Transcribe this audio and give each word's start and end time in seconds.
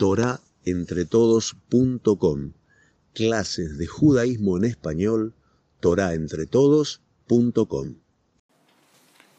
torahentretodos.com. 0.00 2.52
Clases 3.12 3.76
de 3.76 3.86
judaísmo 3.86 4.56
en 4.56 4.64
español, 4.64 5.34
torahentretodos.com. 5.80 7.96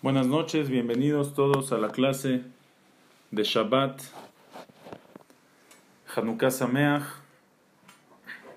Buenas 0.04 0.28
noches, 0.28 0.70
bienvenidos 0.70 1.34
todos 1.34 1.72
a 1.72 1.80
la 1.80 1.90
clase 1.90 2.44
de 3.32 3.44
Shabbat, 3.44 4.04
Hanukkah 6.16 6.52
Sameach. 6.52 7.06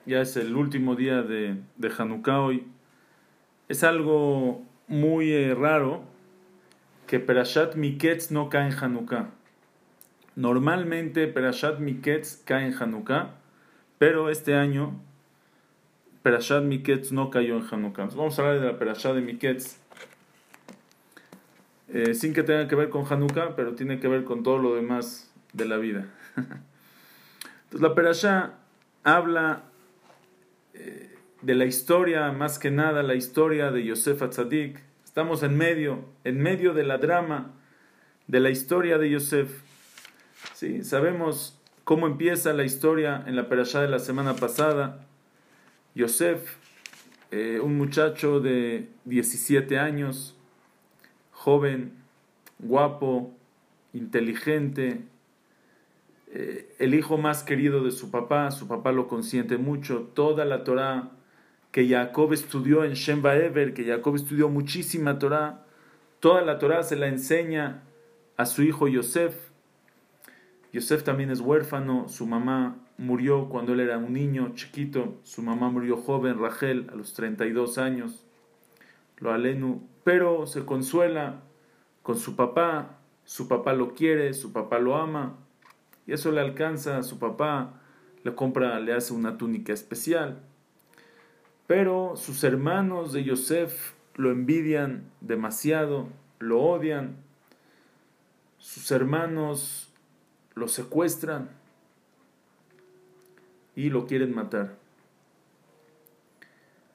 Ya 0.05 0.21
es 0.21 0.37
el 0.37 0.55
último 0.57 0.97
día 0.97 1.23
de, 1.23 1.57
Hanukkah 1.97 2.43
hoy. 2.43 2.67
Es 3.71 3.83
algo 3.83 4.61
muy 4.89 5.33
eh, 5.33 5.55
raro 5.55 6.05
que 7.07 7.19
Perashat 7.19 7.77
Miketz 7.77 8.31
no 8.31 8.51
cae 8.51 8.67
en 8.67 8.75
Hanukkah. 8.79 9.31
Normalmente 10.37 11.29
Perashat 11.29 11.79
Miketz 11.79 12.43
cae 12.45 12.67
en 12.67 12.75
Hanukkah, 12.75 13.35
pero 13.99 14.31
este 14.31 14.55
año 14.55 15.01
Perashat 16.23 16.65
Miketz 16.65 17.13
no 17.13 17.31
cayó 17.31 17.57
en 17.57 17.65
Hanukkah. 17.71 18.07
Vamos 18.17 18.39
a 18.39 18.43
hablar 18.43 18.61
de 18.61 18.67
la 18.67 18.79
Perashat 18.79 19.15
de 19.15 19.21
Miketz. 19.21 19.79
Eh, 21.89 22.15
sin 22.15 22.33
que 22.33 22.43
tenga 22.43 22.67
que 22.67 22.75
ver 22.75 22.89
con 22.89 23.05
Hanukkah, 23.07 23.55
pero 23.55 23.75
tiene 23.75 24.01
que 24.01 24.09
ver 24.09 24.25
con 24.25 24.43
todo 24.43 24.59
lo 24.59 24.75
demás 24.75 25.31
de 25.53 25.67
la 25.67 25.77
vida. 25.77 26.07
Entonces 26.37 27.81
la 27.81 27.95
Perashá 27.95 28.55
habla 29.05 29.65
eh, 30.73 31.15
de 31.43 31.55
la 31.55 31.67
historia, 31.67 32.33
más 32.33 32.59
que 32.59 32.71
nada 32.71 33.03
la 33.03 33.15
historia 33.15 33.71
de 33.71 33.85
Yosef 33.85 34.23
Atzadik. 34.23 34.81
Estamos 35.05 35.43
en 35.43 35.57
medio, 35.57 36.05
en 36.25 36.43
medio 36.43 36.75
de 36.75 36.83
la 36.83 36.99
drama 36.99 37.53
de 38.27 38.41
la 38.41 38.51
historia 38.51 38.99
de 38.99 39.11
Yosef. 39.11 39.64
¿Sí? 40.53 40.85
Sabemos 40.85 41.59
cómo 41.85 42.07
empieza 42.07 42.53
la 42.53 42.65
historia 42.65 43.23
en 43.27 43.37
la 43.37 43.49
perashá 43.49 43.81
de 43.81 43.89
la 43.89 43.99
semana 43.99 44.37
pasada. 44.37 45.07
Yosef, 45.95 46.57
eh, 47.31 47.61
un 47.63 47.77
muchacho 47.77 48.41
de 48.41 48.89
17 49.05 49.79
años, 49.79 50.37
joven, 51.31 51.93
guapo, 52.59 53.35
inteligente, 53.93 55.03
eh, 56.33 56.75
el 56.79 56.95
hijo 56.95 57.17
más 57.17 57.45
querido 57.45 57.85
de 57.85 57.93
su 57.93 58.11
papá, 58.11 58.51
su 58.51 58.67
papá 58.67 58.91
lo 58.93 59.07
consiente 59.07 59.57
mucho, 59.57 60.11
toda 60.15 60.45
la 60.45 60.65
Torah 60.65 61.11
que 61.71 61.89
Jacob 61.89 62.33
estudió 62.33 62.85
en 62.85 62.95
Shemba 62.95 63.37
Ever, 63.37 63.75
que 63.75 63.85
Jacob 63.85 64.17
estudió 64.17 64.49
muchísima 64.49 65.19
Torah, 65.19 65.65
toda 66.21 66.43
la 66.43 66.59
Torah 66.59 66.83
se 66.83 66.97
la 66.97 67.09
enseña 67.09 67.83
a 68.37 68.47
su 68.47 68.63
hijo 68.63 68.89
Yosef, 68.89 69.35
Yosef 70.75 71.05
también 71.05 71.31
es 71.31 71.39
huérfano, 71.39 72.09
su 72.09 72.27
mamá 72.27 72.77
murió 72.99 73.49
cuando 73.49 73.75
él 73.75 73.79
era 73.79 73.97
un 73.97 74.13
niño 74.13 74.55
chiquito, 74.57 75.21
su 75.23 75.41
mamá 75.41 75.71
murió 75.71 75.97
joven, 75.97 76.41
Rachel, 76.41 76.91
a 76.93 76.97
los 76.97 77.15
32 77.15 77.79
años, 77.79 78.25
lo 79.19 79.33
alenu, 79.33 79.87
pero 80.03 80.49
se 80.49 80.65
consuela 80.65 81.43
con 82.03 82.19
su 82.19 82.35
papá, 82.35 82.99
su 83.25 83.47
papá 83.47 83.73
lo 83.73 83.95
quiere, 83.95 84.35
su 84.35 84.53
papá 84.53 84.81
lo 84.81 84.97
ama, 84.97 85.37
y 86.09 86.13
eso 86.13 86.33
le 86.33 86.41
alcanza 86.41 86.99
a 86.99 87.05
su 87.05 87.21
papá, 87.21 87.81
le 88.25 88.35
compra, 88.35 88.81
le 88.81 88.95
hace 88.95 89.15
una 89.15 89.39
túnica 89.39 89.73
especial. 89.73 90.43
Pero 91.69 92.17
sus 92.17 92.43
hermanos 92.43 93.13
de 93.13 93.23
Yosef 93.23 93.93
lo 94.17 94.33
envidian 94.33 95.09
demasiado, 95.21 96.09
lo 96.41 96.61
odian, 96.61 97.15
sus 98.59 98.91
hermanos 98.91 99.84
lo 100.55 100.69
secuestran 100.69 101.51
y 103.75 103.91
lo 103.91 104.07
quieren 104.07 104.35
matar. 104.35 104.77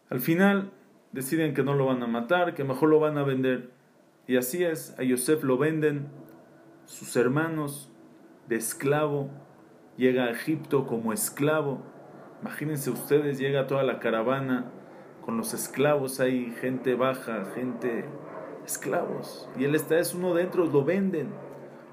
Al 0.10 0.20
final 0.20 0.72
deciden 1.12 1.54
que 1.54 1.64
no 1.64 1.76
lo 1.76 1.86
van 1.86 2.02
a 2.04 2.08
matar, 2.08 2.56
que 2.56 2.64
mejor 2.64 2.90
lo 2.90 3.00
van 3.00 3.18
a 3.18 3.24
vender. 3.24 3.70
Y 4.28 4.38
así 4.38 4.64
es, 4.64 4.98
a 5.00 5.04
Yosef 5.04 5.44
lo 5.44 5.58
venden 5.58 6.08
sus 6.86 7.16
hermanos 7.16 7.92
de 8.48 8.56
esclavo, 8.56 9.30
llega 9.98 10.26
a 10.26 10.32
Egipto 10.32 10.88
como 10.88 11.14
esclavo. 11.14 11.82
Imagínense 12.42 12.90
ustedes, 12.90 13.38
llega 13.38 13.68
toda 13.68 13.84
la 13.84 14.00
caravana 14.00 14.72
con 15.26 15.38
los 15.38 15.54
esclavos, 15.54 16.20
hay 16.20 16.52
gente 16.60 16.96
baja, 16.96 17.46
gente 17.54 18.06
esclavos. 18.66 19.50
Y 19.58 19.66
él 19.66 19.76
está, 19.76 20.00
es 20.00 20.14
uno 20.14 20.34
dentro, 20.34 20.66
lo 20.66 20.84
venden, 20.84 21.30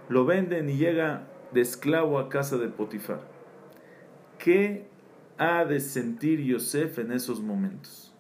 lo 0.08 0.24
venden 0.24 0.70
y 0.70 0.76
llega 0.76 1.26
de 1.52 1.60
esclavo 1.60 2.18
a 2.18 2.28
casa 2.28 2.56
de 2.56 2.68
Potifar. 2.68 3.20
¿Qué 4.38 4.86
ha 5.38 5.64
de 5.64 5.80
sentir 5.80 6.40
Yosef 6.40 6.98
en 6.98 7.12
esos 7.12 7.40
momentos? 7.40 8.12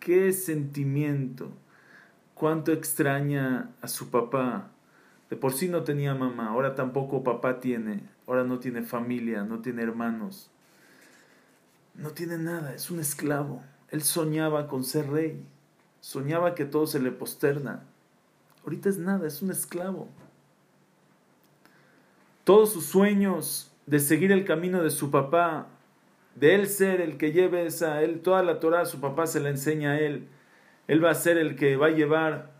¿Qué 0.00 0.32
sentimiento? 0.32 1.50
¿Cuánto 2.34 2.72
extraña 2.72 3.70
a 3.80 3.88
su 3.88 4.10
papá? 4.10 4.70
De 5.30 5.36
por 5.36 5.52
sí 5.52 5.68
no 5.68 5.84
tenía 5.84 6.14
mamá, 6.14 6.48
ahora 6.48 6.74
tampoco 6.74 7.24
papá 7.24 7.60
tiene, 7.60 8.08
ahora 8.26 8.44
no 8.44 8.58
tiene 8.58 8.82
familia, 8.82 9.44
no 9.44 9.60
tiene 9.60 9.82
hermanos, 9.82 10.50
no 11.94 12.10
tiene 12.10 12.38
nada, 12.38 12.74
es 12.74 12.90
un 12.90 13.00
esclavo. 13.00 13.62
Él 13.90 14.02
soñaba 14.02 14.68
con 14.68 14.84
ser 14.84 15.10
rey, 15.10 15.42
soñaba 16.00 16.54
que 16.54 16.64
todo 16.64 16.86
se 16.86 17.00
le 17.00 17.10
posterna. 17.10 17.84
Ahorita 18.64 18.88
es 18.88 18.98
nada, 18.98 19.26
es 19.26 19.40
un 19.42 19.50
esclavo 19.50 20.08
todos 22.44 22.72
sus 22.72 22.84
sueños 22.84 23.72
de 23.86 23.98
seguir 23.98 24.30
el 24.30 24.44
camino 24.44 24.82
de 24.82 24.90
su 24.90 25.10
papá, 25.10 25.68
de 26.34 26.54
él 26.54 26.66
ser 26.66 27.00
el 27.00 27.16
que 27.16 27.32
lleve 27.32 27.66
esa, 27.66 28.02
él 28.02 28.20
toda 28.20 28.42
la 28.42 28.60
Torah, 28.60 28.84
su 28.84 29.00
papá 29.00 29.26
se 29.26 29.40
la 29.40 29.48
enseña 29.48 29.92
a 29.92 30.00
él. 30.00 30.28
Él 30.86 31.02
va 31.02 31.10
a 31.10 31.14
ser 31.14 31.38
el 31.38 31.56
que 31.56 31.76
va 31.76 31.86
a 31.86 31.90
llevar, 31.90 32.52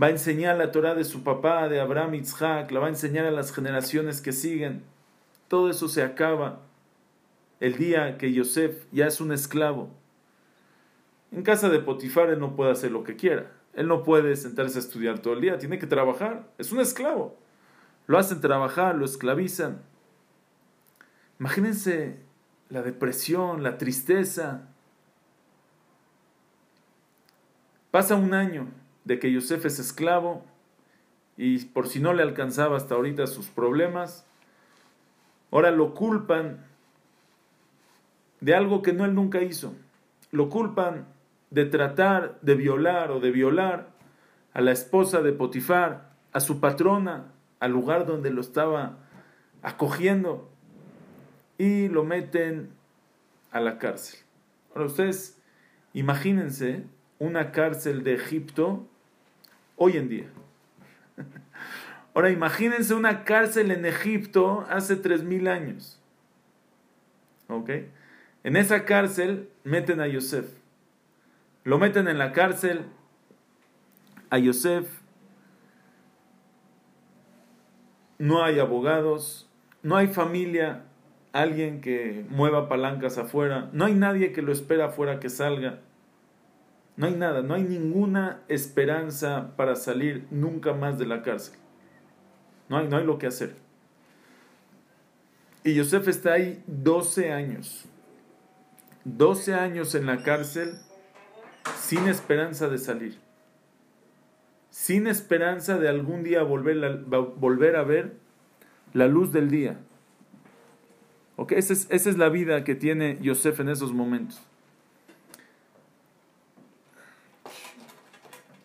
va 0.00 0.08
a 0.08 0.10
enseñar 0.10 0.56
la 0.56 0.72
Torah 0.72 0.94
de 0.94 1.04
su 1.04 1.22
papá, 1.22 1.68
de 1.68 1.80
Abraham 1.80 2.14
Isaac, 2.16 2.70
la 2.72 2.80
va 2.80 2.86
a 2.86 2.90
enseñar 2.90 3.24
a 3.24 3.30
las 3.30 3.52
generaciones 3.52 4.20
que 4.20 4.32
siguen. 4.32 4.82
Todo 5.48 5.70
eso 5.70 5.88
se 5.88 6.02
acaba 6.02 6.62
el 7.60 7.76
día 7.76 8.18
que 8.18 8.32
Yosef 8.32 8.86
ya 8.90 9.06
es 9.06 9.20
un 9.20 9.32
esclavo. 9.32 9.90
En 11.30 11.42
casa 11.42 11.68
de 11.68 11.78
Potifar 11.78 12.30
él 12.30 12.40
no 12.40 12.56
puede 12.56 12.72
hacer 12.72 12.90
lo 12.90 13.04
que 13.04 13.14
quiera. 13.14 13.52
Él 13.74 13.86
no 13.86 14.02
puede 14.02 14.34
sentarse 14.34 14.78
a 14.78 14.80
estudiar 14.80 15.20
todo 15.20 15.34
el 15.34 15.40
día, 15.40 15.58
tiene 15.58 15.78
que 15.78 15.86
trabajar. 15.86 16.48
Es 16.58 16.72
un 16.72 16.80
esclavo 16.80 17.36
lo 18.10 18.18
hacen 18.18 18.40
trabajar, 18.40 18.96
lo 18.96 19.04
esclavizan. 19.04 19.82
Imagínense 21.38 22.18
la 22.68 22.82
depresión, 22.82 23.62
la 23.62 23.78
tristeza. 23.78 24.62
Pasa 27.92 28.16
un 28.16 28.34
año 28.34 28.66
de 29.04 29.20
que 29.20 29.30
Yosef 29.30 29.64
es 29.64 29.78
esclavo 29.78 30.44
y 31.36 31.66
por 31.66 31.86
si 31.86 32.00
no 32.00 32.12
le 32.12 32.24
alcanzaba 32.24 32.76
hasta 32.76 32.96
ahorita 32.96 33.28
sus 33.28 33.46
problemas, 33.46 34.26
ahora 35.52 35.70
lo 35.70 35.94
culpan 35.94 36.66
de 38.40 38.56
algo 38.56 38.82
que 38.82 38.92
no 38.92 39.04
él 39.04 39.14
nunca 39.14 39.40
hizo. 39.40 39.72
Lo 40.32 40.48
culpan 40.48 41.06
de 41.50 41.64
tratar 41.64 42.40
de 42.42 42.56
violar 42.56 43.12
o 43.12 43.20
de 43.20 43.30
violar 43.30 43.90
a 44.52 44.60
la 44.62 44.72
esposa 44.72 45.22
de 45.22 45.30
Potifar, 45.30 46.10
a 46.32 46.40
su 46.40 46.58
patrona, 46.58 47.34
al 47.60 47.72
lugar 47.72 48.06
donde 48.06 48.30
lo 48.30 48.40
estaba 48.40 48.98
acogiendo 49.62 50.50
y 51.58 51.88
lo 51.88 52.04
meten 52.04 52.70
a 53.52 53.60
la 53.60 53.78
cárcel. 53.78 54.20
Ahora 54.74 54.86
ustedes 54.86 55.38
imagínense 55.92 56.84
una 57.18 57.52
cárcel 57.52 58.02
de 58.02 58.14
Egipto 58.14 58.88
hoy 59.76 59.98
en 59.98 60.08
día. 60.08 60.26
Ahora 62.14 62.30
imagínense 62.30 62.94
una 62.94 63.24
cárcel 63.24 63.70
en 63.70 63.84
Egipto 63.84 64.66
hace 64.70 64.96
3000 64.96 65.48
años. 65.48 66.00
¿Ok? 67.48 67.70
En 68.42 68.56
esa 68.56 68.84
cárcel 68.84 69.50
meten 69.64 70.00
a 70.00 70.06
Yosef. 70.06 70.46
Lo 71.64 71.78
meten 71.78 72.08
en 72.08 72.18
la 72.18 72.32
cárcel 72.32 72.86
a 74.30 74.38
Yosef 74.38 74.99
no 78.20 78.44
hay 78.44 78.58
abogados, 78.58 79.48
no 79.82 79.96
hay 79.96 80.06
familia, 80.06 80.84
alguien 81.32 81.80
que 81.80 82.26
mueva 82.28 82.68
palancas 82.68 83.16
afuera, 83.16 83.70
no 83.72 83.86
hay 83.86 83.94
nadie 83.94 84.32
que 84.32 84.42
lo 84.42 84.52
espera 84.52 84.86
afuera 84.86 85.18
que 85.20 85.30
salga. 85.30 85.80
No 86.96 87.06
hay 87.06 87.14
nada, 87.14 87.40
no 87.40 87.54
hay 87.54 87.62
ninguna 87.62 88.42
esperanza 88.48 89.56
para 89.56 89.74
salir 89.74 90.26
nunca 90.30 90.74
más 90.74 90.98
de 90.98 91.06
la 91.06 91.22
cárcel. 91.22 91.58
No 92.68 92.76
hay, 92.76 92.88
no 92.88 92.98
hay 92.98 93.06
lo 93.06 93.16
que 93.16 93.26
hacer. 93.26 93.56
Y 95.64 95.74
Yosef 95.74 96.06
está 96.06 96.34
ahí 96.34 96.62
12 96.66 97.32
años. 97.32 97.86
12 99.04 99.54
años 99.54 99.94
en 99.94 100.04
la 100.04 100.22
cárcel 100.22 100.74
sin 101.74 102.06
esperanza 102.06 102.68
de 102.68 102.76
salir 102.76 103.29
sin 104.70 105.06
esperanza 105.06 105.78
de 105.78 105.88
algún 105.88 106.22
día 106.22 106.42
volver, 106.42 107.04
volver 107.04 107.76
a 107.76 107.82
ver 107.82 108.14
la 108.92 109.08
luz 109.08 109.32
del 109.32 109.50
día. 109.50 109.78
Okay, 111.36 111.58
esa, 111.58 111.72
es, 111.72 111.86
esa 111.90 112.10
es 112.10 112.18
la 112.18 112.28
vida 112.28 112.64
que 112.64 112.74
tiene 112.74 113.18
Yosef 113.20 113.60
en 113.60 113.68
esos 113.68 113.92
momentos. 113.92 114.40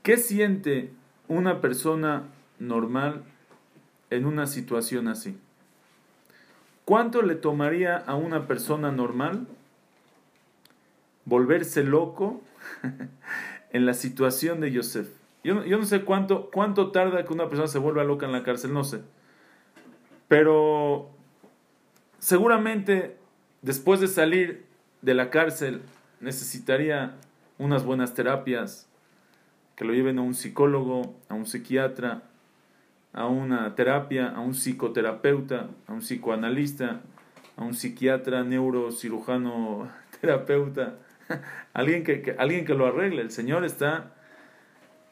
¿Qué 0.04 0.18
siente 0.18 0.92
una 1.28 1.62
persona 1.62 2.24
normal 2.60 3.24
en 4.12 4.26
una 4.26 4.46
situación 4.46 5.08
así? 5.08 5.38
¿Cuánto 6.86 7.24
le 7.24 7.34
tomaría 7.34 7.98
a 7.98 8.16
una 8.16 8.46
persona 8.46 8.92
normal 8.92 9.48
volverse 11.26 11.84
loco 11.84 12.44
en 13.72 13.88
la 13.88 13.96
situación 13.96 14.62
de 14.62 14.72
Yosef? 14.72 15.08
Yo, 15.46 15.64
yo, 15.64 15.78
no 15.78 15.86
sé 15.86 16.02
cuánto, 16.02 16.50
cuánto 16.50 16.92
tarda 16.92 17.24
que 17.24 17.32
una 17.32 17.48
persona 17.48 17.68
se 17.68 17.78
vuelva 17.78 18.04
loca 18.04 18.26
en 18.26 18.32
la 18.32 18.42
cárcel, 18.42 18.74
no 18.74 18.84
sé. 18.84 19.02
Pero 20.28 21.12
seguramente 22.18 23.16
después 23.62 24.00
de 24.00 24.08
salir 24.08 24.66
de 25.04 25.14
la 25.14 25.30
cárcel 25.30 25.84
necesitaría 26.20 27.14
unas 27.60 27.86
buenas 27.86 28.16
terapias, 28.16 28.90
que 29.76 29.86
lo 29.86 29.94
lleven 29.94 30.18
a 30.18 30.24
un 30.24 30.34
psicólogo, 30.34 31.16
a 31.30 31.36
un 31.36 31.46
psiquiatra, 31.46 32.24
a 33.14 33.28
una 33.28 33.76
terapia, 33.76 34.30
a 34.30 34.40
un 34.40 34.56
psicoterapeuta, 34.56 35.70
a 35.86 35.94
un 35.94 36.00
psicoanalista, 36.00 37.02
a 37.56 37.64
un 37.64 37.76
psiquiatra, 37.76 38.44
neurocirujano, 38.44 39.92
terapeuta, 40.22 40.96
alguien 41.74 42.04
que, 42.04 42.36
alguien 42.40 42.66
que 42.66 42.74
lo 42.74 42.88
arregle. 42.88 43.22
El 43.22 43.30
Señor 43.30 43.64
está, 43.64 44.15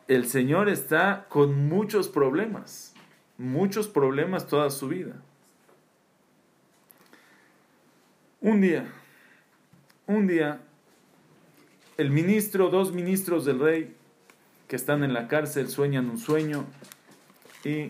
el 0.07 0.27
Señor 0.27 0.69
está 0.69 1.25
con 1.29 1.67
muchos 1.67 2.07
problemas, 2.09 2.93
muchos 3.37 3.87
problemas 3.87 4.47
toda 4.47 4.69
su 4.69 4.87
vida. 4.87 5.15
Un 8.41 8.61
día, 8.61 8.85
un 10.05 10.27
día, 10.27 10.61
el 11.97 12.09
ministro, 12.09 12.69
dos 12.69 12.91
ministros 12.91 13.45
del 13.45 13.59
rey, 13.59 13.95
que 14.67 14.75
están 14.75 15.03
en 15.03 15.13
la 15.13 15.27
cárcel 15.27 15.69
sueñan 15.69 16.09
un 16.09 16.17
sueño 16.17 16.65
y 17.63 17.89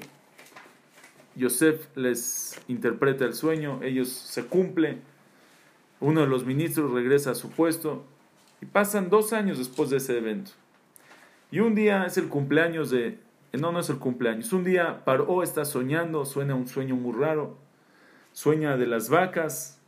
Yosef 1.36 1.88
les 1.96 2.60
interpreta 2.68 3.26
el 3.26 3.34
sueño, 3.34 3.80
ellos 3.82 4.10
se 4.10 4.46
cumple, 4.46 5.00
uno 6.00 6.22
de 6.22 6.28
los 6.28 6.46
ministros 6.46 6.92
regresa 6.92 7.32
a 7.32 7.36
su 7.36 7.50
puesto 7.50 8.06
y 8.62 8.66
pasan 8.66 9.10
dos 9.10 9.34
años 9.34 9.58
después 9.58 9.90
de 9.90 9.98
ese 9.98 10.18
evento. 10.18 10.52
Y 11.54 11.60
un 11.60 11.76
día 11.76 12.04
es 12.08 12.18
el 12.18 12.30
cumpleaños 12.30 12.90
de, 12.90 13.20
no, 13.52 13.72
no 13.72 13.82
es 13.82 13.90
el 13.92 14.00
cumpleaños, 14.00 14.52
un 14.54 14.64
día 14.64 15.06
Paró 15.06 15.44
está 15.44 15.66
soñando, 15.66 16.26
suena 16.26 16.56
un 16.56 16.68
sueño 16.68 16.96
muy 16.96 17.14
raro, 17.16 17.60
sueña 18.32 18.76
de 18.76 18.88
las 18.88 19.08
vacas, 19.10 19.80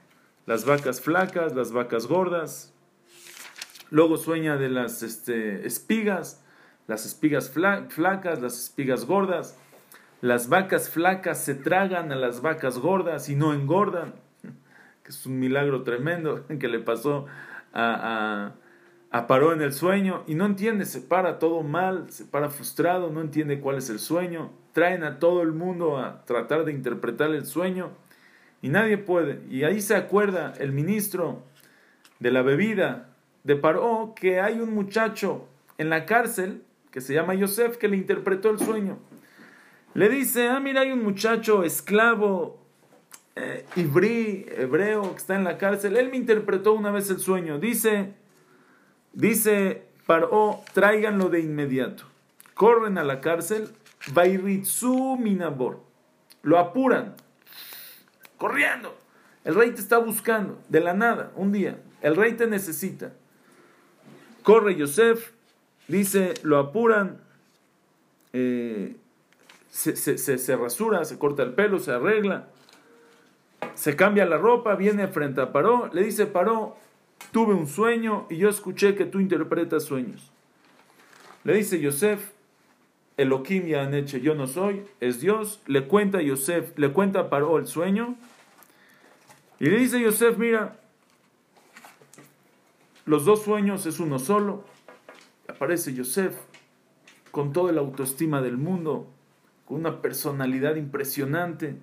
las 0.45 0.63
vacas 0.65 1.01
flacas, 1.01 1.55
las 1.55 1.71
vacas 1.71 2.05
gordas, 2.05 2.71
luego 3.89 4.17
sueña 4.17 4.57
de 4.57 4.69
las 4.69 5.01
este, 5.01 5.65
espigas, 5.65 6.45
las 6.85 7.03
espigas 7.07 7.49
flacas, 7.49 8.39
las 8.43 8.59
espigas 8.65 9.05
gordas. 9.05 9.57
Las 10.21 10.49
vacas 10.49 10.91
flacas 10.91 11.43
se 11.43 11.55
tragan 11.55 12.11
a 12.11 12.15
las 12.15 12.43
vacas 12.43 12.77
gordas 12.77 13.27
y 13.27 13.35
no 13.35 13.55
engordan, 13.55 14.13
que 15.03 15.09
es 15.09 15.25
un 15.25 15.39
milagro 15.39 15.81
tremendo 15.81 16.45
que 16.59 16.67
le 16.67 16.77
pasó 16.77 17.25
a, 17.73 18.53
a 19.15 19.27
Paró 19.27 19.53
en 19.53 19.61
el 19.61 19.71
sueño 19.71 20.25
y 20.27 20.35
no 20.35 20.45
entiende, 20.45 20.83
se 20.83 20.99
para 20.99 21.39
todo 21.39 21.63
mal, 21.63 22.11
se 22.11 22.25
para 22.25 22.49
frustrado, 22.49 23.09
no 23.09 23.21
entiende 23.21 23.61
cuál 23.61 23.77
es 23.77 23.89
el 23.89 23.99
sueño, 23.99 24.51
traen 24.73 25.05
a 25.05 25.19
todo 25.19 25.41
el 25.41 25.53
mundo 25.53 25.97
a 25.97 26.25
tratar 26.25 26.65
de 26.65 26.73
interpretar 26.73 27.31
el 27.31 27.45
sueño 27.45 27.91
y 28.61 28.67
nadie 28.67 28.97
puede. 28.97 29.39
Y 29.49 29.63
ahí 29.63 29.79
se 29.79 29.95
acuerda 29.95 30.51
el 30.59 30.73
ministro 30.73 31.43
de 32.19 32.29
la 32.29 32.41
bebida 32.41 33.07
de 33.45 33.55
Paró 33.55 34.15
que 34.17 34.41
hay 34.41 34.59
un 34.59 34.73
muchacho 34.73 35.47
en 35.77 35.89
la 35.89 36.05
cárcel 36.05 36.63
que 36.91 36.99
se 36.99 37.13
llama 37.13 37.35
Yosef, 37.35 37.77
que 37.77 37.87
le 37.87 37.95
interpretó 37.95 38.49
el 38.49 38.59
sueño. 38.59 38.97
Le 39.93 40.09
dice, 40.09 40.49
ah, 40.49 40.59
mira, 40.59 40.81
hay 40.81 40.91
un 40.91 41.05
muchacho 41.05 41.63
esclavo, 41.63 42.59
eh, 43.37 43.65
ibrí, 43.77 44.45
hebreo, 44.57 45.11
que 45.11 45.19
está 45.19 45.35
en 45.35 45.45
la 45.45 45.57
cárcel. 45.57 45.95
Él 45.95 46.09
me 46.09 46.17
interpretó 46.17 46.73
una 46.73 46.91
vez 46.91 47.09
el 47.09 47.19
sueño. 47.19 47.59
Dice, 47.59 48.13
dice, 49.15 49.83
paró, 50.05 50.61
tráiganlo 50.73 51.29
de 51.29 51.39
inmediato. 51.39 52.03
Corren 52.53 52.99
a 52.99 53.03
la 53.03 53.19
cárcel, 53.19 53.69
Bairitzu 54.13 55.17
Minabor. 55.17 55.81
Lo 56.43 56.59
apuran, 56.59 57.15
corriendo. 58.37 58.95
El 59.43 59.55
rey 59.55 59.71
te 59.71 59.81
está 59.81 59.97
buscando, 59.97 60.61
de 60.69 60.81
la 60.81 60.93
nada, 60.93 61.31
un 61.35 61.51
día. 61.51 61.79
El 62.01 62.15
rey 62.15 62.33
te 62.33 62.45
necesita. 62.45 63.13
Corre 64.43 64.75
Yosef, 64.75 65.31
Dice, 65.87 66.33
lo 66.41 66.57
apuran, 66.57 67.19
eh, 68.33 68.95
se, 69.69 69.95
se, 69.95 70.17
se, 70.17 70.55
rasura, 70.55 71.05
se 71.05 71.19
corta 71.19 71.43
el 71.43 71.53
pelo, 71.53 71.77
se 71.79 71.91
arregla, 71.91 72.47
se 73.75 73.95
cambia 73.95 74.25
la 74.25 74.37
ropa, 74.37 74.75
viene 74.75 75.07
frente 75.07 75.41
a 75.41 75.51
Paró, 75.51 75.89
le 75.93 76.03
dice, 76.03 76.25
Paró, 76.25 76.75
tuve 77.31 77.53
un 77.53 77.67
sueño 77.67 78.27
y 78.29 78.37
yo 78.37 78.49
escuché 78.49 78.95
que 78.95 79.05
tú 79.05 79.19
interpretas 79.19 79.83
sueños. 79.83 80.31
Le 81.43 81.55
dice 81.55 81.79
Yosef, 81.79 82.31
Elohim 83.17 83.67
Yaneche, 83.67 84.21
yo 84.21 84.35
no 84.35 84.47
soy, 84.47 84.83
es 84.99 85.21
Dios. 85.21 85.61
Le 85.67 85.87
cuenta 85.87 86.21
Yosef, 86.21 86.77
le 86.77 86.91
cuenta 86.91 87.29
Paró 87.29 87.57
el 87.57 87.67
sueño. 87.67 88.15
Y 89.59 89.65
le 89.65 89.77
dice 89.77 90.01
Yosef, 90.01 90.37
mira, 90.37 90.79
los 93.05 93.25
dos 93.25 93.43
sueños 93.43 93.85
es 93.85 93.99
uno 93.99 94.19
solo 94.19 94.65
aparece 95.47 95.93
Yosef 95.93 96.35
con 97.31 97.53
toda 97.53 97.71
la 97.71 97.81
autoestima 97.81 98.41
del 98.41 98.57
mundo, 98.57 99.07
con 99.65 99.77
una 99.77 100.01
personalidad 100.01 100.75
impresionante. 100.75 101.77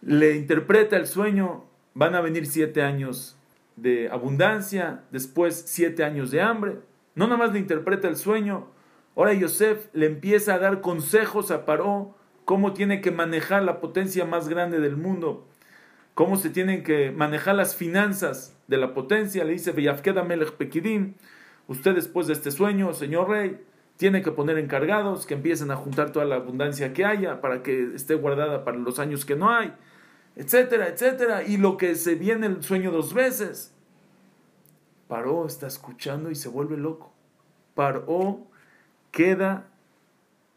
Le 0.00 0.36
interpreta 0.36 0.96
el 0.96 1.06
sueño, 1.06 1.64
van 1.94 2.14
a 2.14 2.20
venir 2.20 2.46
siete 2.46 2.82
años 2.82 3.36
de 3.80 4.08
abundancia, 4.10 5.04
después 5.10 5.62
siete 5.66 6.04
años 6.04 6.30
de 6.30 6.40
hambre. 6.40 6.78
No 7.14 7.26
nada 7.26 7.38
más 7.38 7.52
le 7.52 7.58
interpreta 7.58 8.08
el 8.08 8.16
sueño, 8.16 8.68
ahora 9.16 9.34
Yosef 9.34 9.88
le 9.92 10.06
empieza 10.06 10.54
a 10.54 10.58
dar 10.58 10.80
consejos 10.80 11.50
a 11.50 11.64
Paró, 11.64 12.14
cómo 12.44 12.72
tiene 12.72 13.00
que 13.00 13.10
manejar 13.10 13.62
la 13.62 13.80
potencia 13.80 14.24
más 14.24 14.48
grande 14.48 14.80
del 14.80 14.96
mundo, 14.96 15.46
cómo 16.14 16.36
se 16.36 16.50
tienen 16.50 16.82
que 16.82 17.10
manejar 17.10 17.54
las 17.54 17.76
finanzas 17.76 18.56
de 18.66 18.76
la 18.76 18.94
potencia. 18.94 19.44
Le 19.44 19.52
dice, 19.52 19.74
Usted 21.68 21.94
después 21.94 22.26
de 22.26 22.32
este 22.32 22.50
sueño, 22.50 22.92
señor 22.92 23.28
rey, 23.28 23.60
tiene 23.96 24.22
que 24.22 24.32
poner 24.32 24.58
encargados 24.58 25.26
que 25.26 25.34
empiecen 25.34 25.70
a 25.70 25.76
juntar 25.76 26.10
toda 26.10 26.24
la 26.24 26.36
abundancia 26.36 26.92
que 26.92 27.04
haya 27.04 27.40
para 27.40 27.62
que 27.62 27.94
esté 27.94 28.14
guardada 28.14 28.64
para 28.64 28.78
los 28.78 28.98
años 28.98 29.24
que 29.24 29.36
no 29.36 29.50
hay, 29.50 29.72
etcétera, 30.36 30.88
etcétera. 30.88 31.42
Y 31.42 31.56
lo 31.56 31.76
que 31.76 31.94
se 31.94 32.14
viene 32.14 32.46
el 32.46 32.62
sueño 32.62 32.90
dos 32.90 33.14
veces. 33.14 33.74
Paró, 35.08 35.46
está 35.46 35.66
escuchando 35.66 36.30
y 36.30 36.34
se 36.34 36.48
vuelve 36.48 36.76
loco. 36.76 37.12
Paró, 37.74 38.46
queda 39.10 39.68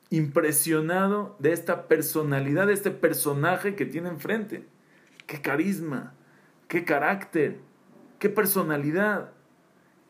impresionado 0.10 1.36
de 1.40 1.54
esta 1.54 1.88
personalidad, 1.88 2.68
de 2.68 2.74
este 2.74 2.92
personaje 2.92 3.76
que 3.76 3.86
tiene 3.86 4.10
enfrente. 4.10 4.68
Qué 5.26 5.42
carisma, 5.42 6.14
qué 6.68 6.86
carácter, 6.86 7.60
qué 8.20 8.30
personalidad. 8.30 9.32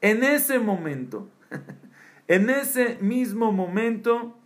En 0.01 0.25
ese 0.25 0.60
momento, 0.60 1.29
en 2.27 2.50
ese 2.50 2.98
mismo 3.00 3.53
momento, 3.53 4.38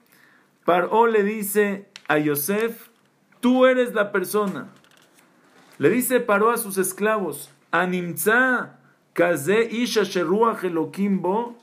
Paró 0.64 1.08
le 1.08 1.24
dice 1.24 1.88
a 2.08 2.20
Yosef, 2.20 2.90
tú 3.40 3.66
eres 3.66 3.94
la 3.94 4.12
persona. 4.12 4.74
Le 5.78 5.90
dice 5.90 6.20
Paró 6.20 6.52
a 6.52 6.58
sus 6.58 6.78
esclavos, 6.78 7.52
Animza, 7.72 8.80
Kaze 9.14 9.68
Isha 9.72 10.04
Bo. 10.24 11.56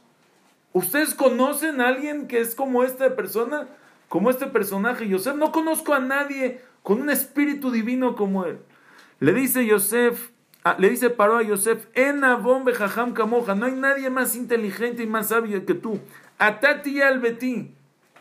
¿Ustedes 0.73 1.14
conocen 1.14 1.80
a 1.80 1.88
alguien 1.88 2.26
que 2.26 2.40
es 2.40 2.54
como 2.54 2.85
esta 2.85 3.14
persona? 3.16 3.68
Como 4.09 4.30
este 4.30 4.47
personaje 4.47 5.09
Yosef. 5.09 5.35
No 5.37 5.52
conozco 5.52 5.94
a 5.94 6.00
nadie 6.00 6.61
con 6.83 7.00
un 7.00 7.11
espíritu 7.11 7.71
divino 7.71 8.16
como 8.16 8.44
él. 8.44 8.59
Le 9.21 9.33
dice 9.33 9.64
Yosef, 9.66 10.30
Ah, 10.66 10.76
le 10.78 10.88
dice 10.88 11.11
Paró 11.11 11.37
a 11.37 11.42
Yosef, 11.42 11.88
en 11.92 12.23
bombe 12.42 12.73
jajam 12.73 13.12
camoja, 13.12 13.54
no 13.54 13.66
hay 13.66 13.75
nadie 13.75 14.09
más 14.09 14.35
inteligente 14.35 15.02
y 15.02 15.06
más 15.06 15.28
sabio 15.28 15.66
que 15.66 15.75
tú. 15.75 16.00
Atati 16.38 16.97
y 16.97 17.02
albeti, 17.02 17.75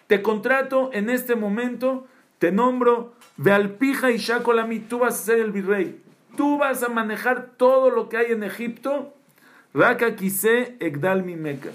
te 0.08 0.22
contrato 0.22 0.90
en 0.92 1.10
este 1.10 1.36
momento, 1.36 2.06
te 2.44 2.52
nombro 2.52 3.14
Vealpija 3.38 4.12
y 4.12 4.18
Shakolami, 4.18 4.80
tú 4.80 5.00
vas 5.00 5.14
a 5.14 5.24
ser 5.24 5.40
el 5.40 5.54
virrey. 5.54 6.04
Tú 6.36 6.58
vas 6.58 6.84
a 6.84 6.90
manejar 6.90 7.52
todo 7.56 7.90
lo 7.90 8.10
que 8.10 8.18
hay 8.18 8.34
en 8.34 8.44
Egipto. 8.44 9.14
Raka 9.74 10.18
quise 10.18 10.76
egdal 10.82 11.24
mi 11.24 11.38
meca. 11.38 11.70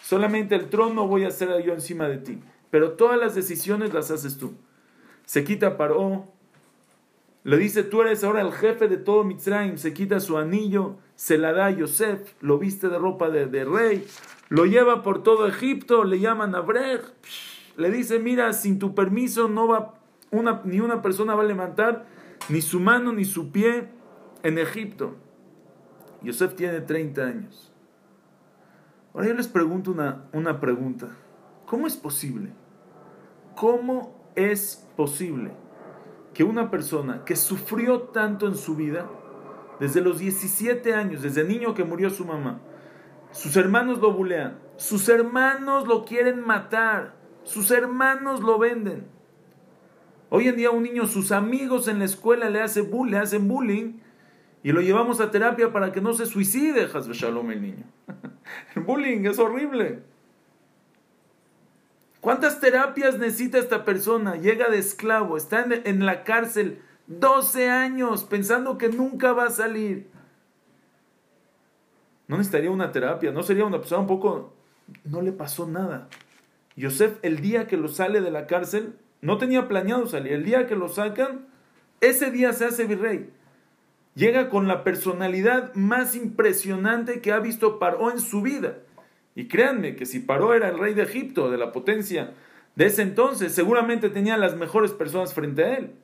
Solamente 0.00 0.54
el 0.54 0.70
trono 0.70 1.08
voy 1.08 1.24
a 1.24 1.28
hacer 1.28 1.48
yo 1.64 1.72
encima 1.72 2.06
de 2.06 2.18
ti. 2.18 2.38
Pero 2.70 2.92
todas 2.92 3.18
las 3.18 3.34
decisiones 3.34 3.92
las 3.92 4.12
haces 4.12 4.38
tú. 4.38 4.54
Se 5.24 5.42
quita 5.42 5.76
Paró 5.76 6.28
Le 7.42 7.56
dice, 7.56 7.82
tú 7.82 8.02
eres 8.02 8.22
ahora 8.22 8.42
el 8.42 8.52
jefe 8.52 8.86
de 8.86 8.98
todo 8.98 9.24
Mitzrayim. 9.24 9.76
Se 9.76 9.92
quita 9.92 10.20
su 10.20 10.38
anillo, 10.38 10.98
se 11.16 11.36
la 11.36 11.52
da 11.52 11.66
a 11.66 11.70
Yosef, 11.72 12.34
lo 12.40 12.58
viste 12.58 12.88
de 12.88 12.96
ropa 12.96 13.28
de, 13.28 13.64
rey, 13.64 14.06
lo 14.50 14.66
lleva 14.66 15.02
por 15.02 15.24
todo 15.24 15.48
Egipto, 15.48 16.04
le 16.04 16.20
llaman 16.20 16.54
a. 16.54 16.64
Le 17.76 17.90
dice, 17.90 18.20
mira, 18.20 18.52
sin 18.52 18.78
tu 18.78 18.94
permiso 18.94 19.48
no 19.48 19.66
va 19.66 19.94
una, 20.32 20.62
ni 20.64 20.80
una 20.80 21.02
persona 21.02 21.34
va 21.34 21.42
a 21.42 21.46
levantar 21.46 22.06
ni 22.48 22.60
su 22.60 22.80
mano 22.80 23.12
ni 23.12 23.24
su 23.24 23.52
pie 23.52 23.88
en 24.42 24.58
Egipto. 24.58 25.14
Yosef 26.22 26.54
tiene 26.54 26.80
30 26.80 27.22
años. 27.22 27.72
Ahora 29.14 29.28
yo 29.28 29.34
les 29.34 29.46
pregunto 29.46 29.90
una, 29.92 30.24
una 30.32 30.58
pregunta. 30.58 31.08
¿Cómo 31.66 31.86
es 31.86 31.96
posible? 31.96 32.50
¿Cómo 33.54 34.30
es 34.34 34.88
posible 34.96 35.52
que 36.32 36.44
una 36.44 36.70
persona 36.70 37.24
que 37.24 37.36
sufrió 37.36 38.00
tanto 38.00 38.46
en 38.46 38.56
su 38.56 38.74
vida, 38.74 39.06
desde 39.80 40.00
los 40.00 40.18
17 40.18 40.94
años, 40.94 41.22
desde 41.22 41.44
niño 41.44 41.74
que 41.74 41.84
murió 41.84 42.08
su 42.08 42.24
mamá, 42.24 42.60
sus 43.32 43.56
hermanos 43.56 43.98
lo 43.98 44.12
bulean, 44.12 44.58
sus 44.76 45.08
hermanos 45.10 45.86
lo 45.86 46.04
quieren 46.04 46.40
matar, 46.40 47.14
sus 47.42 47.70
hermanos 47.70 48.40
lo 48.40 48.58
venden. 48.58 49.11
Hoy 50.34 50.48
en 50.48 50.56
día 50.56 50.70
un 50.70 50.82
niño, 50.82 51.06
sus 51.06 51.30
amigos 51.30 51.88
en 51.88 51.98
la 51.98 52.06
escuela 52.06 52.48
le, 52.48 52.62
hace 52.62 52.82
le 52.82 53.18
hacen 53.18 53.48
bullying 53.48 53.98
y 54.62 54.72
lo 54.72 54.80
llevamos 54.80 55.20
a 55.20 55.30
terapia 55.30 55.74
para 55.74 55.92
que 55.92 56.00
no 56.00 56.14
se 56.14 56.24
suicide, 56.24 56.84
Hasbe 56.84 57.12
Shalom 57.12 57.50
el 57.50 57.60
niño. 57.60 57.84
el 58.74 58.82
bullying 58.82 59.26
es 59.26 59.38
horrible. 59.38 59.98
¿Cuántas 62.22 62.60
terapias 62.60 63.18
necesita 63.18 63.58
esta 63.58 63.84
persona? 63.84 64.36
Llega 64.36 64.70
de 64.70 64.78
esclavo, 64.78 65.36
está 65.36 65.66
en, 65.66 66.06
la 66.06 66.24
cárcel 66.24 66.80
12 67.08 67.68
años 67.68 68.24
pensando 68.24 68.78
que 68.78 68.88
nunca 68.88 69.34
va 69.34 69.48
a 69.48 69.50
salir. 69.50 70.08
No 72.26 72.38
necesitaría 72.38 72.70
una 72.70 72.90
terapia, 72.90 73.32
no 73.32 73.42
sería 73.42 73.66
una 73.66 73.80
persona 73.80 74.00
un 74.00 74.06
poco... 74.06 74.54
No 75.04 75.20
le 75.20 75.32
pasó 75.32 75.66
nada. 75.66 76.08
Yosef, 76.74 77.18
el 77.20 77.42
día 77.42 77.66
que 77.66 77.76
lo 77.76 77.88
sale 77.88 78.22
de 78.22 78.30
la 78.30 78.46
cárcel, 78.46 78.94
no 79.22 79.38
tenía 79.38 79.68
planeado 79.68 80.06
salir. 80.06 80.32
El 80.32 80.44
día 80.44 80.66
que 80.66 80.76
lo 80.76 80.88
sacan, 80.88 81.46
ese 82.00 82.30
día 82.30 82.52
se 82.52 82.66
hace 82.66 82.84
virrey. 82.84 83.30
Llega 84.14 84.50
con 84.50 84.68
la 84.68 84.84
personalidad 84.84 85.72
más 85.74 86.14
impresionante 86.14 87.22
que 87.22 87.32
ha 87.32 87.38
visto 87.38 87.78
Paró 87.78 88.10
en 88.10 88.20
su 88.20 88.42
vida. 88.42 88.78
Y 89.34 89.48
créanme 89.48 89.96
que 89.96 90.04
si 90.04 90.20
Paró 90.20 90.52
era 90.52 90.68
el 90.68 90.78
rey 90.78 90.92
de 90.92 91.04
Egipto, 91.04 91.50
de 91.50 91.56
la 91.56 91.72
potencia 91.72 92.34
de 92.74 92.86
ese 92.86 93.02
entonces, 93.02 93.54
seguramente 93.54 94.10
tenía 94.10 94.36
las 94.36 94.56
mejores 94.56 94.92
personas 94.92 95.32
frente 95.32 95.64
a 95.64 95.76
él. 95.76 95.94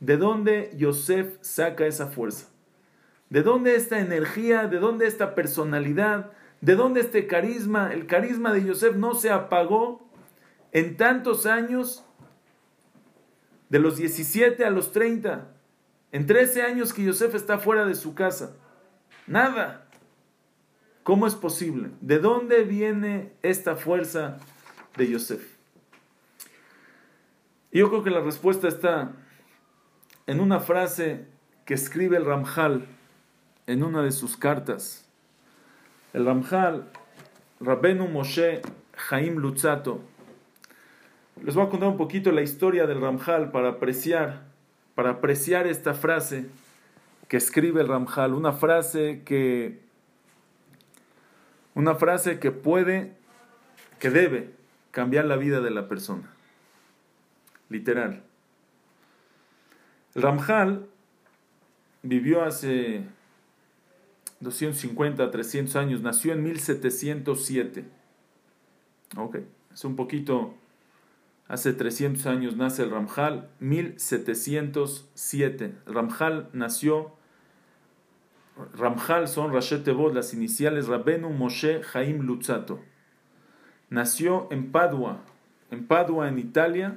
¿De 0.00 0.16
dónde 0.16 0.72
Yosef 0.76 1.38
saca 1.40 1.86
esa 1.86 2.08
fuerza? 2.08 2.48
¿De 3.30 3.42
dónde 3.42 3.76
esta 3.76 4.00
energía? 4.00 4.66
¿De 4.66 4.78
dónde 4.78 5.06
esta 5.06 5.34
personalidad? 5.34 6.32
¿De 6.60 6.74
dónde 6.74 7.00
este 7.00 7.26
carisma? 7.26 7.92
El 7.92 8.06
carisma 8.06 8.52
de 8.52 8.64
Yosef 8.64 8.96
no 8.96 9.14
se 9.14 9.30
apagó 9.30 10.11
en 10.72 10.96
tantos 10.96 11.46
años, 11.46 12.04
de 13.68 13.78
los 13.78 13.96
17 13.96 14.64
a 14.64 14.70
los 14.70 14.92
30, 14.92 15.48
en 16.12 16.26
13 16.26 16.62
años 16.62 16.92
que 16.92 17.04
Yosef 17.04 17.34
está 17.34 17.58
fuera 17.58 17.86
de 17.86 17.94
su 17.94 18.14
casa. 18.14 18.56
Nada. 19.26 19.88
¿Cómo 21.02 21.26
es 21.26 21.34
posible? 21.34 21.90
¿De 22.00 22.18
dónde 22.18 22.64
viene 22.64 23.32
esta 23.42 23.76
fuerza 23.76 24.38
de 24.96 25.10
Yosef? 25.10 25.42
Yo 27.72 27.88
creo 27.88 28.04
que 28.04 28.10
la 28.10 28.20
respuesta 28.20 28.68
está 28.68 29.12
en 30.26 30.40
una 30.40 30.60
frase 30.60 31.26
que 31.64 31.74
escribe 31.74 32.18
el 32.18 32.26
Ramjal 32.26 32.86
en 33.66 33.82
una 33.82 34.02
de 34.02 34.12
sus 34.12 34.36
cartas. 34.36 35.08
El 36.12 36.26
Ramjal, 36.26 36.90
Rabenu 37.60 38.06
Moshe 38.08 38.60
Jaim 38.94 39.38
Lutzato, 39.38 40.02
les 41.44 41.54
voy 41.54 41.66
a 41.66 41.68
contar 41.68 41.88
un 41.88 41.96
poquito 41.96 42.30
la 42.32 42.42
historia 42.42 42.86
del 42.86 43.00
Ramjal 43.00 43.50
para 43.50 43.70
apreciar, 43.70 44.44
para 44.94 45.10
apreciar 45.10 45.66
esta 45.66 45.94
frase 45.94 46.46
que 47.28 47.36
escribe 47.36 47.80
el 47.80 47.88
Ramjal, 47.88 48.34
una 48.34 48.52
frase 48.52 49.22
que 49.24 49.80
una 51.74 51.94
frase 51.94 52.38
que 52.38 52.50
puede, 52.50 53.14
que 53.98 54.10
debe 54.10 54.50
cambiar 54.90 55.24
la 55.24 55.36
vida 55.36 55.60
de 55.60 55.70
la 55.70 55.88
persona. 55.88 56.30
Literal. 57.70 58.22
El 60.14 60.22
Ramjal 60.22 60.86
vivió 62.02 62.44
hace 62.44 63.04
250, 64.40 65.30
300 65.30 65.76
años, 65.76 66.02
nació 66.02 66.34
en 66.34 66.42
1707. 66.42 67.84
Ok, 69.16 69.38
es 69.72 69.84
un 69.84 69.96
poquito, 69.96 70.54
hace 71.52 71.72
300 71.74 72.26
años 72.26 72.56
nace 72.56 72.82
el 72.82 72.90
Ramjal, 72.90 73.50
1707. 73.60 75.74
El 75.86 75.94
Ramjal 75.94 76.48
nació 76.54 77.12
Ramjal 78.74 79.28
son 79.28 79.52
Rashet 79.52 79.86
las 80.14 80.32
iniciales 80.32 80.88
Rabenu 80.88 81.28
Moshe 81.28 81.82
Jaim 81.82 82.22
Lutzato. 82.22 82.80
Nació 83.90 84.48
en 84.50 84.72
Padua, 84.72 85.18
en 85.70 85.86
Padua, 85.86 86.28
en 86.28 86.38
Italia, 86.38 86.96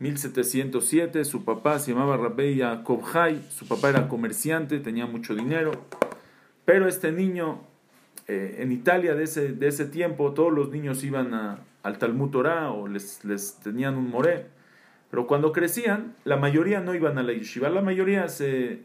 1707. 0.00 1.24
Su 1.24 1.46
papá 1.46 1.78
se 1.78 1.92
llamaba 1.92 2.18
Rabbi 2.18 2.56
Yaakov 2.56 3.04
su 3.48 3.66
papá 3.66 3.88
era 3.88 4.06
comerciante, 4.08 4.80
tenía 4.80 5.06
mucho 5.06 5.34
dinero. 5.34 5.72
Pero 6.66 6.88
este 6.88 7.10
niño, 7.10 7.62
eh, 8.28 8.56
en 8.58 8.70
Italia 8.70 9.14
de 9.14 9.24
ese, 9.24 9.54
de 9.54 9.68
ese 9.68 9.86
tiempo, 9.86 10.34
todos 10.34 10.52
los 10.52 10.68
niños 10.68 11.02
iban 11.04 11.32
al 11.86 11.98
Talmud 11.98 12.30
Torah 12.30 12.70
o 12.70 12.88
les, 12.88 13.24
les 13.24 13.58
tenían 13.60 13.96
un 13.96 14.10
moré. 14.10 14.48
Pero 15.10 15.26
cuando 15.26 15.52
crecían, 15.52 16.14
la 16.24 16.36
mayoría 16.36 16.80
no 16.80 16.94
iban 16.94 17.16
a 17.18 17.22
la 17.22 17.32
yeshiva, 17.32 17.68
la 17.70 17.80
mayoría 17.80 18.28
se 18.28 18.82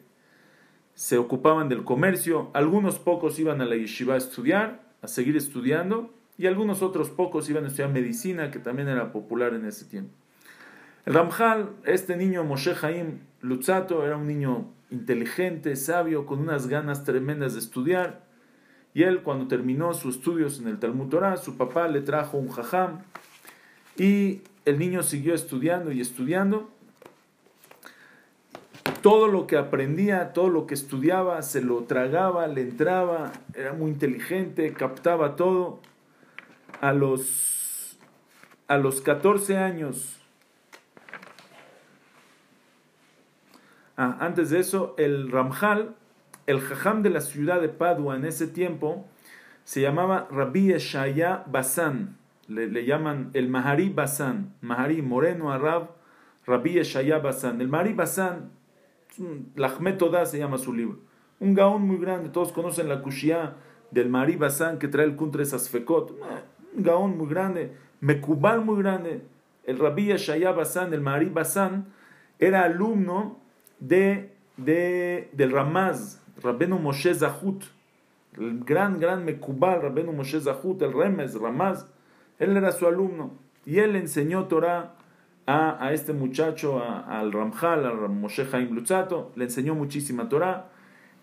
se 0.93 1.17
ocupaban 1.17 1.70
del 1.70 1.84
comercio, 1.84 2.51
algunos 2.53 3.00
pocos 3.00 3.39
iban 3.39 3.62
a 3.62 3.65
la 3.65 3.75
yeshiva 3.75 4.15
a 4.15 4.17
estudiar, 4.17 4.81
a 5.01 5.08
seguir 5.08 5.36
estudiando, 5.36 6.13
y 6.38 6.48
algunos 6.48 6.81
otros 6.81 7.10
pocos 7.10 7.50
iban 7.50 7.65
a 7.65 7.67
estudiar 7.67 7.91
medicina, 7.91 8.51
que 8.51 8.60
también 8.60 8.88
era 8.88 9.12
popular 9.12 9.53
en 9.53 9.65
ese 9.65 9.86
tiempo. 9.86 10.13
El 11.05 11.13
Ramjal, 11.13 11.72
este 11.86 12.15
niño 12.15 12.43
Moshe 12.43 12.75
Haim 12.81 13.20
Lutzato, 13.41 14.05
era 14.05 14.17
un 14.17 14.27
niño 14.27 14.72
inteligente, 14.91 15.75
sabio, 15.75 16.25
con 16.25 16.39
unas 16.39 16.67
ganas 16.67 17.03
tremendas 17.03 17.53
de 17.53 17.60
estudiar, 17.60 18.25
y 18.93 19.03
él 19.03 19.21
cuando 19.21 19.48
terminó 19.48 19.93
sus 19.93 20.17
estudios 20.17 20.60
en 20.60 20.67
el 20.67 20.79
Talmud 20.79 21.10
Torah, 21.10 21.38
su 21.38 21.57
papá 21.57 21.88
le 21.88 22.01
trajo 22.01 22.38
un 22.38 22.50
jajam, 22.50 23.00
y 23.98 24.41
el 24.65 24.79
niño 24.79 25.03
siguió 25.03 25.33
estudiando 25.33 25.91
y 25.91 26.01
estudiando, 26.01 26.69
todo 29.01 29.27
lo 29.27 29.48
que 29.48 29.57
aprendía, 29.57 30.33
todo 30.33 30.50
lo 30.50 30.67
que 30.67 30.74
estudiaba, 30.74 31.41
se 31.41 31.62
lo 31.62 31.83
tragaba, 31.83 32.48
le 32.48 32.62
entraba, 32.62 33.31
era 33.55 33.74
muy 33.74 33.91
inteligente, 33.91 34.74
captaba 34.74 35.36
todo. 35.36 35.79
A 36.79 36.93
los, 36.93 38.00
a 38.67 38.77
los 38.77 39.01
14 39.01 39.57
años, 39.57 40.19
ah, 43.98 44.17
antes 44.19 44.50
de 44.50 44.60
eso, 44.60 44.95
el 44.98 45.31
Ramjal, 45.31 45.95
el 46.51 46.62
jajam 46.62 47.03
de 47.03 47.10
la 47.10 47.22
ciudad 47.22 47.62
de 47.62 47.70
Padua 47.70 48.15
en 48.15 48.25
ese 48.25 48.48
tiempo, 48.48 49.05
se 49.63 49.81
llamaba 49.81 50.27
Rabbi 50.31 50.74
Eshaya 50.74 51.43
Basan, 51.48 52.17
le, 52.48 52.86
llaman 52.86 53.31
el 53.34 53.48
Mahari 53.48 53.89
Basan, 53.89 54.53
Mahari 54.62 55.01
Moreno 55.01 55.51
Arab, 55.51 55.91
Rabbi 56.46 56.79
Eshaya 56.79 57.20
Basan. 57.20 57.62
El 57.62 57.70
Mahari 57.70 57.93
Basan 57.93 58.51
Lachmet 59.55 59.98
Toda 59.98 60.25
se 60.25 60.38
llama 60.38 60.58
su 60.58 60.74
libro. 60.74 61.00
Un 61.39 61.53
gaón 61.53 61.84
muy 61.84 61.98
grande, 61.98 62.29
todos 62.29 62.51
conocen 62.51 62.88
la 62.88 63.01
Kushia 63.01 63.55
del 63.89 64.10
Mari 64.10 64.36
Basan 64.36 64.79
que 64.79 64.88
trae 64.88 65.05
el 65.05 65.15
Kuntres 65.15 65.53
Asfekot. 65.53 66.15
Un 66.75 66.84
gaón 66.84 67.17
muy 67.17 67.27
grande, 67.27 67.75
Mekubal 68.00 68.63
muy 68.63 68.81
grande. 68.81 69.22
El 69.65 69.79
Rabbi 69.79 70.08
Yashaya 70.08 70.51
Basan, 70.51 70.93
el 70.93 71.01
Mari 71.01 71.27
Basan, 71.27 71.88
era 72.39 72.63
alumno 72.63 73.39
de, 73.79 74.31
de, 74.58 75.29
del 75.34 75.51
Ramaz, 75.51 76.21
Rabbenu 76.43 76.79
Moshe 76.79 77.13
Zahut. 77.13 77.63
El 78.38 78.63
gran, 78.63 79.00
gran 79.00 79.25
Mekubal, 79.25 79.81
Rabbenu 79.81 80.13
Moshe 80.13 80.39
Zahut, 80.39 80.81
el 80.81 80.93
Remes, 80.93 81.36
Ramaz. 81.36 81.88
Él 82.39 82.55
era 82.57 82.71
su 82.71 82.88
alumno 82.88 83.31
y 83.65 83.79
él 83.79 83.95
enseñó 83.95 84.45
Torah 84.45 84.95
a, 85.45 85.91
este 85.91 86.13
muchacho, 86.13 86.81
al 86.81 87.31
Ramjal, 87.31 87.86
al 87.86 88.10
Moshe 88.10 88.48
Haim 88.53 88.74
Lutzato, 88.74 89.31
le 89.36 89.45
enseñó 89.45 89.75
muchísima 89.75 90.29
Torah. 90.29 90.69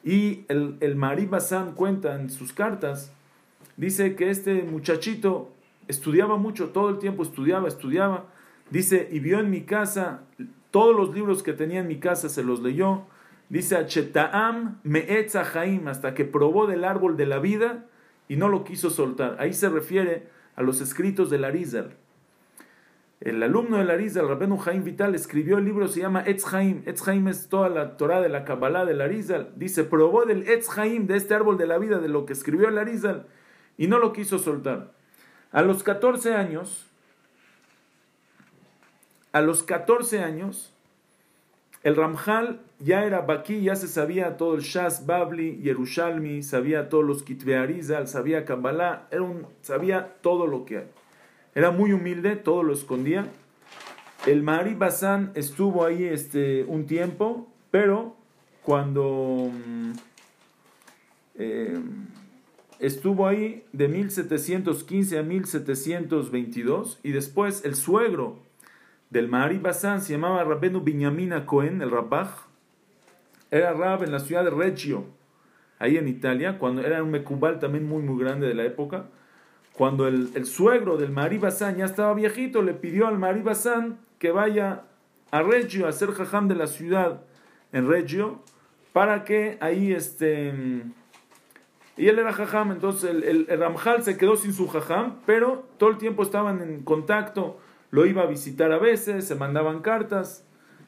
Y 0.04 0.44
el, 0.48 0.76
el 0.80 0.96
Mari 0.96 1.28
cuenta 1.74 2.14
en 2.14 2.28
sus 2.30 2.52
cartas, 2.52 3.12
dice 3.76 4.16
que 4.16 4.30
este 4.30 4.62
muchachito 4.62 5.50
estudiaba 5.88 6.36
mucho, 6.36 6.70
todo 6.70 6.90
el 6.90 6.98
tiempo 6.98 7.22
estudiaba, 7.22 7.68
estudiaba. 7.68 8.26
Dice, 8.70 9.08
y 9.10 9.20
vio 9.20 9.40
en 9.40 9.50
mi 9.50 9.62
casa 9.62 10.24
todos 10.70 10.94
los 10.94 11.14
libros 11.14 11.42
que 11.42 11.54
tenía 11.54 11.80
en 11.80 11.88
mi 11.88 11.98
casa 11.98 12.28
se 12.28 12.42
los 12.42 12.60
leyó. 12.60 13.04
Dice 13.48 13.76
Achetaam 13.76 14.80
Meetza 14.82 15.44
Jaim, 15.44 15.88
hasta 15.88 16.14
que 16.14 16.24
probó 16.24 16.66
del 16.66 16.84
árbol 16.84 17.16
de 17.16 17.26
la 17.26 17.38
vida 17.38 17.86
y 18.28 18.36
no 18.36 18.48
lo 18.48 18.64
quiso 18.64 18.90
soltar. 18.90 19.36
Ahí 19.38 19.52
se 19.52 19.68
refiere 19.68 20.28
a 20.54 20.62
los 20.62 20.80
escritos 20.80 21.30
del 21.30 21.44
Arizal. 21.44 21.96
El 23.20 23.42
alumno 23.42 23.78
del 23.78 23.90
Arizal, 23.90 24.28
Rabenu 24.28 24.58
Jaim 24.58 24.84
Vital, 24.84 25.14
escribió 25.14 25.58
el 25.58 25.64
libro, 25.64 25.88
se 25.88 26.00
llama 26.00 26.22
Etz 26.24 26.44
Jaim. 26.44 26.82
Etz 26.86 27.02
Jaim 27.02 27.26
es 27.26 27.48
toda 27.48 27.68
la 27.68 27.96
Torah 27.96 28.20
de 28.20 28.28
la 28.28 28.44
Kabbalah 28.44 28.84
del 28.84 29.00
Arizal. 29.00 29.50
Dice, 29.56 29.82
probó 29.82 30.24
del 30.24 30.48
Etz 30.48 30.68
Jaim, 30.68 31.06
de 31.06 31.16
este 31.16 31.34
árbol 31.34 31.58
de 31.58 31.66
la 31.66 31.78
vida, 31.78 31.98
de 31.98 32.08
lo 32.08 32.26
que 32.26 32.32
escribió 32.32 32.68
el 32.68 32.78
Arizal, 32.78 33.26
y 33.76 33.88
no 33.88 33.98
lo 33.98 34.12
quiso 34.12 34.38
soltar. 34.38 34.92
A 35.50 35.62
los 35.62 35.82
14 35.82 36.34
años, 36.34 36.86
a 39.32 39.40
los 39.40 39.62
14 39.62 40.20
años, 40.20 40.72
el 41.82 41.96
Ramjal 41.96 42.60
ya 42.80 43.04
era 43.04 43.22
Baki, 43.22 43.62
ya 43.62 43.76
se 43.76 43.88
sabía 43.88 44.36
todo 44.36 44.54
el 44.54 44.62
Shas, 44.62 45.04
Babli, 45.04 45.60
Yerushalmi, 45.62 46.42
sabía 46.42 46.88
todos 46.88 47.04
los 47.04 47.22
Kitve 47.22 47.56
Arizal, 47.56 48.06
sabía 48.06 48.44
Kabbalah, 48.44 49.08
era 49.10 49.22
un, 49.22 49.46
sabía 49.62 50.14
todo 50.20 50.46
lo 50.46 50.64
que 50.64 50.78
hay. 50.78 50.84
Era 51.54 51.72
muy 51.72 51.92
humilde, 51.92 52.36
todo 52.36 52.62
lo 52.62 52.72
escondía. 52.72 53.26
El 54.26 54.42
Mahari 54.42 54.74
Basan 54.74 55.32
estuvo 55.34 55.84
ahí 55.84 56.04
este, 56.04 56.64
un 56.64 56.86
tiempo, 56.86 57.48
pero 57.70 58.14
cuando 58.62 59.50
mm, 59.50 59.92
eh, 61.36 61.80
estuvo 62.78 63.26
ahí 63.26 63.64
de 63.72 63.88
1715 63.88 65.18
a 65.18 65.22
1722, 65.22 67.00
y 67.02 67.10
después 67.10 67.64
el 67.64 67.74
suegro 67.74 68.38
del 69.10 69.26
Mahari 69.26 69.58
Basan 69.58 70.00
se 70.00 70.12
llamaba 70.12 70.44
Rabenu 70.44 70.80
Binyamina 70.80 71.44
Cohen, 71.44 71.82
el 71.82 71.90
Rabbah, 71.90 72.47
era 73.50 73.72
Rab 73.72 74.02
en 74.04 74.12
la 74.12 74.20
ciudad 74.20 74.44
de 74.44 74.50
Reggio, 74.50 75.06
ahí 75.78 75.96
en 75.96 76.08
Italia, 76.08 76.58
cuando 76.58 76.82
era 76.82 77.02
un 77.02 77.10
mecubal 77.10 77.58
también 77.58 77.86
muy 77.86 78.02
muy 78.02 78.22
grande 78.22 78.46
de 78.46 78.54
la 78.54 78.64
época. 78.64 79.06
Cuando 79.72 80.08
el, 80.08 80.44
suegro 80.44 80.96
del 80.96 81.10
Mahari 81.12 81.38
Basan 81.38 81.76
ya 81.76 81.84
estaba 81.84 82.12
viejito, 82.14 82.62
le 82.62 82.74
pidió 82.74 83.06
al 83.06 83.18
Mahari 83.18 83.42
Basan 83.42 83.98
que 84.18 84.32
vaya 84.32 84.82
a 85.30 85.42
Reggio 85.42 85.86
a 85.86 85.90
hacer 85.90 86.10
jajam 86.10 86.48
de 86.48 86.56
la 86.56 86.66
ciudad 86.66 87.20
en 87.72 87.88
Reggio, 87.88 88.42
para 88.92 89.24
que 89.24 89.56
ahí 89.60 89.92
este... 89.92 90.82
Y 91.96 92.08
él 92.08 92.18
era 92.18 92.32
jajam, 92.32 92.72
entonces 92.72 93.10
el, 93.10 93.24
el, 93.24 93.46
el 93.48 93.60
Ramjal 93.60 94.02
se 94.02 94.16
quedó 94.16 94.36
sin 94.36 94.52
su 94.52 94.68
jajam, 94.68 95.16
pero 95.26 95.64
todo 95.78 95.90
el 95.90 95.98
tiempo 95.98 96.22
estaban 96.22 96.60
en 96.60 96.82
contacto 96.82 97.58
lo 97.90 98.06
iba 98.06 98.22
a 98.22 98.26
visitar 98.26 98.72
a 98.72 98.78
veces, 98.78 99.26
se 99.26 99.34
mandaban 99.34 99.80
cartas, 99.80 100.44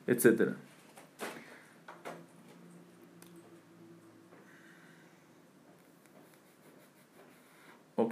etc. 0.06 0.52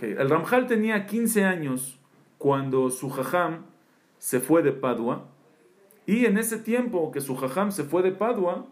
El 0.00 0.30
Ramjal 0.30 0.66
tenía 0.66 1.07
15 1.07 1.45
años 1.45 1.99
cuando 2.38 2.90
su 2.90 3.11
jajam 3.11 3.64
se 4.18 4.40
fue 4.40 4.62
de 4.62 4.73
Padua, 4.73 5.28
y 6.07 6.25
en 6.25 6.38
ese 6.38 6.59
tiempo 6.59 7.11
que 7.12 7.21
su 7.21 7.37
jajam 7.37 7.71
se 7.71 7.85
fue 7.85 8.02
de 8.02 8.12
Padua, 8.12 8.66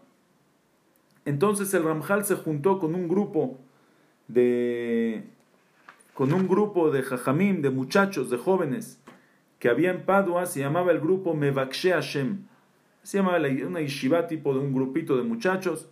entonces 1.25 1.73
el 1.73 1.83
Ramjal 1.83 2.25
se 2.25 2.35
juntó 2.35 2.79
con 2.79 2.95
un 2.95 3.07
grupo 3.07 3.59
de 4.27 5.23
con 6.13 6.33
un 6.33 6.47
grupo 6.47 6.89
de 6.89 7.03
de 7.03 7.69
muchachos, 7.69 8.31
de 8.31 8.37
jóvenes, 8.37 8.99
que 9.59 9.69
había 9.69 9.91
en 9.91 10.03
Padua 10.03 10.47
se 10.47 10.61
llamaba 10.61 10.91
el 10.91 10.99
grupo 10.99 11.35
Mevakshe 11.35 11.91
Hashem. 11.91 12.47
Se 13.03 13.17
llamaba 13.17 13.37
una 13.37 13.81
yeshiva 13.81 14.25
tipo 14.25 14.53
de 14.53 14.59
un 14.59 14.73
grupito 14.73 15.15
de 15.15 15.23
muchachos. 15.23 15.89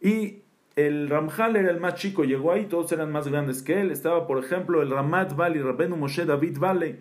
Y 0.00 0.41
el 0.76 1.08
Ramjal 1.10 1.56
era 1.56 1.70
el 1.70 1.80
más 1.80 1.94
chico, 1.94 2.24
llegó 2.24 2.52
ahí, 2.52 2.66
todos 2.66 2.90
eran 2.92 3.12
más 3.12 3.28
grandes 3.28 3.62
que 3.62 3.80
él. 3.80 3.90
Estaba, 3.90 4.26
por 4.26 4.42
ejemplo, 4.42 4.82
el 4.82 4.90
Ramat 4.90 5.36
Vali, 5.36 5.60
Rabenu 5.60 5.96
Moshe 5.96 6.24
David 6.24 6.58
Vale, 6.58 7.00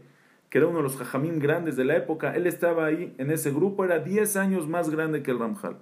que 0.49 0.57
era 0.57 0.67
uno 0.67 0.77
de 0.77 0.83
los 0.83 0.97
jajamín 0.97 1.39
grandes 1.39 1.77
de 1.77 1.85
la 1.85 1.95
época. 1.95 2.35
Él 2.35 2.47
estaba 2.47 2.85
ahí 2.85 3.15
en 3.17 3.31
ese 3.31 3.51
grupo, 3.51 3.85
era 3.85 3.99
10 3.99 4.35
años 4.35 4.67
más 4.67 4.89
grande 4.89 5.23
que 5.23 5.31
el 5.31 5.39
Ramjal. 5.39 5.77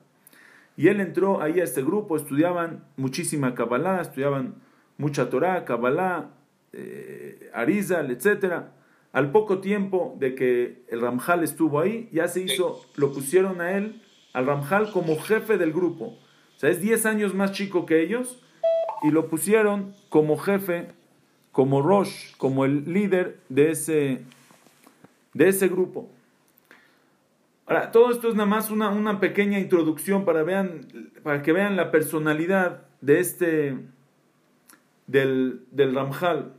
Y 0.78 0.88
él 0.88 1.02
entró 1.02 1.42
ahí 1.42 1.60
a 1.60 1.64
este 1.64 1.82
grupo, 1.82 2.16
estudiaban 2.16 2.86
muchísima 2.96 3.56
Kabbalah, 3.56 4.02
estudiaban 4.02 4.56
mucha 4.98 5.30
Torah, 5.30 5.66
Kabbalah, 5.66 6.30
eh, 6.72 7.50
Arizal, 7.54 8.12
etcétera. 8.12 8.72
Al 9.12 9.32
poco 9.32 9.60
tiempo 9.60 10.16
de 10.20 10.36
que 10.36 10.84
el 10.90 11.02
Ramjal 11.02 11.44
estuvo 11.44 11.80
ahí, 11.80 12.08
ya 12.12 12.28
se 12.28 12.42
hizo, 12.42 12.82
lo 12.96 13.12
pusieron 13.12 13.60
a 13.60 13.72
él, 13.72 14.04
al 14.34 14.46
Ramjal, 14.46 14.92
como 14.92 15.18
jefe 15.18 15.58
del 15.58 15.74
grupo. 15.74 16.20
O 16.60 16.62
sea, 16.62 16.72
es 16.72 16.82
10 16.82 17.06
años 17.06 17.34
más 17.34 17.54
chico 17.54 17.86
que 17.86 18.02
ellos 18.02 18.38
y 19.02 19.12
lo 19.12 19.30
pusieron 19.30 19.96
como 20.10 20.38
jefe, 20.38 20.90
como 21.54 21.82
Rosh, 21.82 22.36
como 22.36 22.66
el 22.66 22.84
líder 22.92 23.40
de 23.48 23.72
ese, 23.72 24.26
de 25.34 25.48
ese 25.48 25.70
grupo. 25.70 26.10
Ahora, 27.66 27.92
todo 27.92 28.12
esto 28.12 28.28
es 28.28 28.36
nada 28.36 28.46
más 28.46 28.72
una, 28.72 28.90
una 28.90 29.22
pequeña 29.22 29.58
introducción 29.58 30.26
para, 30.26 30.44
vean, 30.44 30.86
para 31.24 31.44
que 31.44 31.54
vean 31.54 31.78
la 31.78 31.92
personalidad 31.92 32.82
de 33.00 33.22
este, 33.22 33.78
del, 35.08 35.64
del 35.72 35.96
Ramjal. 35.96 36.52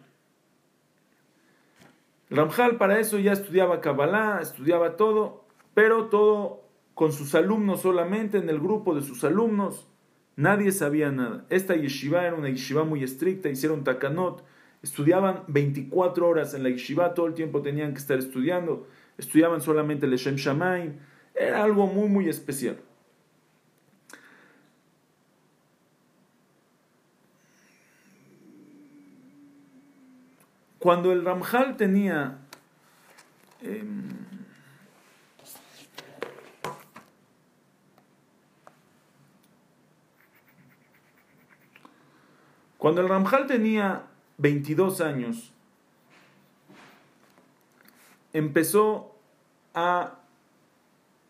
Ramjal 2.31 2.79
para 2.79 3.01
eso 3.01 3.19
ya 3.19 3.33
estudiaba 3.33 3.83
Kabbalah, 3.83 4.39
estudiaba 4.41 4.97
todo, 4.97 5.45
pero 5.75 6.07
todo 6.07 6.63
con 6.95 7.13
sus 7.13 7.35
alumnos 7.35 7.83
solamente, 7.83 8.39
en 8.39 8.49
el 8.49 8.61
grupo 8.61 8.95
de 8.95 9.03
sus 9.03 9.25
alumnos. 9.25 9.90
Nadie 10.37 10.73
sabía 10.73 11.11
nada. 11.11 11.45
Esta 11.51 11.75
yeshiva 11.75 12.25
era 12.25 12.35
una 12.35 12.49
yeshiva 12.49 12.85
muy 12.85 13.03
estricta, 13.05 13.49
hicieron 13.49 13.85
takanot, 13.85 14.45
estudiaban 14.83 15.45
24 15.49 16.29
horas 16.29 16.55
en 16.55 16.63
la 16.63 16.71
yeshiva, 16.71 17.15
todo 17.15 17.27
el 17.27 17.35
tiempo 17.35 17.63
tenían 17.63 17.93
que 17.93 17.99
estar 17.99 18.19
estudiando, 18.19 18.87
estudiaban 19.19 19.61
solamente 19.61 20.07
el 20.07 20.17
Shem 20.17 20.37
Shamaim, 20.37 20.95
era 21.35 21.63
algo 21.63 21.87
muy, 21.87 22.09
muy 22.09 22.29
especial. 22.29 22.79
Cuando 30.79 31.13
el 31.13 31.25
Ramjal 31.27 31.77
tenía 31.77 32.39
em, 33.61 34.40
cuando 42.81 43.03
el 43.03 43.11
Ramjal 43.11 43.47
tenía 43.47 44.07
22 44.39 45.03
años, 45.03 45.53
empezó 48.33 49.15
a, 49.75 50.15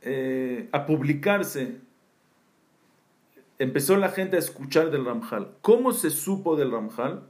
eh, 0.02 0.68
a 0.70 0.86
publicarse, 0.86 1.80
empezó 3.58 3.96
la 3.96 4.10
gente 4.10 4.36
a 4.36 4.38
escuchar 4.38 4.92
del 4.92 5.04
Ramjal. 5.04 5.50
¿Cómo 5.60 5.90
se 5.90 6.10
supo 6.10 6.54
del 6.54 6.70
Ramjal? 6.70 7.24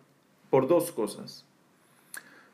Por 0.51 0.69
dos 0.69 0.93
cosas. 0.93 1.47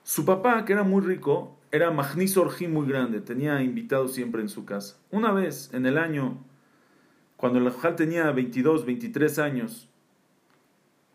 Su 0.05 0.25
papá, 0.25 0.65
que 0.65 0.73
era 0.73 0.85
muy 0.85 1.03
rico, 1.03 1.59
era 1.73 1.91
Magnis 1.91 2.37
muy 2.69 2.87
grande, 2.87 3.21
tenía 3.21 3.61
invitados 3.61 4.15
siempre 4.15 4.41
en 4.41 4.49
su 4.49 4.65
casa. 4.65 4.99
Una 5.11 5.33
vez, 5.33 5.75
en 5.75 5.85
el 5.87 5.99
año, 5.99 6.39
cuando 7.37 7.59
el 7.59 7.65
Ramjal 7.65 7.97
tenía 7.97 8.31
22, 8.31 8.87
23 8.87 9.41
años, 9.41 9.89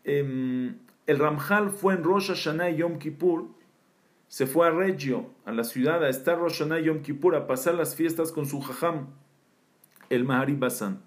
em, 0.04 0.76
el 1.06 1.18
Ramjal 1.18 1.70
fue 1.70 1.94
en 1.94 2.04
Rosh 2.04 2.28
Hashanah 2.28 2.70
y 2.70 2.76
Yom 2.76 2.98
Kippur, 2.98 3.48
se 4.28 4.46
fue 4.46 4.66
a 4.66 4.70
Reggio, 4.70 5.30
a 5.44 5.52
la 5.52 5.64
ciudad, 5.64 6.02
a 6.04 6.08
estar 6.08 6.38
Rosh 6.38 6.58
Hashanah 6.58 6.80
y 6.80 6.84
Yom 6.84 7.02
Kippur, 7.02 7.34
a 7.36 7.46
pasar 7.46 7.74
las 7.74 7.94
fiestas 7.94 8.32
con 8.32 8.46
su 8.46 8.60
jajam, 8.60 9.08
el 10.10 10.24
Mahari 10.24 10.54
Basan. 10.54 11.02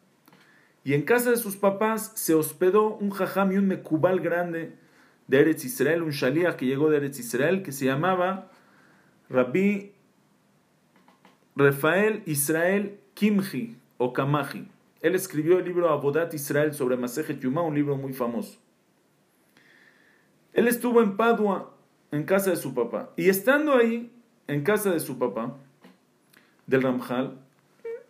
Y 0.84 0.94
en 0.94 1.02
casa 1.02 1.32
de 1.32 1.38
sus 1.38 1.56
papás 1.56 2.12
se 2.16 2.36
hospedó 2.36 2.96
un 2.96 3.10
jajam 3.10 3.52
y 3.52 3.58
un 3.58 3.68
mekubal 3.68 4.20
grande, 4.20 4.78
de 5.28 5.40
Eretz 5.40 5.66
Israel, 5.66 6.04
un 6.04 6.12
shaliach 6.12 6.56
que 6.56 6.66
llegó 6.66 6.90
de 6.90 6.98
Eretz 6.98 7.20
Israel, 7.20 7.64
que 7.64 7.72
se 7.72 7.86
llamaba 7.86 8.52
Rabbi 9.30 9.92
Rafael 11.56 12.22
Israel 12.26 13.00
Kimji 13.14 13.78
o 13.98 14.14
Kamaji. 14.14 14.68
Él 15.02 15.16
escribió 15.16 15.60
el 15.60 15.66
libro 15.66 15.90
Abodat 15.90 16.34
Israel 16.34 16.74
sobre 16.74 16.98
Masejet 16.98 17.40
Yuma, 17.40 17.62
un 17.62 17.76
libro 17.76 17.96
muy 17.96 18.14
famoso. 18.14 18.60
Él 20.56 20.68
estuvo 20.70 21.04
en 21.04 21.18
Padua, 21.18 21.74
en 22.12 22.24
casa 22.24 22.50
de 22.50 22.56
su 22.56 22.74
papá. 22.74 23.12
Y 23.18 23.30
estando 23.30 23.76
ahí, 23.76 24.12
en 24.48 24.64
casa 24.64 24.90
de 24.92 25.02
su 25.02 25.20
papá, 25.20 25.58
del 26.66 26.82
Ramjal, 26.82 27.38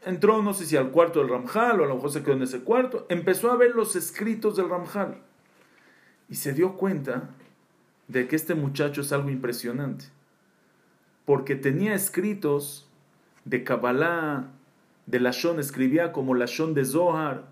entró, 0.05 0.43
no 0.43 0.53
sé 0.53 0.67
si 0.67 0.77
al 0.77 0.91
cuarto 0.91 1.19
del 1.19 1.29
Ramjal 1.29 1.81
o 1.81 1.83
a 1.83 1.87
lo 1.87 1.95
mejor 1.95 2.11
se 2.11 2.21
quedó 2.21 2.35
en 2.35 2.43
ese 2.43 2.59
cuarto, 2.59 3.07
empezó 3.09 3.51
a 3.51 3.57
ver 3.57 3.75
los 3.75 3.95
escritos 3.95 4.55
del 4.55 4.69
Ramjal 4.69 5.17
y 6.29 6.35
se 6.35 6.53
dio 6.53 6.77
cuenta 6.77 7.31
de 8.07 8.27
que 8.27 8.35
este 8.35 8.53
muchacho 8.53 9.01
es 9.01 9.11
algo 9.11 9.31
impresionante, 9.31 10.05
porque 11.25 11.55
tenía 11.55 11.95
escritos 11.95 12.87
de 13.43 13.63
Kabbalah, 13.63 14.51
de 15.07 15.19
Lashon, 15.19 15.59
escribía 15.59 16.11
como 16.11 16.35
Lashon 16.35 16.75
de 16.75 16.85
Zohar, 16.85 17.47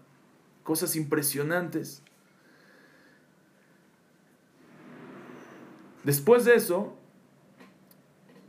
cosas 0.63 0.95
impresionantes. 0.95 2.02
Después 6.03 6.45
de 6.45 6.55
eso, 6.55 6.95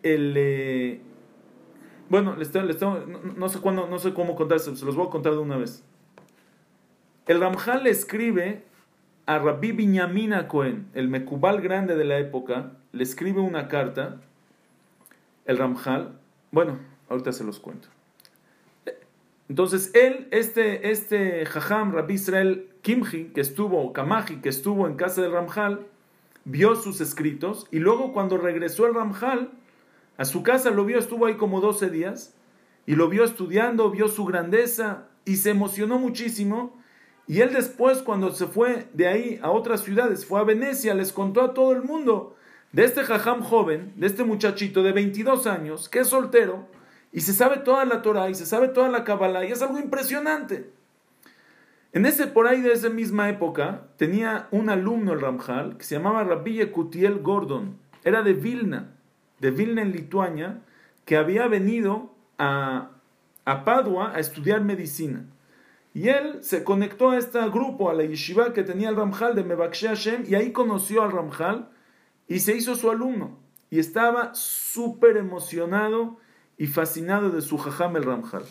el, 0.03 0.35
eh, 0.37 1.01
bueno, 2.09 2.37
no, 2.37 3.49
sé 3.49 3.61
cuándo, 3.61 3.87
no 3.87 3.99
sé 3.99 4.12
cómo 4.12 4.35
contar, 4.35 4.61
se 4.61 4.71
los 4.71 4.97
voy 4.97 5.07
a 5.07 5.11
contar 5.11 5.33
de 5.33 5.38
una 5.38 5.57
vez. 5.57 5.85
El 7.27 7.40
Ramjal 7.40 7.85
le 7.85 7.90
escribe 7.90 8.64
a 9.27 9.38
Rabbi 9.38 9.73
Binyamin 9.73 10.35
Cohen, 10.49 10.88
el 10.95 11.09
Mecubal 11.09 11.61
grande 11.62 11.97
de 11.97 12.05
la 12.05 12.19
época, 12.19 12.73
le 12.93 13.03
escribe 13.03 13.40
una 13.40 13.69
carta, 13.69 14.21
el 15.47 15.57
Ramjal, 15.57 16.19
bueno, 16.51 16.79
ahorita 17.09 17.33
se 17.33 17.45
los 17.45 17.59
cuento. 17.59 17.88
Entonces, 19.49 19.90
él, 19.95 20.29
este, 20.31 20.90
este 20.90 21.45
Jajam, 21.47 21.93
Rabbi 21.93 22.14
Israel 22.14 22.69
Kimji, 22.83 23.27
que 23.27 23.40
estuvo, 23.40 23.93
Kamaji, 23.93 24.37
que 24.37 24.49
estuvo 24.49 24.87
en 24.87 24.97
casa 24.97 25.23
del 25.23 25.33
Ramjal, 25.33 25.87
vio 26.44 26.76
sus 26.76 27.00
escritos 27.00 27.66
y 27.70 27.78
luego 27.78 28.12
cuando 28.12 28.37
regresó 28.38 28.87
el 28.87 28.94
Ramjal 28.94 29.50
a 30.16 30.24
su 30.24 30.42
casa, 30.42 30.70
lo 30.70 30.85
vio, 30.85 30.98
estuvo 30.98 31.26
ahí 31.26 31.35
como 31.35 31.61
12 31.61 31.90
días 31.90 32.35
y 32.87 32.94
lo 32.94 33.09
vio 33.09 33.24
estudiando, 33.24 33.90
vio 33.90 34.09
su 34.09 34.24
grandeza 34.24 35.09
y 35.24 35.37
se 35.37 35.50
emocionó 35.50 35.98
muchísimo. 35.98 36.78
Y 37.26 37.40
él 37.40 37.52
después, 37.52 38.02
cuando 38.02 38.30
se 38.33 38.46
fue 38.46 38.87
de 38.92 39.09
ahí 39.09 39.40
a 39.42 39.50
otras 39.50 39.83
ciudades, 39.83 40.26
fue 40.26 40.40
a 40.40 40.44
Venecia, 40.44 40.94
les 40.94 41.12
contó 41.12 41.40
a 41.40 41.54
todo 41.54 41.72
el 41.72 41.83
mundo 41.83 42.37
de 42.72 42.85
este 42.85 43.02
jajam 43.02 43.42
joven, 43.42 43.92
de 43.96 44.07
este 44.07 44.24
muchachito 44.24 44.83
de 44.83 44.92
22 44.92 45.46
años, 45.46 45.88
que 45.88 46.00
es 46.00 46.09
soltero, 46.09 46.68
y 47.12 47.20
se 47.20 47.33
sabe 47.33 47.59
toda 47.59 47.85
la 47.85 48.02
Torah, 48.02 48.28
y 48.28 48.35
se 48.35 48.44
sabe 48.44 48.68
toda 48.68 48.88
la 48.88 49.04
Kabbalah, 49.04 49.44
y 49.44 49.52
es 49.52 49.62
algo 49.62 49.78
impresionante. 49.78 50.72
En 51.94 52.07
ese, 52.07 52.26
por 52.26 52.48
ahí 52.48 52.61
de 52.61 52.72
esa 52.72 52.88
misma 52.88 53.28
época, 53.28 53.87
tenía 53.98 54.48
un 54.50 54.68
alumno 54.68 55.12
el 55.12 55.20
Ramjal, 55.20 55.76
que 55.76 55.85
se 55.85 55.94
llamaba 55.94 56.24
Rabbi 56.24 56.54
Yekutiel 56.54 57.20
Gordon, 57.20 57.78
era 58.02 58.24
de 58.24 58.33
Vilna, 58.33 58.96
de 59.38 59.52
Vilna 59.52 59.83
en 59.83 59.92
Lituania, 59.92 60.61
que 61.04 61.16
había 61.16 61.46
venido 61.46 62.12
a, 62.37 62.90
a 63.44 63.64
Padua 63.64 64.11
a 64.12 64.18
estudiar 64.18 64.62
medicina. 64.62 65.24
Y 65.94 66.09
él 66.09 66.42
se 66.42 66.64
conectó 66.64 67.11
a 67.11 67.16
este 67.16 67.38
grupo, 67.48 67.88
a 67.88 67.94
la 67.94 68.02
yeshiva 68.02 68.52
que 68.52 68.64
tenía 68.64 68.88
el 68.88 68.96
Ramjal 68.96 69.37
de 69.37 69.44
Mebakshe 69.44 69.87
Hashem, 69.87 70.24
y 70.26 70.35
ahí 70.35 70.50
conoció 70.50 71.04
al 71.04 71.12
Ramjal, 71.12 71.68
y 72.26 72.40
se 72.40 72.57
hizo 72.57 72.74
su 72.74 72.90
alumno. 72.90 73.38
Y 73.70 73.78
estaba 73.78 74.35
súper 74.35 75.16
emocionado 75.16 76.16
y 76.59 76.66
fascinado 76.66 77.30
de 77.30 77.40
su 77.40 77.57
jajam 77.57 77.94
el 77.94 78.02
Ramjal. 78.02 78.42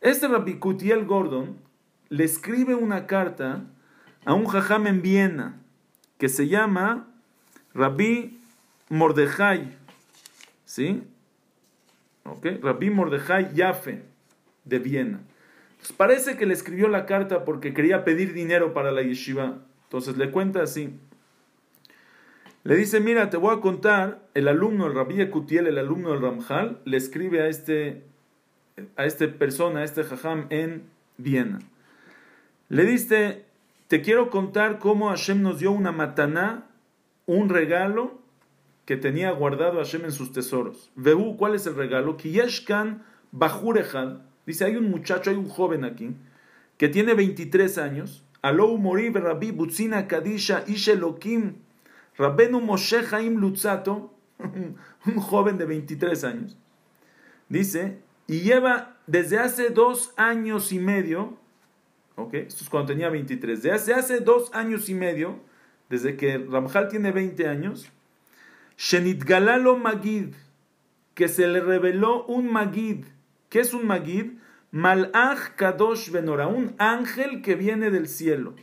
Este 0.00 0.26
Rabbi 0.26 0.54
Kutiel 0.54 1.04
Gordon 1.04 1.70
le 2.12 2.24
escribe 2.24 2.74
una 2.74 3.06
carta 3.06 3.62
a 4.26 4.34
un 4.34 4.44
jajam 4.44 4.86
en 4.86 5.00
Viena 5.00 5.58
que 6.18 6.28
se 6.28 6.46
llama 6.46 7.08
Rabbi 7.72 8.38
Mordejai. 8.90 9.74
¿Sí? 10.66 11.04
¿Ok? 12.24 12.46
Rabbi 12.62 12.90
Mordejai 12.90 13.54
Yafe 13.54 14.02
de 14.66 14.78
Viena. 14.78 15.20
Parece 15.96 16.36
que 16.36 16.44
le 16.44 16.52
escribió 16.52 16.86
la 16.88 17.06
carta 17.06 17.46
porque 17.46 17.72
quería 17.72 18.04
pedir 18.04 18.34
dinero 18.34 18.74
para 18.74 18.92
la 18.92 19.00
yeshiva. 19.00 19.60
Entonces 19.84 20.18
le 20.18 20.30
cuenta 20.30 20.62
así. 20.62 20.94
Le 22.62 22.76
dice, 22.76 23.00
mira, 23.00 23.30
te 23.30 23.38
voy 23.38 23.56
a 23.56 23.62
contar, 23.62 24.20
el 24.34 24.48
alumno, 24.48 24.86
el 24.86 24.94
Rabbi 24.94 25.18
Ekutiel, 25.22 25.66
el 25.66 25.78
alumno 25.78 26.10
del 26.10 26.20
Ramjal, 26.20 26.78
le 26.84 26.98
escribe 26.98 27.40
a 27.40 27.48
este, 27.48 28.02
a 28.96 29.06
este 29.06 29.28
persona, 29.28 29.80
a 29.80 29.84
este 29.84 30.04
jajam 30.04 30.44
en 30.50 30.82
Viena. 31.16 31.60
Le 32.72 32.86
dice, 32.86 33.44
te 33.88 34.00
quiero 34.00 34.30
contar 34.30 34.78
cómo 34.78 35.10
Hashem 35.10 35.42
nos 35.42 35.58
dio 35.58 35.72
una 35.72 35.92
mataná, 35.92 36.70
un 37.26 37.50
regalo 37.50 38.18
que 38.86 38.96
tenía 38.96 39.30
guardado 39.32 39.76
Hashem 39.76 40.06
en 40.06 40.12
sus 40.12 40.32
tesoros. 40.32 40.90
Veú, 40.96 41.36
¿cuál 41.36 41.54
es 41.54 41.66
el 41.66 41.74
regalo? 41.74 42.16
Kiyeshkan 42.16 43.02
Bajurejad. 43.30 44.22
Dice, 44.46 44.64
hay 44.64 44.76
un 44.76 44.90
muchacho, 44.90 45.28
hay 45.28 45.36
un 45.36 45.50
joven 45.50 45.84
aquí, 45.84 46.16
que 46.78 46.88
tiene 46.88 47.12
23 47.12 47.76
años. 47.76 48.24
Alou 48.40 48.78
Mori 48.78 49.10
Rabbi 49.10 49.50
Butzina 49.50 50.08
Kadisha 50.08 50.64
Ishelokim 50.66 51.56
Rabbenu 52.16 52.62
Moshe 52.62 53.04
Haim 53.12 53.36
Lutzato, 53.36 54.14
un 54.38 55.20
joven 55.20 55.58
de 55.58 55.66
23 55.66 56.24
años, 56.24 56.56
dice, 57.50 57.98
y 58.26 58.40
lleva 58.40 58.96
desde 59.06 59.38
hace 59.40 59.68
dos 59.68 60.14
años 60.16 60.72
y 60.72 60.78
medio, 60.78 61.41
ok, 62.22 62.34
esto 62.34 62.64
es 62.64 62.70
cuando 62.70 62.92
tenía 62.92 63.08
23, 63.08 63.62
desde 63.62 63.94
hace, 63.94 64.20
dos 64.20 64.52
años 64.54 64.88
y 64.88 64.94
medio, 64.94 65.38
desde 65.88 66.16
que 66.16 66.38
Ramjal 66.38 66.88
tiene 66.88 67.12
20 67.12 67.48
años, 67.48 67.90
Shenit 68.76 69.24
Galalo 69.24 69.76
Magid, 69.76 70.34
que 71.14 71.28
se 71.28 71.46
le 71.46 71.60
reveló 71.60 72.24
un 72.24 72.50
Magid. 72.50 73.04
¿Qué 73.48 73.60
es 73.60 73.74
un 73.74 73.86
Magid? 73.86 74.32
Malach 74.70 75.54
Kadosh 75.56 76.10
Benora, 76.10 76.48
un 76.48 76.74
ángel 76.78 77.42
que 77.42 77.54
viene 77.54 77.90
del 77.90 78.08
cielo. 78.08 78.54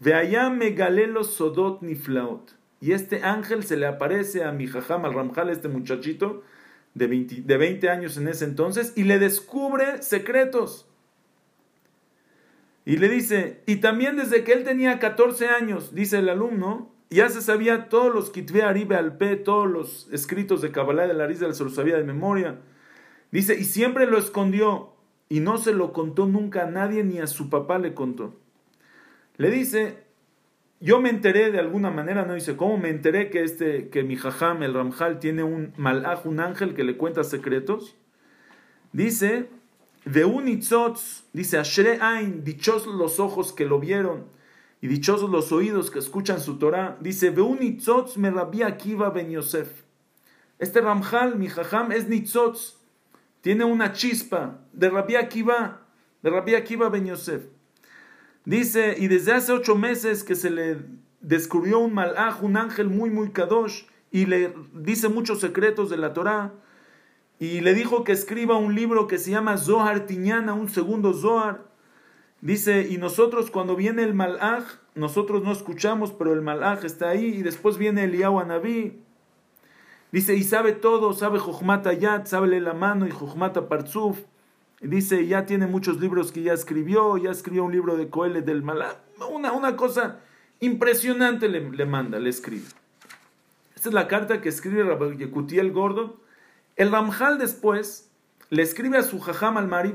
Veaya 0.00 0.50
Megalelo 0.50 1.22
Sodot 1.24 1.82
Niflaot. 1.82 2.56
Y 2.80 2.92
este 2.92 3.22
ángel 3.22 3.64
se 3.64 3.76
le 3.76 3.86
aparece 3.86 4.44
a 4.44 4.52
mi 4.52 4.66
jajam, 4.66 5.04
al 5.04 5.14
Ramjal, 5.14 5.50
este 5.50 5.68
muchachito 5.68 6.42
de 6.94 7.06
20, 7.06 7.42
de 7.42 7.56
20 7.56 7.88
años 7.88 8.16
en 8.16 8.28
ese 8.28 8.44
entonces, 8.44 8.92
y 8.96 9.04
le 9.04 9.18
descubre 9.18 10.02
secretos. 10.02 10.86
Y 12.84 12.98
le 12.98 13.08
dice, 13.08 13.62
y 13.66 13.76
también 13.76 14.16
desde 14.16 14.44
que 14.44 14.52
él 14.52 14.64
tenía 14.64 14.98
14 14.98 15.48
años, 15.48 15.94
dice 15.94 16.18
el 16.18 16.28
alumno, 16.28 16.92
ya 17.10 17.28
se 17.28 17.40
sabía 17.40 17.88
todos 17.88 18.12
los 18.12 18.30
kitve 18.30 18.62
aribe 18.62 18.96
al 18.96 19.16
pe, 19.16 19.36
todos 19.36 19.70
los 19.70 20.08
escritos 20.12 20.60
de 20.60 20.70
Kabbalah 20.70 21.06
de 21.06 21.14
la 21.14 21.26
Risa, 21.26 21.52
se 21.52 21.64
los 21.64 21.74
sabía 21.74 21.96
de 21.96 22.04
memoria. 22.04 22.60
Dice, 23.30 23.58
y 23.58 23.64
siempre 23.64 24.06
lo 24.06 24.18
escondió, 24.18 24.92
y 25.28 25.40
no 25.40 25.56
se 25.58 25.72
lo 25.72 25.92
contó 25.92 26.26
nunca 26.26 26.64
a 26.64 26.70
nadie, 26.70 27.04
ni 27.04 27.20
a 27.20 27.26
su 27.26 27.48
papá 27.50 27.78
le 27.78 27.94
contó. 27.94 28.34
Le 29.36 29.50
dice, 29.50 30.04
yo 30.80 31.00
me 31.00 31.08
enteré 31.08 31.50
de 31.50 31.58
alguna 31.58 31.90
manera, 31.90 32.24
no 32.24 32.34
dice, 32.34 32.56
¿cómo 32.56 32.76
me 32.76 32.90
enteré 32.90 33.30
que 33.30 33.42
este, 33.42 33.88
que 33.88 34.02
mi 34.02 34.16
jajam, 34.16 34.62
el 34.62 34.74
Ramjal, 34.74 35.18
tiene 35.18 35.42
un 35.42 35.72
malaj, 35.76 36.26
un 36.26 36.40
ángel 36.40 36.74
que 36.74 36.84
le 36.84 36.96
cuenta 36.96 37.24
secretos? 37.24 37.96
Dice, 38.92 39.48
de 40.04 40.24
un 40.24 40.48
itzotz, 40.48 41.24
dice, 41.32 41.58
Ashre 41.58 41.98
Ain, 42.00 42.44
dichosos 42.44 42.94
los 42.94 43.18
ojos 43.20 43.52
que 43.52 43.64
lo 43.64 43.80
vieron, 43.80 44.26
y 44.80 44.86
dichosos 44.86 45.30
los 45.30 45.50
oídos 45.50 45.90
que 45.90 45.98
escuchan 45.98 46.40
su 46.40 46.58
Torah. 46.58 46.98
Dice, 47.00 47.30
de 47.30 47.40
un 47.40 47.62
itzotz 47.62 48.18
me 48.18 48.30
rabí 48.30 48.62
Akiva 48.62 49.08
ben 49.10 49.30
Yosef. 49.30 49.82
Este 50.58 50.80
Ramjal, 50.80 51.36
mi 51.36 51.48
jajam, 51.48 51.90
es 51.90 52.08
nitzotz, 52.08 52.76
tiene 53.40 53.64
una 53.64 53.92
chispa 53.92 54.60
de 54.72 54.90
Rabbi 54.90 55.16
Akiva, 55.16 55.80
de 56.22 56.30
Rabbi 56.30 56.54
Akiva 56.54 56.90
ben 56.90 57.06
Yosef. 57.06 57.42
Dice, 58.44 58.94
y 58.98 59.08
desde 59.08 59.32
hace 59.32 59.52
ocho 59.52 59.74
meses 59.74 60.22
que 60.22 60.34
se 60.34 60.50
le 60.50 60.78
descubrió 61.22 61.78
un 61.78 61.94
malaj, 61.94 62.42
un 62.42 62.58
ángel 62.58 62.88
muy, 62.88 63.08
muy 63.08 63.30
kadosh, 63.30 63.84
y 64.10 64.26
le 64.26 64.54
dice 64.74 65.08
muchos 65.08 65.40
secretos 65.40 65.88
de 65.88 65.96
la 65.96 66.12
Torah, 66.12 66.52
y 67.38 67.60
le 67.60 67.74
dijo 67.74 68.04
que 68.04 68.12
escriba 68.12 68.56
un 68.56 68.74
libro 68.74 69.06
que 69.06 69.18
se 69.18 69.30
llama 69.30 69.58
Zohar 69.58 70.06
Tiñana, 70.06 70.54
un 70.54 70.68
segundo 70.68 71.12
Zohar. 71.12 71.64
Dice, 72.40 72.86
y 72.88 72.98
nosotros 72.98 73.50
cuando 73.50 73.74
viene 73.74 74.02
el 74.02 74.14
malaj, 74.14 74.64
nosotros 74.94 75.42
no 75.42 75.52
escuchamos, 75.52 76.12
pero 76.12 76.32
el 76.32 76.42
malaj 76.42 76.84
está 76.84 77.08
ahí, 77.08 77.24
y 77.24 77.42
después 77.42 77.78
viene 77.78 78.04
Eliyahu 78.04 78.38
Anabí. 78.38 79.00
Dice, 80.12 80.36
y 80.36 80.44
sabe 80.44 80.72
todo, 80.72 81.12
sabe 81.12 81.38
Jochmata 81.38 81.92
Yad, 81.92 82.26
sabe 82.26 82.60
la 82.60 82.72
mano 82.72 83.06
y 83.06 83.10
Jochmata 83.10 83.68
Partzuf. 83.68 84.18
Dice, 84.80 85.26
ya 85.26 85.46
tiene 85.46 85.66
muchos 85.66 85.98
libros 85.98 86.30
que 86.30 86.42
ya 86.42 86.52
escribió, 86.52 87.16
ya 87.16 87.30
escribió 87.30 87.64
un 87.64 87.72
libro 87.72 87.96
de 87.96 88.10
Coele 88.10 88.42
del 88.42 88.62
Malá. 88.62 89.00
Una, 89.32 89.52
una 89.52 89.74
cosa 89.74 90.20
impresionante 90.60 91.48
le, 91.48 91.68
le, 91.70 91.86
manda, 91.86 92.18
le 92.18 92.30
escribe. 92.30 92.66
Esta 93.74 93.88
es 93.88 93.94
la 93.94 94.06
carta 94.06 94.40
que 94.40 94.50
escribe 94.50 94.84
Rabbi 94.84 95.16
Yekutiel 95.16 95.72
Gordon. 95.72 96.14
El 96.76 96.90
Ramjal 96.90 97.38
después 97.38 98.10
le 98.50 98.62
escribe 98.62 98.98
a 98.98 99.02
su 99.02 99.20
jajam 99.20 99.56
al 99.56 99.68
Mari 99.68 99.94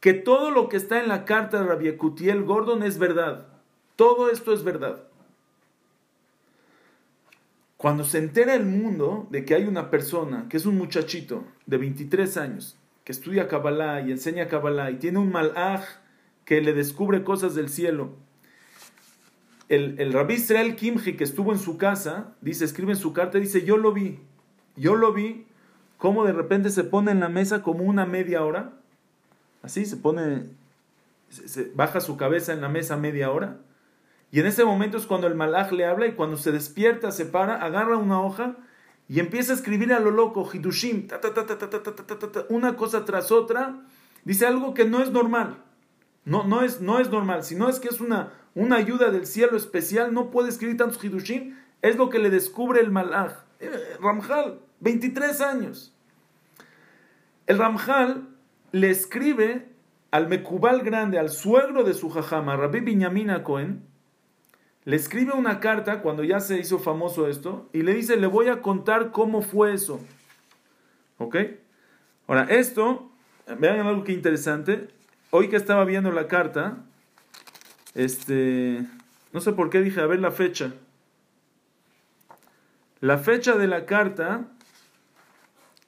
que 0.00 0.14
todo 0.14 0.50
lo 0.50 0.68
que 0.68 0.76
está 0.76 1.00
en 1.00 1.08
la 1.08 1.24
carta 1.24 1.60
de 1.60 1.68
Rabbi 1.68 1.84
Yekutiel 1.84 2.42
Gordon 2.42 2.82
es 2.82 2.98
verdad. 2.98 3.46
Todo 3.96 4.30
esto 4.30 4.52
es 4.52 4.64
verdad. 4.64 5.04
Cuando 7.76 8.04
se 8.04 8.18
entera 8.18 8.54
el 8.54 8.64
mundo 8.64 9.26
de 9.30 9.44
que 9.44 9.54
hay 9.54 9.64
una 9.64 9.90
persona, 9.90 10.46
que 10.48 10.56
es 10.56 10.66
un 10.66 10.78
muchachito 10.78 11.44
de 11.66 11.78
23 11.78 12.36
años, 12.36 12.78
que 13.04 13.12
estudia 13.12 13.48
Kabbalah 13.48 14.02
y 14.02 14.12
enseña 14.12 14.46
Kabbalah 14.46 14.90
y 14.92 14.96
tiene 14.96 15.18
un 15.18 15.32
malaj 15.32 15.82
que 16.44 16.60
le 16.60 16.74
descubre 16.74 17.24
cosas 17.24 17.54
del 17.56 17.68
cielo. 17.68 18.10
El, 19.68 19.98
el 19.98 20.12
rabí 20.12 20.34
Israel 20.34 20.76
Kimji, 20.76 21.16
que 21.16 21.24
estuvo 21.24 21.52
en 21.52 21.58
su 21.58 21.76
casa, 21.76 22.34
dice, 22.40 22.64
escribe 22.64 22.92
en 22.92 22.98
su 22.98 23.12
carta, 23.12 23.38
dice, 23.38 23.64
yo 23.64 23.76
lo 23.76 23.92
vi, 23.92 24.20
yo 24.76 24.94
lo 24.94 25.12
vi, 25.12 25.46
como 26.02 26.24
de 26.24 26.32
repente 26.32 26.70
se 26.70 26.82
pone 26.82 27.12
en 27.12 27.20
la 27.20 27.28
mesa 27.28 27.62
como 27.62 27.84
una 27.84 28.06
media 28.06 28.42
hora, 28.42 28.72
Así 29.62 29.86
se 29.86 29.96
pone, 29.96 30.48
se, 31.28 31.70
baja 31.76 32.00
su 32.00 32.16
cabeza 32.16 32.52
en 32.52 32.60
la 32.60 32.68
mesa 32.68 32.96
media 32.96 33.30
hora. 33.30 33.58
Y 34.32 34.40
en 34.40 34.46
ese 34.46 34.64
momento 34.64 34.96
es 34.96 35.06
cuando 35.06 35.28
el 35.28 35.36
malaj 35.36 35.70
le 35.70 35.86
habla 35.86 36.08
y 36.08 36.14
cuando 36.14 36.36
se 36.36 36.50
despierta, 36.50 37.12
se 37.12 37.24
para, 37.24 37.62
agarra 37.62 37.96
una 37.98 38.20
hoja 38.20 38.56
y 39.08 39.20
empieza 39.20 39.52
a 39.52 39.54
escribir 39.54 39.92
a 39.92 40.00
lo 40.00 40.10
loco, 40.10 40.50
Hidushim, 40.52 41.06
una 42.48 42.74
cosa 42.74 43.04
tras 43.04 43.30
otra. 43.30 43.76
Dice 44.24 44.44
algo 44.44 44.74
que 44.74 44.84
no 44.84 45.02
es 45.02 45.12
normal. 45.12 45.62
No, 46.24 46.42
no, 46.42 46.62
es, 46.62 46.80
no 46.80 46.98
es 46.98 47.10
normal. 47.10 47.44
Si 47.44 47.54
no 47.54 47.68
es 47.68 47.78
que 47.78 47.86
es 47.86 48.00
una, 48.00 48.32
una 48.56 48.74
ayuda 48.74 49.12
del 49.12 49.28
cielo 49.28 49.56
especial, 49.56 50.12
no 50.12 50.32
puede 50.32 50.48
escribir 50.48 50.78
tantos 50.78 51.04
Hidushim. 51.04 51.56
Es 51.80 51.94
lo 51.94 52.10
que 52.10 52.18
le 52.18 52.30
descubre 52.30 52.80
el 52.80 52.90
malaj. 52.90 53.34
Eh, 53.60 53.70
Ramjal, 54.00 54.58
23 54.80 55.40
años. 55.40 55.91
El 57.46 57.58
Ramjal 57.58 58.28
le 58.72 58.90
escribe 58.90 59.68
al 60.10 60.28
Mecubal 60.28 60.82
grande, 60.82 61.18
al 61.18 61.30
suegro 61.30 61.84
de 61.84 61.94
su 61.94 62.10
jajama, 62.10 62.56
Rabbi 62.56 62.80
Binyamin 62.80 63.42
Cohen, 63.42 63.82
le 64.84 64.96
escribe 64.96 65.32
una 65.32 65.60
carta 65.60 66.00
cuando 66.00 66.24
ya 66.24 66.40
se 66.40 66.58
hizo 66.58 66.78
famoso 66.78 67.28
esto 67.28 67.68
y 67.72 67.82
le 67.82 67.94
dice, 67.94 68.16
le 68.16 68.26
voy 68.26 68.48
a 68.48 68.60
contar 68.60 69.12
cómo 69.12 69.42
fue 69.42 69.74
eso. 69.74 70.00
¿Ok? 71.18 71.36
Ahora, 72.26 72.46
esto, 72.50 73.10
vean 73.58 73.86
algo 73.86 74.04
que 74.04 74.12
interesante. 74.12 74.88
Hoy 75.30 75.48
que 75.48 75.56
estaba 75.56 75.84
viendo 75.84 76.10
la 76.10 76.26
carta, 76.26 76.78
este, 77.94 78.84
no 79.32 79.40
sé 79.40 79.52
por 79.52 79.70
qué 79.70 79.80
dije, 79.80 80.00
a 80.00 80.06
ver 80.06 80.18
la 80.18 80.32
fecha. 80.32 80.72
La 83.00 83.18
fecha 83.18 83.56
de 83.56 83.68
la 83.68 83.86
carta 83.86 84.48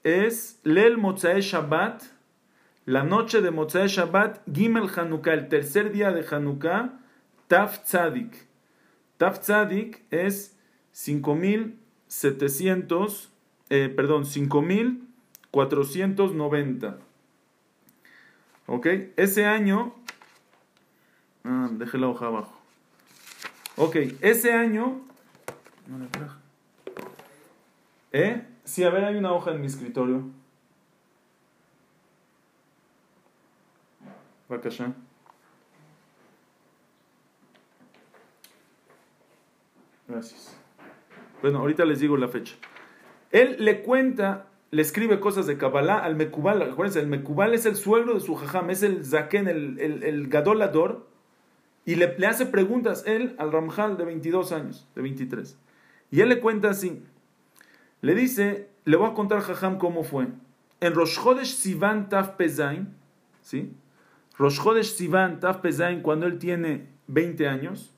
es 0.04 0.60
Lel 0.62 0.96
Mozae 0.98 1.40
Shabbat, 1.40 2.04
la 2.86 3.02
noche 3.02 3.40
de 3.40 3.50
Mozae 3.50 3.88
Shabbat, 3.88 4.42
Gimel 4.52 4.90
Hanukkah, 4.94 5.32
el 5.32 5.48
tercer 5.48 5.90
día 5.90 6.12
de 6.12 6.22
Hanukkah, 6.24 7.00
Taf 7.48 7.82
Tzadik. 7.84 8.46
Taf 9.16 9.40
Tzadik 9.40 10.04
es 10.10 10.54
5700, 10.92 13.30
eh, 13.70 13.88
perdón, 13.88 14.26
5490. 14.26 16.98
¿Ok? 18.66 18.86
Ese 19.16 19.46
año, 19.46 19.94
ah, 21.44 21.70
dejé 21.72 21.96
la 21.98 22.08
hoja 22.08 22.26
abajo. 22.26 22.60
Ok, 23.76 23.96
ese 24.20 24.52
año, 24.52 25.00
no. 25.88 26.06
¿Eh? 28.12 28.42
Sí, 28.64 28.82
a 28.82 28.90
ver, 28.90 29.04
hay 29.04 29.16
una 29.16 29.32
hoja 29.32 29.52
en 29.52 29.60
mi 29.60 29.66
escritorio. 29.66 30.24
Bakasha. 34.48 34.94
Gracias. 40.08 40.56
Bueno, 41.42 41.58
ahorita 41.58 41.84
les 41.84 42.00
digo 42.00 42.16
la 42.16 42.28
fecha. 42.28 42.54
Él 43.30 43.56
le 43.58 43.82
cuenta, 43.82 44.46
le 44.70 44.80
escribe 44.80 45.20
cosas 45.20 45.46
de 45.46 45.58
Kabbalah 45.58 45.98
al 45.98 46.16
Mekubal. 46.16 46.62
Acuérdense, 46.62 47.00
el 47.00 47.06
Mekubal 47.06 47.52
es 47.52 47.66
el 47.66 47.76
suegro 47.76 48.14
de 48.14 48.20
su 48.20 48.34
jajam, 48.34 48.70
es 48.70 48.82
el 48.82 49.04
Zaken, 49.04 49.48
el, 49.48 49.78
el, 49.78 50.02
el 50.02 50.28
Gadolador. 50.28 51.06
Y 51.84 51.96
le, 51.96 52.18
le, 52.18 52.26
hace 52.26 52.46
preguntas 52.46 53.04
él 53.06 53.34
al 53.38 53.52
Ramjal 53.52 53.98
de 53.98 54.04
22 54.04 54.52
años, 54.52 54.88
de 54.94 55.02
23. 55.02 55.58
Y 56.10 56.20
él 56.20 56.30
le 56.30 56.40
cuenta 56.40 56.70
así. 56.70 57.02
Le 58.04 58.14
dice, 58.14 58.68
le 58.84 58.98
voy 58.98 59.08
a 59.08 59.14
contar 59.14 59.40
Jajam 59.40 59.78
cómo 59.78 60.04
fue. 60.04 60.26
En 60.80 60.94
Rosh 60.94 61.18
Chodesh 61.18 61.54
Sivan 61.54 62.10
Taf 62.10 62.32
Pezain, 62.36 62.94
¿sí? 63.40 63.72
Rosh 64.36 64.60
Chodesh 64.62 64.92
Sivan 64.92 65.40
Taf 65.40 65.62
Pezain, 65.62 66.02
cuando 66.02 66.26
él 66.26 66.38
tiene 66.38 66.86
20 67.06 67.48
años, 67.48 67.94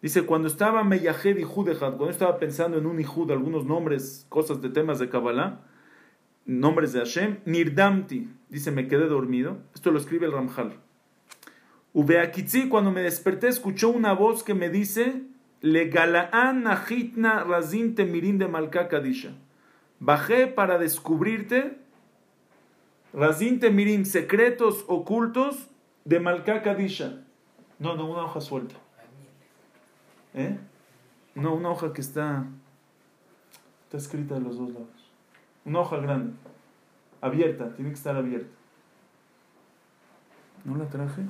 dice, 0.00 0.22
cuando 0.22 0.48
estaba 0.48 0.82
Meyahed 0.82 1.36
y 1.36 1.44
cuando 1.44 2.08
estaba 2.08 2.38
pensando 2.38 2.78
en 2.78 2.86
un 2.86 3.00
Ihud, 3.00 3.30
algunos 3.30 3.66
nombres, 3.66 4.24
cosas 4.30 4.62
de 4.62 4.70
temas 4.70 4.98
de 4.98 5.10
Kabbalah, 5.10 5.60
nombres 6.46 6.94
de 6.94 7.00
Hashem, 7.00 7.40
Nirdamti, 7.44 8.30
dice, 8.48 8.70
me 8.70 8.88
quedé 8.88 9.08
dormido. 9.08 9.58
Esto 9.74 9.90
lo 9.90 9.98
escribe 9.98 10.24
el 10.24 10.32
Ramjal. 10.32 10.72
Ubeakitzi, 11.92 12.70
cuando 12.70 12.92
me 12.92 13.02
desperté, 13.02 13.48
escuchó 13.48 13.90
una 13.90 14.14
voz 14.14 14.42
que 14.42 14.54
me 14.54 14.70
dice, 14.70 15.20
le 15.62 15.88
galaan 15.88 16.62
najitna 16.62 17.44
razin 17.44 17.94
temirin 17.94 18.38
de 18.38 18.46
Malka 18.46 18.88
Kadisha. 18.88 19.30
Bajé 20.00 20.46
para 20.46 20.78
descubrirte 20.78 21.78
razin 23.12 23.58
temirim, 23.58 24.04
secretos 24.04 24.84
ocultos 24.88 25.68
de 26.04 26.20
Malka 26.20 26.62
Kadisha. 26.62 27.24
No, 27.78 27.94
no, 27.96 28.10
una 28.10 28.24
hoja 28.24 28.40
suelta. 28.40 28.74
¿Eh? 30.34 30.56
No, 31.34 31.54
una 31.54 31.70
hoja 31.70 31.92
que 31.92 32.00
está, 32.00 32.46
está 33.84 33.96
escrita 33.96 34.34
de 34.34 34.40
los 34.40 34.58
dos 34.58 34.70
lados. 34.70 35.10
Una 35.64 35.80
hoja 35.80 35.98
grande. 35.98 36.32
Abierta, 37.20 37.74
tiene 37.74 37.90
que 37.90 37.96
estar 37.96 38.16
abierta. 38.16 38.48
¿No 40.64 40.76
la 40.76 40.88
traje? 40.88 41.22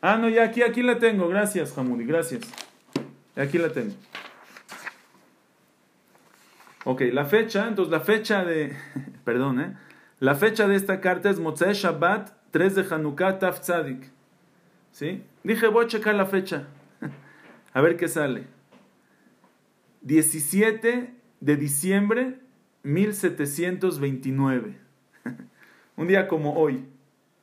Ah, 0.00 0.16
no, 0.16 0.28
ya 0.28 0.44
aquí, 0.44 0.62
aquí 0.62 0.82
la 0.82 0.98
tengo. 0.98 1.28
Gracias, 1.28 1.76
Hamudi, 1.76 2.04
gracias. 2.04 2.42
Aquí 3.36 3.58
la 3.58 3.70
tengo. 3.70 3.94
Ok, 6.84 7.02
la 7.12 7.26
fecha, 7.26 7.68
entonces 7.68 7.92
la 7.92 8.00
fecha 8.00 8.44
de, 8.44 8.74
perdón, 9.24 9.60
¿eh? 9.60 9.76
La 10.18 10.34
fecha 10.34 10.66
de 10.66 10.76
esta 10.76 11.00
carta 11.00 11.30
es 11.30 11.38
Motzei 11.38 11.72
Shabbat 11.72 12.30
3 12.50 12.74
de 12.74 12.86
Hanukkah 12.90 13.38
Taf 13.38 13.60
Tzadik. 13.60 14.10
¿Sí? 14.92 15.22
Dije, 15.44 15.66
voy 15.68 15.84
a 15.84 15.88
checar 15.88 16.14
la 16.14 16.26
fecha. 16.26 16.66
a 17.72 17.80
ver 17.80 17.96
qué 17.96 18.08
sale. 18.08 18.46
17 20.02 21.14
de 21.40 21.56
diciembre 21.56 22.38
1729. 22.82 24.78
Un 25.96 26.06
día 26.06 26.28
como 26.28 26.54
hoy, 26.54 26.84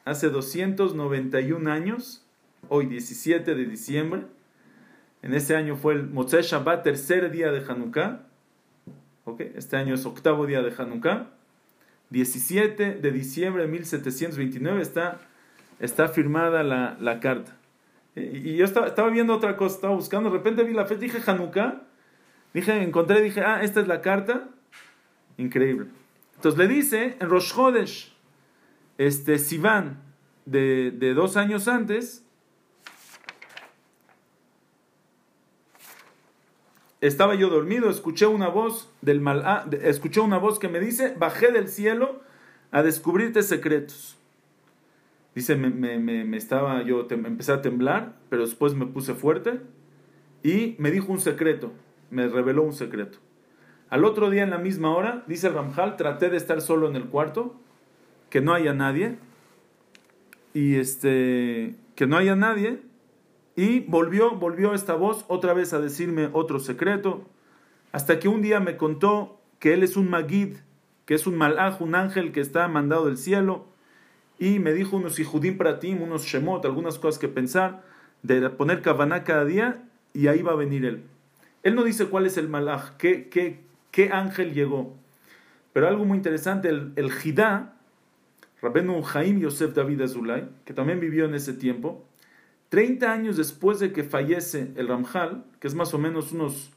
hace 0.04 0.30
291 0.30 1.72
años, 1.72 2.27
hoy 2.70 2.86
17 2.88 3.56
de 3.56 3.65
diciembre. 3.65 4.24
En 5.22 5.34
ese 5.34 5.56
año 5.56 5.76
fue 5.76 5.93
el 5.93 6.08
Motzei 6.08 6.41
Shabbat, 6.41 6.84
tercer 6.84 7.32
día 7.32 7.52
de 7.52 7.63
Hanukkah. 7.67 8.24
Este 9.56 9.76
año 9.76 9.96
es 9.96 10.06
octavo 10.06 10.46
día 10.46 10.62
de 10.62 10.74
Hanukkah. 10.78 11.28
17 12.10 12.96
de 12.96 13.12
diciembre 13.12 13.63
de 13.63 13.67
1729 13.67 14.82
está, 14.82 15.20
está 15.80 16.08
firmada 16.08 16.63
la, 16.63 16.98
la 17.00 17.20
carta. 17.20 17.58
Y, 18.15 18.56
yo 18.56 18.65
estaba, 18.65 19.10
viendo 19.10 19.36
otra 19.36 19.58
cosa, 19.58 19.76
estaba 19.76 19.96
buscando, 19.96 20.30
de 20.30 20.38
repente 20.38 20.63
vi 20.63 20.74
la 20.74 20.86
fecha, 20.86 21.02
dije 21.02 21.20
Hanukkah, 21.26 21.84
dije, 22.54 22.82
encontré, 22.82 23.22
dije, 23.22 23.41
ah, 23.41 23.62
esta 23.62 23.82
es 23.82 23.88
la 23.88 24.02
carta. 24.02 24.50
Increíble. 25.38 25.88
Entonces 26.36 26.58
le 26.58 26.67
dice 26.67 27.17
en 27.20 27.30
Rosh 27.30 27.54
Chodesh, 27.54 28.15
este, 28.98 29.38
Sivan, 29.38 30.02
de, 30.46 30.91
de 30.91 31.13
dos 31.13 31.36
años 31.36 31.67
antes, 31.67 32.26
estaba 37.02 37.36
yo 37.36 37.50
dormido, 37.50 37.90
escuché 37.90 38.26
una 38.26 38.48
voz 38.48 38.92
del 39.02 39.22
mal, 39.22 39.70
escuché 39.84 40.20
una 40.20 40.38
voz 40.38 40.60
que 40.60 40.68
me 40.68 40.80
dice, 40.80 41.14
bajé 41.18 41.52
del 41.52 41.68
cielo 41.68 42.22
a 42.72 42.84
descubrirte 42.84 43.44
secretos. 43.44 44.18
Dice, 45.36 45.56
me, 45.56 45.70
me, 45.70 46.26
me 46.26 46.38
estaba 46.38 46.82
yo, 46.82 47.06
te, 47.06 47.16
empecé 47.16 47.52
a 47.52 47.62
temblar, 47.62 48.16
pero 48.30 48.44
después 48.44 48.74
me 48.74 48.88
puse 48.88 49.14
fuerte 49.14 49.62
y 50.42 50.76
me 50.80 50.90
dijo 50.90 51.12
un 51.12 51.20
secreto, 51.20 51.72
me 52.10 52.28
reveló 52.28 52.64
un 52.64 52.74
secreto. 52.74 53.20
Al 53.90 54.04
otro 54.04 54.30
día 54.30 54.44
en 54.44 54.50
la 54.50 54.58
misma 54.58 54.96
hora, 54.96 55.24
dice 55.28 55.50
Ramjal, 55.50 55.96
traté 55.96 56.30
de 56.30 56.38
estar 56.38 56.62
solo 56.62 56.90
en 56.90 56.96
el 56.96 57.06
cuarto, 57.06 57.56
que 58.30 58.42
no 58.42 58.54
haya 58.54 58.74
nadie, 58.74 59.18
y 60.54 60.76
este, 60.76 61.76
que 61.96 62.08
no 62.08 62.18
haya 62.18 62.36
nadie, 62.36 62.82
y 63.58 63.80
volvió, 63.80 64.36
volvió 64.36 64.76
esta 64.76 64.93
voz 64.93 65.26
otra 65.28 65.54
vez 65.56 65.74
a 65.74 65.82
decirme 65.82 66.30
otro 66.32 66.60
secreto, 66.60 67.26
hasta 67.91 68.20
que 68.20 68.28
un 68.28 68.43
día 68.43 68.60
me 68.60 68.78
contó 68.78 69.41
que 69.58 69.74
él 69.74 69.82
es 69.82 69.98
un 69.98 70.12
magid, 70.12 70.58
que 71.06 71.15
es 71.15 71.26
un 71.26 71.36
malaj, 71.36 71.82
un 71.82 71.96
ángel 71.96 72.32
que 72.32 72.39
está 72.39 72.67
mandado 72.67 73.08
del 73.08 73.17
cielo, 73.17 73.65
y 74.38 74.60
me 74.60 74.74
dijo 74.74 74.98
unos 74.98 75.17
hijudim 75.20 75.58
pratim, 75.58 76.04
unos 76.04 76.24
shemot, 76.24 76.63
algunas 76.65 77.00
cosas 77.00 77.17
que 77.17 77.28
pensar, 77.28 77.84
de 78.22 78.48
poner 78.52 78.84
kavaná 78.84 79.24
cada 79.24 79.43
día, 79.43 79.84
y 80.13 80.28
ahí 80.28 80.43
va 80.43 80.52
a 80.52 80.56
venir 80.56 80.86
él. 80.86 81.04
Él 81.63 81.74
no 81.74 81.84
dice 81.84 82.06
cuál 82.06 82.28
es 82.28 82.38
el 82.38 82.50
malaj, 82.50 82.96
qué, 82.98 83.28
qué, 83.28 83.62
qué 83.89 84.12
ángel 84.12 84.54
llegó. 84.54 84.93
Pero 85.74 85.88
algo 85.88 86.06
muy 86.06 86.17
interesante, 86.17 86.70
el, 86.70 86.93
el 86.96 87.12
Jidá, 87.12 87.74
Rabenu 88.62 89.02
Jaim 89.02 89.39
Yosef 89.39 89.74
David 89.74 90.02
Azulay, 90.02 90.48
que 90.63 90.76
también 90.76 91.00
vivió 91.00 91.26
en 91.26 91.34
ese 91.34 91.54
tiempo, 91.54 92.07
30 92.70 93.12
años 93.12 93.38
después 93.38 93.80
de 93.80 93.94
que 93.94 94.04
fallece 94.04 94.72
el 94.76 94.88
Ramjal, 94.88 95.46
que 95.60 95.68
es 95.68 95.76
más 95.76 95.94
o 95.94 95.98
menos 95.98 96.32
unos 96.32 96.72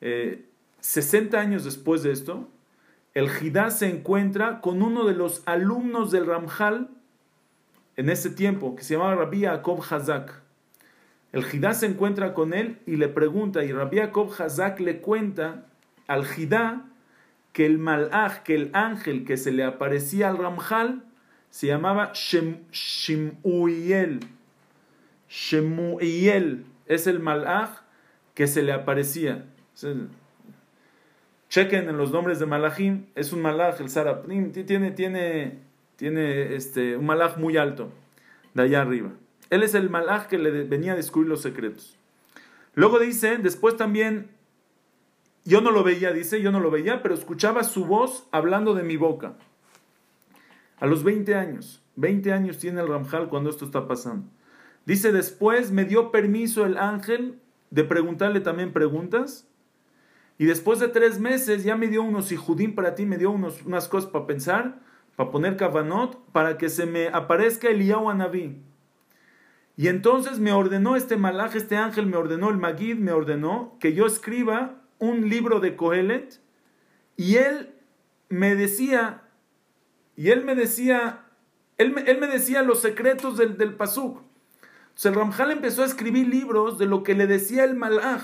eh, 0.00 0.44
60 0.80 1.40
años 1.40 1.64
después 1.64 2.02
de 2.02 2.12
esto, 2.12 2.48
el 3.14 3.30
Jidá 3.30 3.70
se 3.70 3.88
encuentra 3.88 4.60
con 4.60 4.82
uno 4.82 5.04
de 5.04 5.14
los 5.14 5.42
alumnos 5.46 6.10
del 6.10 6.26
Ramjal 6.26 6.90
en 7.96 8.10
ese 8.10 8.30
tiempo, 8.30 8.74
que 8.76 8.82
se 8.82 8.94
llamaba 8.94 9.14
Rabbi 9.14 9.42
Jacob 9.42 9.80
Hazak. 9.88 10.42
El 11.32 11.44
Jidá 11.44 11.74
se 11.74 11.86
encuentra 11.86 12.34
con 12.34 12.52
él 12.52 12.80
y 12.86 12.96
le 12.96 13.08
pregunta, 13.08 13.64
y 13.64 13.72
Rabbi 13.72 13.98
Jacob 13.98 14.30
Hazak 14.36 14.80
le 14.80 15.00
cuenta 15.00 15.64
al 16.06 16.26
Jidá 16.26 16.86
que 17.52 17.66
el 17.66 17.78
malaj, 17.78 18.42
que 18.42 18.56
el 18.56 18.70
ángel 18.72 19.24
que 19.24 19.36
se 19.36 19.52
le 19.52 19.64
aparecía 19.64 20.28
al 20.28 20.38
Ramjal, 20.38 21.04
se 21.50 21.68
llamaba 21.68 22.10
Shemuiel. 22.12 24.20
Shemuiel 25.34 26.64
es 26.86 27.08
el 27.08 27.18
malaj 27.18 27.80
que 28.34 28.46
se 28.46 28.62
le 28.62 28.72
aparecía. 28.72 29.46
Chequen 31.48 31.88
en 31.88 31.96
los 31.96 32.12
nombres 32.12 32.38
de 32.38 32.46
malajim, 32.46 33.06
es 33.16 33.32
un 33.32 33.42
malaj, 33.42 33.80
el 33.80 33.90
Sarap, 33.90 34.26
tiene, 34.26 34.92
tiene, 34.92 35.58
tiene 35.96 36.54
este, 36.54 36.96
un 36.96 37.06
malaj 37.06 37.36
muy 37.36 37.56
alto, 37.56 37.90
de 38.54 38.62
allá 38.62 38.82
arriba. 38.82 39.10
Él 39.50 39.64
es 39.64 39.74
el 39.74 39.90
malaj 39.90 40.28
que 40.28 40.38
le 40.38 40.50
venía 40.62 40.92
a 40.92 40.96
descubrir 40.96 41.28
los 41.28 41.42
secretos. 41.42 41.98
Luego 42.74 43.00
dice, 43.00 43.38
después 43.38 43.76
también, 43.76 44.28
yo 45.44 45.60
no 45.60 45.72
lo 45.72 45.82
veía, 45.82 46.12
dice, 46.12 46.40
yo 46.42 46.52
no 46.52 46.60
lo 46.60 46.70
veía, 46.70 47.02
pero 47.02 47.14
escuchaba 47.14 47.64
su 47.64 47.86
voz 47.86 48.28
hablando 48.30 48.74
de 48.74 48.84
mi 48.84 48.96
boca. 48.96 49.34
A 50.78 50.86
los 50.86 51.02
20 51.02 51.34
años, 51.34 51.82
20 51.96 52.32
años 52.32 52.58
tiene 52.58 52.80
el 52.80 52.88
Ramjal 52.88 53.28
cuando 53.28 53.50
esto 53.50 53.64
está 53.64 53.88
pasando. 53.88 54.28
Dice, 54.86 55.12
después 55.12 55.70
me 55.70 55.84
dio 55.84 56.10
permiso 56.10 56.66
el 56.66 56.76
ángel 56.76 57.40
de 57.70 57.84
preguntarle 57.84 58.40
también 58.40 58.72
preguntas. 58.72 59.48
Y 60.38 60.46
después 60.46 60.78
de 60.80 60.88
tres 60.88 61.18
meses 61.20 61.64
ya 61.64 61.76
me 61.76 61.88
dio 61.88 62.02
unos 62.02 62.32
hijudín 62.32 62.74
para 62.74 62.94
ti, 62.94 63.06
me 63.06 63.18
dio 63.18 63.30
unos, 63.30 63.62
unas 63.62 63.88
cosas 63.88 64.10
para 64.10 64.26
pensar, 64.26 64.80
para 65.16 65.30
poner 65.30 65.56
kavanot, 65.56 66.18
para 66.32 66.58
que 66.58 66.68
se 66.68 66.86
me 66.86 67.08
aparezca 67.08 67.68
Eliyahu 67.68 68.10
Anabí. 68.10 68.60
Y 69.76 69.88
entonces 69.88 70.38
me 70.38 70.52
ordenó 70.52 70.96
este 70.96 71.16
malaj, 71.16 71.56
este 71.56 71.76
ángel 71.76 72.06
me 72.06 72.16
ordenó, 72.16 72.50
el 72.50 72.58
Magid 72.58 72.96
me 72.96 73.12
ordenó 73.12 73.76
que 73.80 73.92
yo 73.92 74.06
escriba 74.06 74.82
un 74.98 75.28
libro 75.28 75.60
de 75.60 75.76
Kohelet. 75.76 76.40
Y 77.16 77.36
él 77.36 77.74
me 78.28 78.54
decía, 78.54 79.22
y 80.16 80.30
él 80.30 80.44
me 80.44 80.54
decía, 80.54 81.24
él 81.76 81.92
me, 81.92 82.02
él 82.02 82.18
me 82.18 82.26
decía 82.26 82.62
los 82.62 82.80
secretos 82.80 83.36
del, 83.36 83.56
del 83.56 83.74
Pasuk. 83.74 84.23
Entonces 84.94 85.10
el 85.10 85.14
Ramjal 85.16 85.50
empezó 85.50 85.82
a 85.82 85.86
escribir 85.86 86.28
libros 86.28 86.78
de 86.78 86.86
lo 86.86 87.02
que 87.02 87.14
le 87.14 87.26
decía 87.26 87.64
el 87.64 87.74
malaj. 87.74 88.22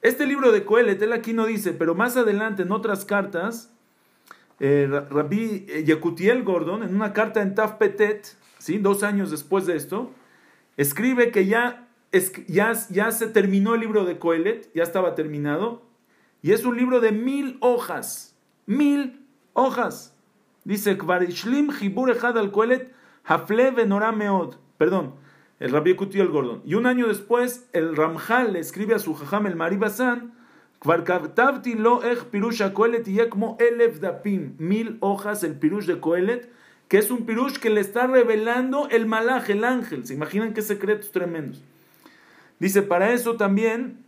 Este 0.00 0.26
libro 0.26 0.52
de 0.52 0.64
Coelet, 0.64 1.02
él 1.02 1.12
aquí 1.12 1.34
no 1.34 1.44
dice, 1.44 1.74
pero 1.74 1.94
más 1.94 2.16
adelante 2.16 2.62
en 2.62 2.72
otras 2.72 3.04
cartas, 3.04 3.70
eh, 4.58 4.88
Rabbi 5.10 5.66
eh, 5.68 5.84
Yekutiel 5.84 6.44
Gordon, 6.44 6.82
en 6.82 6.94
una 6.94 7.12
carta 7.12 7.42
en 7.42 7.54
Taf 7.54 7.74
Petet, 7.74 8.36
¿sí? 8.56 8.78
dos 8.78 9.02
años 9.02 9.30
después 9.30 9.66
de 9.66 9.76
esto, 9.76 10.12
escribe 10.78 11.30
que 11.30 11.44
ya, 11.44 11.88
es, 12.10 12.32
ya, 12.46 12.72
ya 12.88 13.10
se 13.10 13.26
terminó 13.26 13.74
el 13.74 13.82
libro 13.82 14.06
de 14.06 14.18
Coelet, 14.18 14.70
ya 14.74 14.82
estaba 14.82 15.14
terminado, 15.14 15.82
y 16.40 16.52
es 16.52 16.64
un 16.64 16.78
libro 16.78 17.00
de 17.00 17.12
mil 17.12 17.58
hojas, 17.60 18.34
mil 18.64 19.26
hojas. 19.52 20.14
Dice, 20.64 20.96
Kvarishlim 20.96 21.70
Hibur 21.78 22.10
Echad 22.10 22.38
al 22.38 22.50
Coelet, 22.50 22.94
Hafle 23.24 23.72
Meod. 23.72 24.67
Perdón, 24.78 25.14
el 25.60 25.72
Rabbi 25.72 25.96
el 26.14 26.28
Gordon. 26.28 26.62
Y 26.64 26.74
un 26.74 26.86
año 26.86 27.08
después, 27.08 27.68
el 27.72 27.96
Ramjal 27.96 28.52
le 28.52 28.60
escribe 28.60 28.94
a 28.94 28.98
su 28.98 29.14
jajam 29.14 29.46
el 29.46 29.56
Maribasan, 29.56 30.32
lo 30.84 32.00
pirush 32.30 32.62
elef 33.58 34.00
dapim, 34.00 34.54
mil 34.58 34.96
hojas 35.00 35.42
el 35.42 35.54
pirush 35.54 35.86
de 35.86 35.98
Koelet, 35.98 36.48
que 36.86 36.98
es 36.98 37.10
un 37.10 37.26
pirush 37.26 37.58
que 37.58 37.70
le 37.70 37.80
está 37.80 38.06
revelando 38.06 38.88
el 38.90 39.06
malaj, 39.06 39.50
el 39.50 39.64
ángel. 39.64 40.06
¿Se 40.06 40.14
imaginan 40.14 40.54
qué 40.54 40.62
secretos 40.62 41.10
tremendos? 41.10 41.60
Dice, 42.60 42.82
para 42.82 43.12
eso 43.12 43.36
también, 43.36 44.04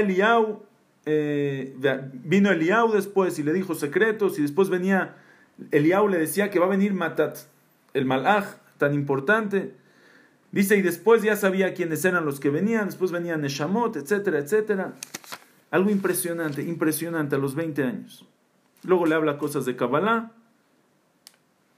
Eliau, 0.00 0.62
eh, 1.04 1.74
vino 2.12 2.50
Eliau 2.50 2.92
después 2.92 3.38
y 3.38 3.42
le 3.42 3.52
dijo 3.52 3.74
secretos, 3.74 4.38
y 4.38 4.42
después 4.42 4.70
venía, 4.70 5.16
Eliau 5.72 6.08
le 6.08 6.18
decía 6.18 6.50
que 6.50 6.60
va 6.60 6.66
a 6.66 6.70
venir 6.70 6.94
Matat, 6.94 7.38
el 7.94 8.04
malaj, 8.04 8.46
tan 8.78 8.94
importante. 8.94 9.74
Dice, 10.50 10.76
y 10.76 10.82
después 10.82 11.22
ya 11.22 11.36
sabía 11.36 11.74
quiénes 11.74 12.04
eran 12.04 12.24
los 12.24 12.40
que 12.40 12.48
venían, 12.48 12.86
después 12.86 13.12
venían 13.12 13.42
Neshamot, 13.42 13.96
etcétera, 13.96 14.38
etcétera. 14.38 14.94
Algo 15.70 15.90
impresionante, 15.90 16.62
impresionante 16.62 17.36
a 17.36 17.38
los 17.38 17.54
20 17.54 17.82
años. 17.82 18.26
Luego 18.82 19.04
le 19.04 19.14
habla 19.14 19.36
cosas 19.36 19.66
de 19.66 19.76
Kabbalah. 19.76 20.32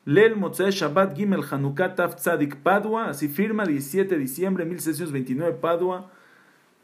Lel 0.04 0.36
Motzei 0.36 0.70
Shabbat 0.70 1.16
Gimel 1.16 1.42
Hanukkah 1.50 1.94
Taf 1.94 2.16
Tzadik 2.16 2.56
Padua, 2.56 3.10
así 3.10 3.28
firma 3.28 3.66
17 3.66 4.14
de 4.14 4.20
diciembre 4.20 4.64
1629 4.64 5.58
Padua. 5.60 6.10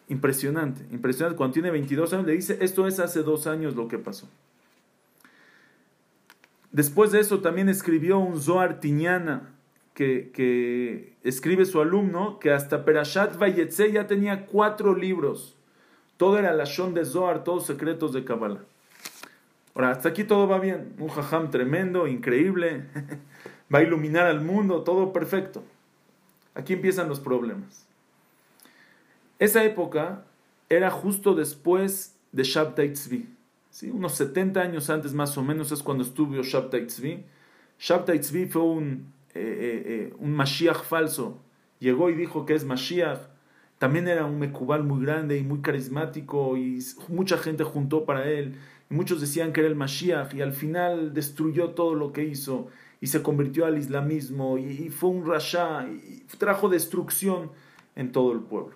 Impresionante, 0.09 0.85
impresionante. 0.93 1.37
Cuando 1.37 1.55
tiene 1.55 1.71
22 1.71 2.13
años 2.13 2.27
le 2.27 2.33
dice, 2.33 2.59
esto 2.61 2.87
es 2.87 2.99
hace 3.01 3.23
dos 3.23 3.47
años 3.47 3.75
lo 3.77 3.89
que 3.89 3.99
pasó. 3.99 4.29
Después 6.73 7.11
de 7.13 7.21
eso 7.21 7.41
también 7.41 7.69
escribió 7.69 8.19
un 8.19 8.41
Zohar 8.41 8.81
Tiñana, 8.81 9.56
que, 9.97 11.17
escribe 11.25 11.65
su 11.65 11.81
alumno 11.81 12.39
que 12.39 12.53
hasta 12.53 12.85
Perashat 12.85 13.39
Vayetze 13.39 13.91
ya 13.91 14.07
tenía 14.07 14.47
cuatro 14.47 14.95
libros. 14.95 15.57
Todo 16.19 16.39
era 16.39 16.53
la 16.53 16.65
Shon 16.65 16.95
de 16.95 17.05
Zohar, 17.05 17.45
todos 17.45 17.67
secretos 17.67 18.13
de 18.13 18.25
Kabbalah. 18.25 18.61
Ahora, 19.75 19.91
hasta 19.91 20.11
aquí 20.11 20.25
todo 20.25 20.47
va 20.47 20.59
bien. 20.59 20.95
Un 20.99 21.09
jajam 21.09 21.51
tremendo, 21.51 22.07
increíble. 22.07 22.85
va 23.75 23.79
a 23.81 23.83
iluminar 23.83 24.27
al 24.27 24.41
mundo, 24.41 24.83
todo 24.83 25.13
perfecto. 25.13 25.65
Aquí 26.55 26.75
empiezan 26.75 27.09
los 27.09 27.21
problemas. 27.21 27.87
Esa 29.39 29.65
época 29.65 30.25
era 30.69 30.91
justo 30.91 31.35
después 31.35 32.17
de 32.33 32.43
Shabtai 32.45 32.93
Tzvi. 32.93 33.29
¿sí? 33.71 33.91
Unos 33.91 34.13
70 34.15 34.61
años 34.61 34.89
antes 34.91 35.13
más 35.15 35.37
o 35.37 35.43
menos 35.43 35.73
es 35.73 35.83
cuando 35.83 36.05
estuvo 36.05 36.43
Shabtai 36.43 36.87
Tzvi. 36.87 37.25
Shabtai 37.79 38.21
Tzvi 38.21 38.47
fue 38.47 38.63
un 38.63 39.16
eh, 39.37 39.59
eh, 39.61 39.83
eh, 39.87 40.15
un 40.19 40.33
Mashiach 40.33 40.83
falso, 40.83 41.43
llegó 41.79 42.11
y 42.11 42.15
dijo 42.15 42.47
que 42.47 42.55
es 42.55 42.65
Mashiach, 42.65 43.21
también 43.79 44.09
era 44.09 44.25
un 44.25 44.39
Mekubal 44.39 44.83
muy 44.83 45.05
grande 45.05 45.37
y 45.39 45.43
muy 45.43 45.61
carismático 45.61 46.57
y 46.57 46.83
mucha 47.09 47.37
gente 47.37 47.63
juntó 47.63 48.07
para 48.07 48.27
él. 48.27 48.57
Y 48.91 48.95
muchos 48.95 49.21
decían 49.21 49.53
que 49.53 49.61
era 49.61 49.69
el 49.69 49.77
Mashiach 49.77 50.33
y 50.35 50.41
al 50.41 50.53
final 50.53 51.13
destruyó 51.13 51.71
todo 51.71 51.95
lo 51.95 52.13
que 52.13 52.25
hizo 52.25 52.69
y 53.01 53.09
se 53.09 53.23
convirtió 53.23 53.67
al 53.67 53.77
islamismo 53.77 54.57
y, 54.57 54.89
fue 54.89 55.11
un 55.11 55.27
rasha 55.27 55.87
y 55.89 56.25
trajo 56.39 56.71
destrucción 56.71 57.51
en 57.95 58.13
todo 58.13 58.33
el 58.33 58.41
pueblo. 58.41 58.75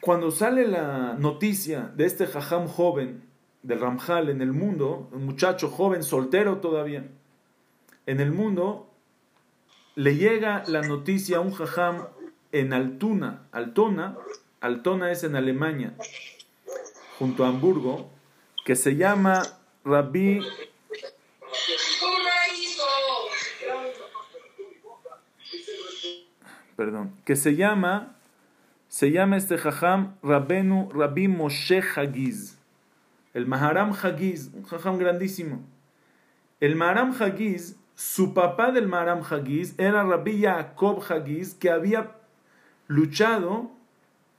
Cuando 0.00 0.30
sale 0.30 0.66
la 0.66 1.14
noticia 1.18 1.92
de 1.96 2.06
este 2.06 2.26
jajam 2.26 2.66
joven 2.66 3.22
del 3.62 3.80
Ramjal 3.80 4.30
en 4.30 4.40
el 4.40 4.52
mundo, 4.52 5.08
un 5.12 5.26
muchacho 5.26 5.68
joven, 5.68 6.02
soltero 6.02 6.58
todavía, 6.58 7.06
en 8.08 8.20
el 8.20 8.32
mundo 8.32 8.88
le 9.94 10.16
llega 10.16 10.62
la 10.66 10.80
noticia 10.80 11.36
a 11.36 11.40
un 11.40 11.52
jajam 11.52 12.06
en 12.52 12.72
Altuna, 12.72 13.46
Altona, 13.52 14.16
Altona 14.62 15.12
es 15.12 15.24
en 15.24 15.36
Alemania, 15.36 15.92
junto 17.18 17.44
a 17.44 17.48
Hamburgo, 17.48 18.08
que 18.64 18.76
se 18.76 18.96
llama 18.96 19.42
Rabbi 19.84 20.40
perdón, 26.76 27.14
que 27.26 27.36
se 27.36 27.56
llama 27.56 28.16
se 28.88 29.10
llama 29.10 29.36
este 29.36 29.58
jajam 29.58 30.16
Rabenu 30.22 30.88
Rabbi 30.94 31.28
Moshe 31.28 31.82
Hagiz, 31.94 32.56
el 33.34 33.44
Maharam 33.44 33.92
Hagiz, 33.92 34.48
un 34.54 34.64
jajam 34.64 34.96
grandísimo. 34.96 35.60
El 36.60 36.74
Maharam 36.74 37.14
Hagiz 37.20 37.76
su 37.98 38.32
papá 38.32 38.70
del 38.70 38.86
Maram 38.86 39.24
Hagiz 39.28 39.74
era 39.76 40.04
Rabbi 40.04 40.42
Jacob 40.42 41.02
Hagiz, 41.02 41.54
que 41.54 41.68
había 41.68 42.12
luchado, 42.86 43.72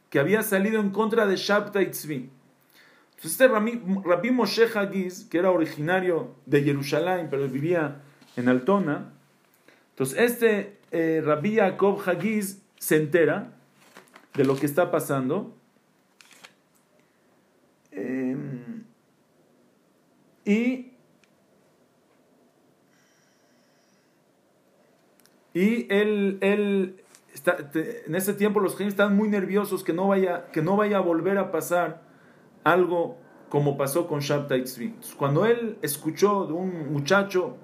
que 0.10 0.18
había 0.18 0.44
salido 0.44 0.80
en 0.80 0.92
contra 0.92 1.26
de 1.26 1.36
Shabtai 1.36 1.92
Tzvi. 1.92 2.30
Entonces 3.10 3.32
este 3.32 3.50
Rabbi, 3.50 4.32
Moshe 4.32 4.64
Hagiz, 4.64 5.26
que 5.26 5.40
era 5.40 5.52
originario 5.52 6.36
de 6.46 6.64
Jerusalén, 6.64 7.28
pero 7.30 7.50
vivía 7.50 8.02
en 8.38 8.48
Altona, 8.48 9.12
entonces 9.90 10.18
este 10.20 10.78
eh, 10.92 11.22
Rabbi 11.22 11.58
Jacob 11.58 12.00
Hagiz 12.06 12.62
se 12.78 12.96
entera 12.96 13.52
de 14.36 14.46
lo 14.46 14.56
que 14.56 14.68
está 14.68 14.90
pasando 14.90 15.54
em, 17.92 18.86
y 20.46 20.89
Y 25.60 25.88
él, 25.90 26.38
él 26.40 27.04
en 28.06 28.16
ese 28.16 28.34
tiempo 28.34 28.62
los 28.62 28.78
genios 28.78 28.94
estaban 28.94 29.18
muy 29.18 29.28
nerviosos 29.28 29.84
que 29.84 29.92
no, 29.92 30.08
vaya, 30.08 30.46
que 30.54 30.62
no 30.62 30.78
vaya 30.78 31.00
a 31.00 31.02
volver 31.02 31.38
a 31.38 31.52
pasar 31.52 32.02
algo 32.64 33.18
como 33.50 33.76
pasó 33.76 34.08
con 34.08 34.22
Shabtai 34.22 34.64
Tzvi. 34.64 34.96
Cuando 35.18 35.46
él 35.46 35.78
escuchó 35.82 36.46
de 36.46 36.54
un 36.54 36.94
muchacho 36.94 37.58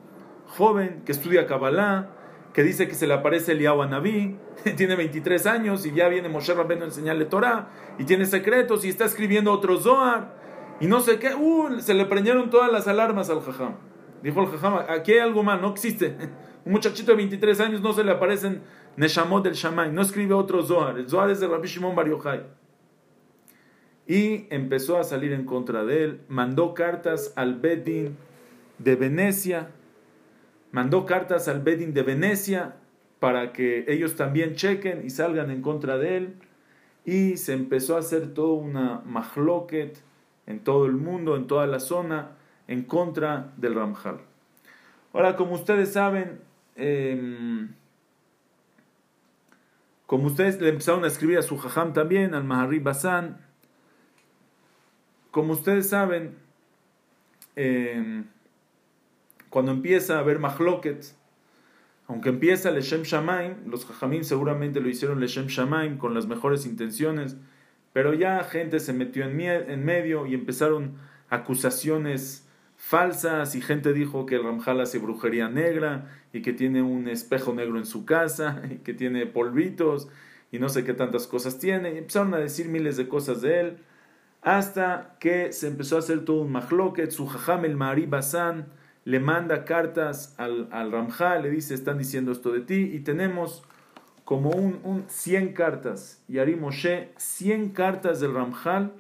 joven 0.58 1.04
que 1.06 1.14
estudia 1.14 1.48
Kabbalah, 1.48 2.10
que 2.52 2.64
dice 2.64 2.90
que 2.90 2.96
se 2.96 3.08
le 3.08 3.14
aparece 3.14 3.54
Eliyahu 3.54 3.84
a 3.84 3.88
Naví, 3.88 4.40
tiene 4.76 4.98
23 4.98 5.46
años 5.46 5.86
y 5.86 5.94
ya 5.94 6.10
viene 6.10 6.28
Moshe 6.28 6.54
Rabbeinu 6.54 6.84
a 6.84 6.88
enseñarle 6.88 7.24
Torah, 7.24 7.70
y 7.98 8.04
tiene 8.04 8.26
secretos 8.26 8.84
y 8.84 8.90
está 8.90 9.06
escribiendo 9.06 9.54
otro 9.54 9.80
Zohar, 9.80 10.36
y 10.82 10.88
no 10.88 11.00
sé 11.00 11.18
qué, 11.18 11.34
uh, 11.34 11.80
se 11.80 11.94
le 11.94 12.04
prendieron 12.08 12.50
todas 12.50 12.70
las 12.70 12.90
alarmas 12.90 13.30
al 13.30 13.40
Jajam. 13.40 13.76
Dijo 14.22 14.42
el 14.42 14.48
Jajam, 14.48 14.80
aquí 14.90 15.14
hay 15.14 15.20
algo 15.20 15.44
mal, 15.44 15.62
no 15.62 15.70
existe. 15.70 16.18
Un 16.66 16.72
muchachito 16.72 17.12
de 17.12 17.18
23 17.18 17.60
años 17.60 17.82
no 17.82 17.94
se 17.94 18.04
le 18.04 18.12
aparecen 18.12 18.62
Neshamot 18.98 19.44
del 19.44 19.54
Shamay, 19.54 19.92
no 19.92 20.02
escribe 20.02 20.34
otro 20.34 20.64
Zohar, 20.64 20.98
el 20.98 21.08
Zohar 21.08 21.30
es 21.30 21.40
de 21.40 21.48
Rabbi 21.48 21.68
Shimon 21.68 21.96
Bar 21.96 22.10
Yochai. 22.10 22.42
Y 24.08 24.48
empezó 24.50 24.98
a 24.98 25.04
salir 25.04 25.32
en 25.32 25.46
contra 25.46 25.86
de 25.86 26.04
él, 26.04 26.22
mandó 26.28 26.74
cartas 26.74 27.34
al 27.36 27.60
Bedin 27.60 28.18
de 28.80 28.96
Venecia, 28.96 29.70
mandó 30.72 31.06
cartas 31.06 31.48
al 31.48 31.62
Bedin 31.62 31.94
de 31.94 32.02
Venecia 32.02 32.78
para 33.20 33.54
que 33.54 33.86
ellos 33.88 34.16
también 34.16 34.56
chequen 34.56 35.06
y 35.06 35.12
salgan 35.12 35.52
en 35.52 35.62
contra 35.62 36.00
de 36.00 36.18
él. 36.18 36.34
Y 37.06 37.38
se 37.38 37.54
empezó 37.54 37.96
a 37.96 38.00
hacer 38.00 38.34
toda 38.34 38.54
una 38.54 39.02
mahloket 39.06 40.00
en 40.48 40.64
todo 40.64 40.88
el 40.88 40.94
mundo, 40.94 41.36
en 41.36 41.46
toda 41.46 41.68
la 41.68 41.80
zona, 41.80 42.32
en 42.68 42.84
contra 42.84 43.54
del 43.58 43.76
Ramjal. 43.76 44.18
Ahora, 45.14 45.36
como 45.36 45.54
ustedes 45.54 45.94
saben, 45.94 46.40
em, 46.76 47.70
como 50.06 50.28
ustedes 50.28 50.60
le 50.62 50.70
empezaron 50.70 51.04
a 51.04 51.08
escribir 51.08 51.38
a 51.38 51.42
su 51.42 51.58
jajam 51.58 51.94
también, 51.94 52.34
al 52.34 52.44
Maharib 52.44 52.84
Basan, 52.84 53.38
como 55.32 55.54
ustedes 55.54 55.90
saben, 55.90 56.36
eh, 57.56 58.24
cuando 59.50 59.72
empieza 59.72 60.18
a 60.18 60.20
haber 60.20 60.40
mahloket, 60.40 61.16
aunque 62.08 62.30
empieza 62.30 62.72
Leshem 62.72 63.02
Shamaim, 63.02 63.68
los 63.68 63.86
Jajamim 63.86 64.24
seguramente 64.24 64.80
lo 64.80 64.90
hicieron 64.90 65.20
Leshem 65.20 65.48
Shamaim 65.48 65.98
con 65.98 66.14
las 66.14 66.28
mejores 66.28 66.66
intenciones, 66.66 67.36
pero 67.94 68.14
ya 68.14 68.44
gente 68.44 68.80
se 68.80 68.94
metió 68.94 69.26
en, 69.26 69.40
en 69.42 69.84
medio 69.84 70.28
y 70.28 70.36
empezaron 70.36 70.98
acusaciones 71.30 72.48
falsas 72.78 73.56
y 73.56 73.62
gente 73.62 73.94
dijo 73.94 74.26
que 74.26 74.36
el 74.36 74.44
Ramjal 74.44 74.82
hace 74.82 75.00
brujería 75.00 75.50
negra 75.50 76.12
y 76.36 76.42
que 76.42 76.52
tiene 76.52 76.82
un 76.82 77.08
espejo 77.08 77.54
negro 77.54 77.78
en 77.78 77.86
su 77.86 78.04
casa 78.04 78.62
y 78.70 78.76
que 78.80 78.94
tiene 78.94 79.26
polvitos 79.26 80.10
y 80.52 80.60
no 80.60 80.68
sé 80.68 80.84
qué 80.84 80.94
tantas 80.94 81.28
cosas 81.28 81.60
tiene. 81.60 81.94
Y 81.94 81.98
empezaron 82.00 82.34
a 82.34 82.38
decir 82.38 82.68
miles 82.68 82.98
de 82.98 83.08
cosas 83.08 83.42
de 83.42 83.62
él 83.62 83.78
hasta 84.42 85.16
que 85.20 85.54
se 85.54 85.68
empezó 85.68 85.96
a 85.96 86.00
hacer 86.00 86.26
todo 86.26 86.42
un 86.42 86.52
mahloket, 86.52 87.10
su 87.10 87.26
jajam 87.26 87.64
el 87.66 87.78
Mari 87.78 88.06
Basan, 88.06 88.68
le 89.06 89.20
manda 89.20 89.64
cartas 89.66 90.36
al, 90.38 90.68
al 90.72 90.92
le 91.42 91.50
dice, 91.50 91.74
están 91.74 91.98
diciendo 91.98 92.32
esto 92.32 92.52
de 92.52 92.62
ti, 92.62 92.92
y 92.94 93.00
tenemos 93.00 93.64
como 94.24 94.52
un, 94.52 94.80
un 94.84 95.06
100 95.08 95.54
cartas, 95.54 96.22
Yari 96.28 96.56
Moshe, 96.56 97.10
100 97.18 97.70
cartas 97.70 98.20
del 98.20 98.34
Ramjal 98.34 98.92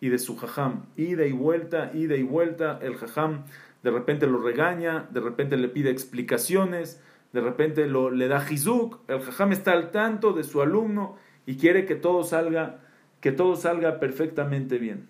y 0.00 0.08
de 0.10 0.18
su 0.18 0.36
Jajam, 0.36 0.86
ida 0.96 1.26
y 1.26 1.32
vuelta, 1.32 1.90
ida 1.92 2.16
y 2.16 2.22
vuelta, 2.22 2.78
el 2.80 2.96
Jajam 2.96 3.44
de 3.84 3.90
repente 3.90 4.26
lo 4.26 4.38
regaña, 4.38 5.06
de 5.10 5.20
repente 5.20 5.58
le 5.58 5.68
pide 5.68 5.90
explicaciones, 5.90 7.02
de 7.34 7.42
repente 7.42 7.86
lo, 7.86 8.10
le 8.10 8.28
da 8.28 8.40
Jizuk, 8.40 8.98
el 9.08 9.20
Jajam 9.20 9.52
está 9.52 9.72
al 9.72 9.90
tanto 9.90 10.32
de 10.32 10.42
su 10.42 10.62
alumno 10.62 11.16
y 11.44 11.56
quiere 11.56 11.84
que 11.84 11.94
todo 11.94 12.24
salga, 12.24 12.80
que 13.20 13.30
todo 13.30 13.56
salga 13.56 14.00
perfectamente 14.00 14.78
bien. 14.78 15.06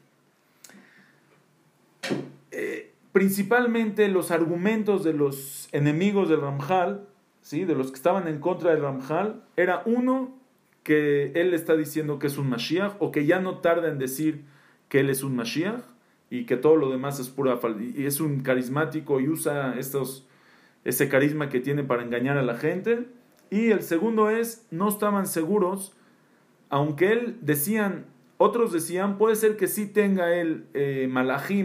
Eh, 2.51 2.91
principalmente 3.13 4.09
los 4.09 4.33
argumentos 4.33 5.05
de 5.05 5.13
los 5.13 5.69
enemigos 5.71 6.29
del 6.29 6.41
Ramjal, 6.41 7.07
¿sí? 7.43 7.65
de 7.65 7.77
los 7.77 7.91
que 7.91 7.97
estaban 7.97 8.27
en 8.27 8.41
contra 8.41 8.73
del 8.73 8.83
Ramjal, 8.83 9.45
era 9.57 9.83
uno 9.87 10.37
que 10.83 11.31
él 11.37 11.55
está 11.55 11.77
diciendo 11.77 12.19
que 12.19 12.27
es 12.27 12.39
un 12.39 12.49
Mashiach 12.49 12.97
o 12.99 13.13
que 13.13 13.25
ya 13.25 13.39
no 13.39 13.59
tarda 13.59 13.89
en 13.89 13.99
decir 13.99 14.43
que 14.89 14.99
él 14.99 15.11
es 15.11 15.23
un 15.23 15.37
Mashiach 15.37 15.94
y 16.35 16.47
que 16.47 16.57
todo 16.57 16.75
lo 16.75 16.91
demás 16.91 17.21
es 17.21 17.29
pura 17.29 17.61
y 17.95 18.07
es 18.07 18.21
un 18.21 18.41
carismático 18.41 19.21
y 19.21 19.29
usa 19.29 19.79
estos, 19.79 20.27
ese 20.85 21.09
carisma 21.09 21.49
que 21.49 21.61
tiene 21.61 21.85
para 21.85 22.03
engañar 22.03 22.39
a 22.39 22.43
la 22.43 22.57
gente. 22.57 23.07
Y 23.51 23.71
el 23.71 23.83
segundo 23.83 24.31
es, 24.31 24.67
no 24.73 24.89
estaban 24.89 25.29
seguros, 25.29 25.95
aunque 26.71 27.13
él 27.13 27.39
decían, 27.41 28.07
otros 28.37 28.73
decían, 28.73 29.17
puede 29.17 29.37
ser 29.37 29.57
que 29.57 29.69
sí 29.69 29.87
tenga 29.87 30.35
él 30.35 30.67
eh, 30.75 31.09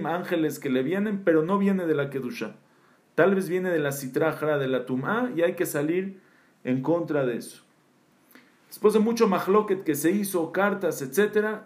ángeles 0.06 0.60
que 0.60 0.70
le 0.70 0.84
vienen, 0.84 1.24
pero 1.24 1.42
no 1.42 1.58
viene 1.58 1.88
de 1.88 1.96
la 1.96 2.12
kedusha. 2.12 2.56
Tal 3.16 3.34
vez 3.34 3.50
viene 3.50 3.72
de 3.72 3.80
la 3.80 3.92
citrajra, 3.92 4.60
de 4.60 4.68
la 4.68 4.86
tumá, 4.86 5.32
y 5.36 5.42
hay 5.42 5.54
que 5.54 5.66
salir 5.66 6.22
en 6.64 6.84
contra 6.84 7.26
de 7.26 7.38
eso. 7.38 7.64
Después 8.68 8.94
de 8.94 9.00
mucho 9.00 9.28
mahloket 9.28 9.84
que 9.84 9.96
se 9.96 10.12
hizo, 10.12 10.52
cartas, 10.52 11.02
etc., 11.02 11.62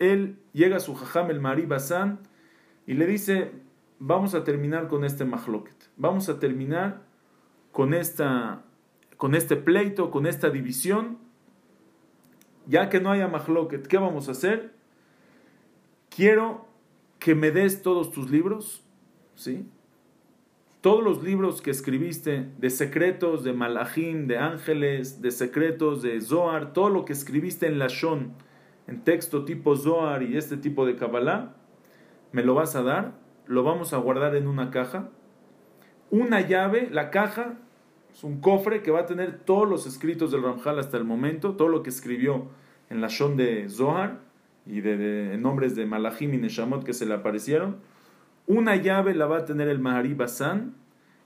él 0.00 0.36
llega 0.52 0.78
a 0.78 0.80
su 0.80 0.96
jajam, 0.96 1.30
el 1.30 1.40
Mari 1.40 1.66
Basan, 1.66 2.18
y 2.90 2.94
le 2.94 3.06
dice, 3.06 3.52
vamos 4.00 4.34
a 4.34 4.42
terminar 4.42 4.88
con 4.88 5.04
este 5.04 5.24
mahloket. 5.24 5.76
Vamos 5.96 6.28
a 6.28 6.40
terminar 6.40 7.02
con, 7.70 7.94
esta, 7.94 8.64
con 9.16 9.36
este 9.36 9.54
pleito, 9.54 10.10
con 10.10 10.26
esta 10.26 10.50
división, 10.50 11.18
ya 12.66 12.88
que 12.88 13.00
no 13.00 13.12
haya 13.12 13.28
mahloket, 13.28 13.86
¿qué 13.86 13.96
vamos 13.96 14.26
a 14.26 14.32
hacer? 14.32 14.74
Quiero 16.08 16.66
que 17.20 17.36
me 17.36 17.52
des 17.52 17.80
todos 17.80 18.10
tus 18.10 18.28
libros, 18.28 18.84
¿sí? 19.36 19.68
Todos 20.80 21.04
los 21.04 21.22
libros 21.22 21.62
que 21.62 21.70
escribiste 21.70 22.50
de 22.58 22.70
secretos, 22.70 23.44
de 23.44 23.52
malachim, 23.52 24.26
de 24.26 24.38
ángeles, 24.38 25.22
de 25.22 25.30
secretos, 25.30 26.02
de 26.02 26.20
Zohar, 26.20 26.72
todo 26.72 26.88
lo 26.88 27.04
que 27.04 27.12
escribiste 27.12 27.68
en 27.68 27.78
Lashon, 27.78 28.32
en 28.88 29.04
texto 29.04 29.44
tipo 29.44 29.76
Zohar 29.76 30.24
y 30.24 30.36
este 30.36 30.56
tipo 30.56 30.84
de 30.86 30.96
Kabbalah, 30.96 31.54
me 32.32 32.42
lo 32.42 32.54
vas 32.54 32.76
a 32.76 32.82
dar, 32.82 33.12
lo 33.46 33.62
vamos 33.62 33.92
a 33.92 33.98
guardar 33.98 34.36
en 34.36 34.46
una 34.46 34.70
caja. 34.70 35.08
Una 36.10 36.40
llave, 36.40 36.88
la 36.90 37.10
caja, 37.10 37.58
es 38.12 38.24
un 38.24 38.40
cofre 38.40 38.82
que 38.82 38.90
va 38.90 39.00
a 39.00 39.06
tener 39.06 39.38
todos 39.38 39.68
los 39.68 39.86
escritos 39.86 40.30
del 40.32 40.42
Ramjal 40.42 40.78
hasta 40.78 40.96
el 40.96 41.04
momento, 41.04 41.54
todo 41.54 41.68
lo 41.68 41.82
que 41.82 41.90
escribió 41.90 42.48
en 42.88 43.00
la 43.00 43.08
Shon 43.08 43.36
de 43.36 43.68
Zohar 43.68 44.20
y 44.66 44.80
de, 44.80 45.36
nombres 45.38 45.74
de 45.76 45.86
Malachim 45.86 46.34
y 46.34 46.38
Neshamot 46.38 46.84
que 46.84 46.92
se 46.92 47.06
le 47.06 47.14
aparecieron. 47.14 47.76
Una 48.46 48.76
llave 48.76 49.14
la 49.14 49.26
va 49.26 49.38
a 49.38 49.44
tener 49.44 49.68
el 49.68 49.78
Mahari 49.78 50.14
Basan 50.14 50.74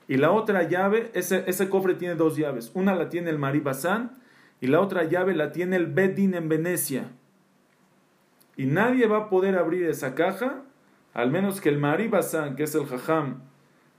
y 0.06 0.18
la 0.18 0.30
otra 0.30 0.64
llave, 0.64 1.10
ese, 1.14 1.44
ese 1.46 1.70
cofre 1.70 1.94
tiene 1.94 2.14
dos 2.14 2.36
llaves. 2.36 2.70
Una 2.74 2.94
la 2.94 3.08
tiene 3.08 3.30
el 3.30 3.38
Mahari 3.38 3.60
Basan 3.60 4.18
y 4.60 4.66
la 4.66 4.80
otra 4.80 5.04
llave 5.04 5.34
la 5.34 5.52
tiene 5.52 5.76
el 5.76 5.86
Bedin 5.86 6.34
en 6.34 6.48
Venecia. 6.48 7.10
Y 8.56 8.66
nadie 8.66 9.06
va 9.06 9.18
a 9.18 9.28
poder 9.28 9.58
abrir 9.58 9.84
esa 9.84 10.14
caja, 10.14 10.62
al 11.14 11.30
menos 11.30 11.60
que 11.60 11.68
el 11.68 11.78
Mahari 11.78 12.08
Basan, 12.08 12.56
que 12.56 12.64
es 12.64 12.74
el 12.74 12.86
Jajam 12.86 13.40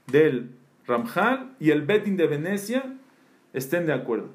del 0.06 0.50
Ramjal, 0.86 1.56
y 1.58 1.70
el 1.70 1.82
Bedin 1.82 2.16
de 2.16 2.26
Venecia 2.26 2.94
estén 3.52 3.86
de 3.86 3.94
acuerdo. 3.94 4.28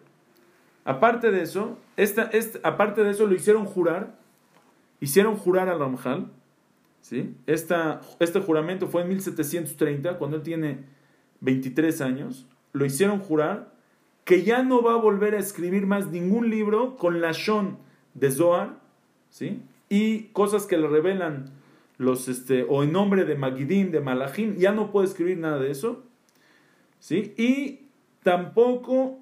Aparte 0.83 1.31
de 1.31 1.43
eso, 1.43 1.77
esta, 1.95 2.31
aparte 2.63 3.03
de 3.03 3.11
eso 3.11 3.27
lo 3.27 3.35
hicieron 3.35 3.65
jurar, 3.65 4.17
hicieron 4.99 5.37
jurar 5.37 5.69
al 5.69 5.79
Ramjal, 5.79 6.31
¿sí? 7.01 7.35
Esta, 7.45 8.01
este 8.19 8.39
juramento 8.39 8.87
fue 8.87 9.03
en 9.03 9.09
1730, 9.09 10.17
cuando 10.17 10.37
él 10.37 10.43
tiene 10.43 10.79
23 11.41 12.01
años, 12.01 12.47
lo 12.73 12.85
hicieron 12.85 13.19
jurar 13.19 13.71
que 14.25 14.43
ya 14.43 14.63
no 14.63 14.81
va 14.81 14.93
a 14.93 14.97
volver 14.97 15.35
a 15.35 15.39
escribir 15.39 15.85
más 15.85 16.07
ningún 16.07 16.49
libro 16.49 16.95
con 16.95 17.21
la 17.21 17.31
Shon 17.31 17.77
de 18.15 18.31
Zohar, 18.31 18.79
¿sí? 19.29 19.61
Y 19.87 20.23
cosas 20.33 20.65
que 20.65 20.77
le 20.77 20.87
revelan 20.87 21.60
los, 22.01 22.27
este, 22.27 22.65
o 22.67 22.83
en 22.83 22.91
nombre 22.91 23.25
de 23.25 23.35
Magidim, 23.35 23.91
de 23.91 23.99
Malachim, 23.99 24.57
ya 24.57 24.71
no 24.71 24.91
puede 24.91 25.07
escribir 25.07 25.37
nada 25.37 25.59
de 25.59 25.71
eso, 25.71 26.03
¿sí? 26.99 27.33
Y 27.37 27.87
tampoco 28.23 29.19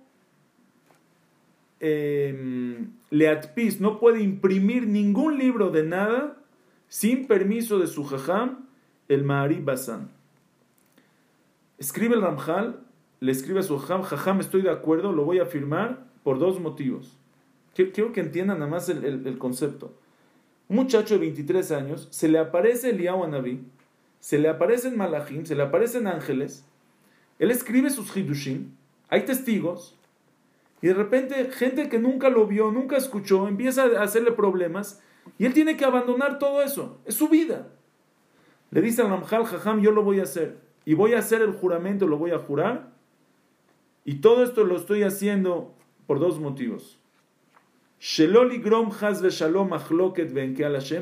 eh, 1.80 2.86
Leatpis 3.09 3.82
no 3.82 3.99
puede 3.99 4.21
imprimir 4.21 4.88
ningún 4.88 5.38
libro 5.38 5.71
de 5.71 5.84
nada 5.84 6.38
sin 6.88 7.27
permiso 7.27 7.80
de 7.80 7.88
su 7.88 8.03
jajam, 8.03 8.65
el 9.07 9.23
Mahari 9.23 9.59
Basan. 9.59 10.09
Escribe 11.77 12.15
el 12.15 12.21
Ramjal, 12.21 12.80
le 13.19 13.32
escribe 13.32 13.59
a 13.59 13.63
su 13.63 13.77
jajam, 13.77 14.03
jajam, 14.03 14.39
estoy 14.39 14.61
de 14.61 14.71
acuerdo, 14.71 15.11
lo 15.11 15.25
voy 15.25 15.39
a 15.39 15.45
firmar 15.45 16.05
por 16.23 16.39
dos 16.39 16.59
motivos. 16.59 17.17
Quiero 17.73 18.11
que 18.11 18.21
entiendan 18.21 18.59
nada 18.59 18.69
más 18.71 18.89
el, 18.89 19.38
concepto. 19.38 19.93
Un 20.70 20.78
muchacho 20.78 21.15
de 21.15 21.20
23 21.20 21.72
años, 21.72 22.07
se 22.11 22.30
le 22.30 22.39
aparece 22.39 22.91
Eliyahu 22.91 23.28
Naví, 23.28 23.61
se 24.20 24.39
le 24.39 24.47
aparecen 24.47 24.95
Malachim, 24.95 25.45
se 25.45 25.55
le 25.55 25.63
aparecen 25.63 26.07
ángeles, 26.07 26.63
él 27.39 27.51
escribe 27.51 27.89
sus 27.89 28.15
Hidushim, 28.15 28.72
hay 29.09 29.26
testigos, 29.26 29.99
y 30.82 30.88
de 30.88 30.93
repente, 30.93 31.51
gente 31.51 31.89
que 31.89 31.99
nunca 31.99 32.30
lo 32.30 32.47
vio, 32.47 32.72
nunca 32.72 32.97
escuchó, 32.97 33.47
empieza 33.47 33.84
a 33.84 34.03
hacerle 34.03 34.32
problemas 34.32 35.01
y 35.38 35.45
él 35.45 35.53
tiene 35.53 35.76
que 35.76 35.86
abandonar 35.86 36.39
todo 36.39 36.61
eso. 36.61 36.99
Es 37.05 37.15
su 37.15 37.28
vida. 37.28 37.67
Le 38.72 38.82
dice 38.82 39.01
al 39.01 39.09
Ramjal, 39.09 39.45
Jajam, 39.45 39.82
yo 39.82 39.91
lo 39.91 40.03
voy 40.03 40.20
a 40.20 40.24
hacer. 40.24 40.57
Y 40.86 40.93
voy 40.93 41.13
a 41.13 41.20
hacer 41.20 41.41
el 41.41 41.51
juramento, 41.51 42.07
lo 42.07 42.17
voy 42.17 42.32
a 42.32 42.39
jurar. 42.39 42.91
Y 44.05 44.15
todo 44.15 44.43
esto 44.43 44.63
lo 44.63 44.78
estoy 44.78 45.03
haciendo 45.03 45.74
por 46.07 46.20
dos 46.20 46.39
motivos. 46.39 46.97
Sheloli 47.89 47.89
grom 47.89 47.89
shalom 47.89 47.89
machloket 47.89 47.89
Hashem, 47.89 47.89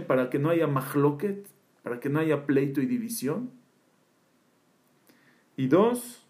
para 0.08 0.30
que 0.30 0.40
no 0.40 0.50
haya 0.50 0.68
machloket, 0.68 1.48
para 1.84 2.00
que 2.00 2.10
no 2.10 2.20
haya 2.20 2.46
pleito 2.46 2.82
y 2.82 2.86
división. 2.86 3.52
Y 5.56 5.68
dos, 5.68 6.26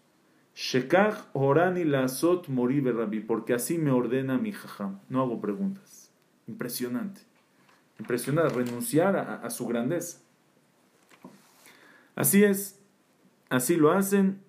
Shekach 0.54 1.28
orani 1.32 1.84
lasot 1.84 2.48
mori 2.48 2.80
rabbi, 2.80 3.20
porque 3.20 3.54
así 3.54 3.78
me 3.78 3.90
ordena 3.90 4.38
mi 4.38 4.52
jajam. 4.52 5.00
No 5.08 5.22
hago 5.22 5.40
preguntas. 5.40 6.10
Impresionante. 6.46 7.22
Impresionante, 7.98 8.54
renunciar 8.54 9.16
a 9.16 9.50
su 9.50 9.66
grandeza. 9.66 10.20
Así 12.14 12.42
es, 12.42 12.80
así 13.48 13.76
lo 13.76 13.92
hacen. 13.92 14.40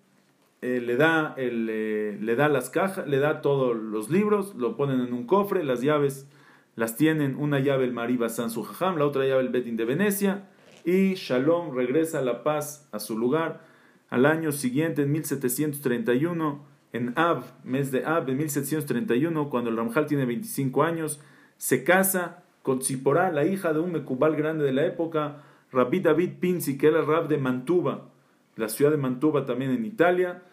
Eh, 0.62 0.82
le, 0.82 0.98
da 0.98 1.36
el, 1.38 1.68
eh, 1.70 2.18
le 2.20 2.36
da 2.36 2.50
las 2.50 2.70
cajas, 2.70 3.08
le 3.08 3.20
da 3.20 3.42
todos 3.42 3.78
los 3.78 4.10
libros, 4.10 4.56
lo 4.56 4.76
ponen 4.76 5.00
en 5.00 5.14
un 5.14 5.26
cofre, 5.26 5.64
las 5.64 5.82
llaves 5.82 6.28
las 6.76 6.98
tienen, 6.98 7.36
una 7.38 7.60
llave 7.60 7.86
el 7.86 7.94
Mariba 7.94 8.28
San 8.28 8.50
Sujajam, 8.50 8.98
la 8.98 9.06
otra 9.06 9.26
llave 9.26 9.42
el 9.42 9.50
Betin 9.50 9.78
de 9.78 9.86
Venecia, 9.86 10.50
y 10.84 11.14
Shalom 11.16 11.76
regresa 11.76 12.20
a 12.20 12.22
la 12.24 12.44
paz 12.44 12.88
a 12.92 13.00
su 13.00 13.18
lugar 13.18 13.62
al 14.10 14.26
año 14.26 14.52
siguiente, 14.52 15.04
en 15.04 15.12
1731, 15.12 16.66
en 16.92 17.14
Ab, 17.16 17.44
mes 17.64 17.92
de 17.92 18.06
Ab, 18.06 18.30
en 18.30 18.38
1731, 18.38 19.50
cuando 19.50 19.70
el 19.70 19.78
Ramjal 19.78 20.08
tiene 20.08 20.26
25 20.26 20.84
años, 20.84 21.22
se 21.58 21.84
casa 21.84 22.44
con 22.64 22.80
Tziporá, 22.80 23.32
la 23.32 23.46
hija 23.46 23.72
de 23.72 23.80
un 23.80 23.94
mecubal 23.94 24.36
grande 24.36 24.66
de 24.66 24.74
la 24.74 24.86
época, 24.86 25.44
Rabbi 25.72 26.00
David 26.00 26.32
Pinzi, 26.40 26.78
que 26.78 26.88
era 26.88 27.02
rab 27.02 27.28
de 27.28 27.38
Mantuba, 27.38 28.10
la 28.56 28.70
ciudad 28.70 28.92
de 28.92 28.98
Mantuba 28.98 29.46
también 29.46 29.72
en 29.72 29.86
Italia. 29.86 30.44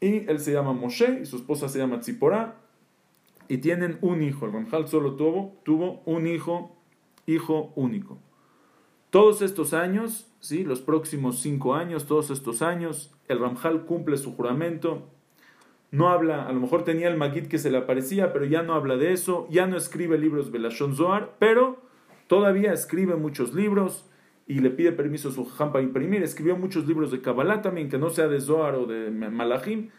Y 0.00 0.28
él 0.28 0.38
se 0.38 0.52
llama 0.52 0.72
Moshe 0.72 1.20
y 1.22 1.26
su 1.26 1.36
esposa 1.36 1.68
se 1.68 1.78
llama 1.78 2.00
Tzipora. 2.00 2.56
Y 3.48 3.58
tienen 3.58 3.98
un 4.00 4.22
hijo. 4.22 4.46
El 4.46 4.52
Ramjal 4.52 4.88
solo 4.88 5.14
tuvo, 5.14 5.56
tuvo 5.64 6.02
un 6.04 6.26
hijo, 6.26 6.76
hijo 7.26 7.72
único. 7.76 8.18
Todos 9.10 9.40
estos 9.40 9.72
años, 9.72 10.32
¿sí? 10.40 10.64
los 10.64 10.80
próximos 10.80 11.40
cinco 11.40 11.74
años, 11.74 12.06
todos 12.06 12.30
estos 12.30 12.60
años, 12.60 13.14
el 13.28 13.38
Ramjal 13.38 13.84
cumple 13.84 14.16
su 14.16 14.34
juramento. 14.34 15.08
No 15.92 16.08
habla, 16.08 16.46
a 16.46 16.52
lo 16.52 16.60
mejor 16.60 16.84
tenía 16.84 17.08
el 17.08 17.16
Magid 17.16 17.46
que 17.46 17.58
se 17.58 17.70
le 17.70 17.78
aparecía, 17.78 18.32
pero 18.32 18.44
ya 18.44 18.62
no 18.62 18.74
habla 18.74 18.96
de 18.96 19.12
eso, 19.12 19.46
ya 19.50 19.66
no 19.66 19.76
escribe 19.76 20.18
libros 20.18 20.50
Belashon 20.50 20.96
Zohar, 20.96 21.36
pero 21.38 21.86
Todavía 22.26 22.72
escribe 22.72 23.14
muchos 23.14 23.54
libros 23.54 24.04
y 24.46 24.60
le 24.60 24.70
pide 24.70 24.92
permiso 24.92 25.28
a 25.28 25.32
su 25.32 25.44
jam 25.44 25.72
para 25.72 25.84
imprimir. 25.84 26.22
Escribió 26.22 26.56
muchos 26.56 26.86
libros 26.86 27.10
de 27.10 27.20
Kabbalah 27.20 27.62
también, 27.62 27.88
que 27.88 27.98
no 27.98 28.10
sea 28.10 28.28
de 28.28 28.40
Zohar 28.40 28.76
o 28.76 28.86
de 28.86 29.10
Malachim. 29.10 29.90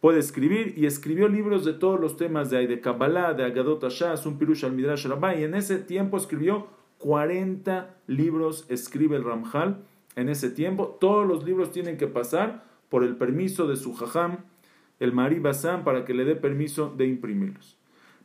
Puede 0.00 0.20
escribir 0.20 0.74
y 0.76 0.86
escribió 0.86 1.28
libros 1.28 1.64
de 1.64 1.72
todos 1.72 2.00
los 2.00 2.16
temas 2.16 2.50
de, 2.50 2.66
de 2.68 2.80
Kabbalah, 2.80 3.34
de 3.34 3.44
Agadot 3.44 3.82
Ashaz, 3.82 4.26
un 4.26 4.38
Pirush 4.38 4.64
al 4.64 4.72
Midrash 4.72 5.06
Rabbah. 5.06 5.34
Y 5.34 5.42
en 5.42 5.54
ese 5.54 5.78
tiempo 5.78 6.16
escribió 6.16 6.68
40 6.98 7.96
libros, 8.06 8.66
escribe 8.68 9.16
el 9.16 9.24
Ramjal. 9.24 9.82
En 10.14 10.28
ese 10.28 10.50
tiempo, 10.50 10.96
todos 11.00 11.26
los 11.26 11.44
libros 11.44 11.72
tienen 11.72 11.96
que 11.96 12.06
pasar 12.06 12.64
por 12.88 13.02
el 13.02 13.16
permiso 13.16 13.66
de 13.66 13.76
su 13.76 13.94
jajam, 13.94 14.38
el 15.00 15.12
Mari 15.12 15.40
Basam, 15.40 15.84
para 15.84 16.04
que 16.04 16.14
le 16.14 16.24
dé 16.24 16.36
permiso 16.36 16.94
de 16.96 17.06
imprimirlos. 17.06 17.78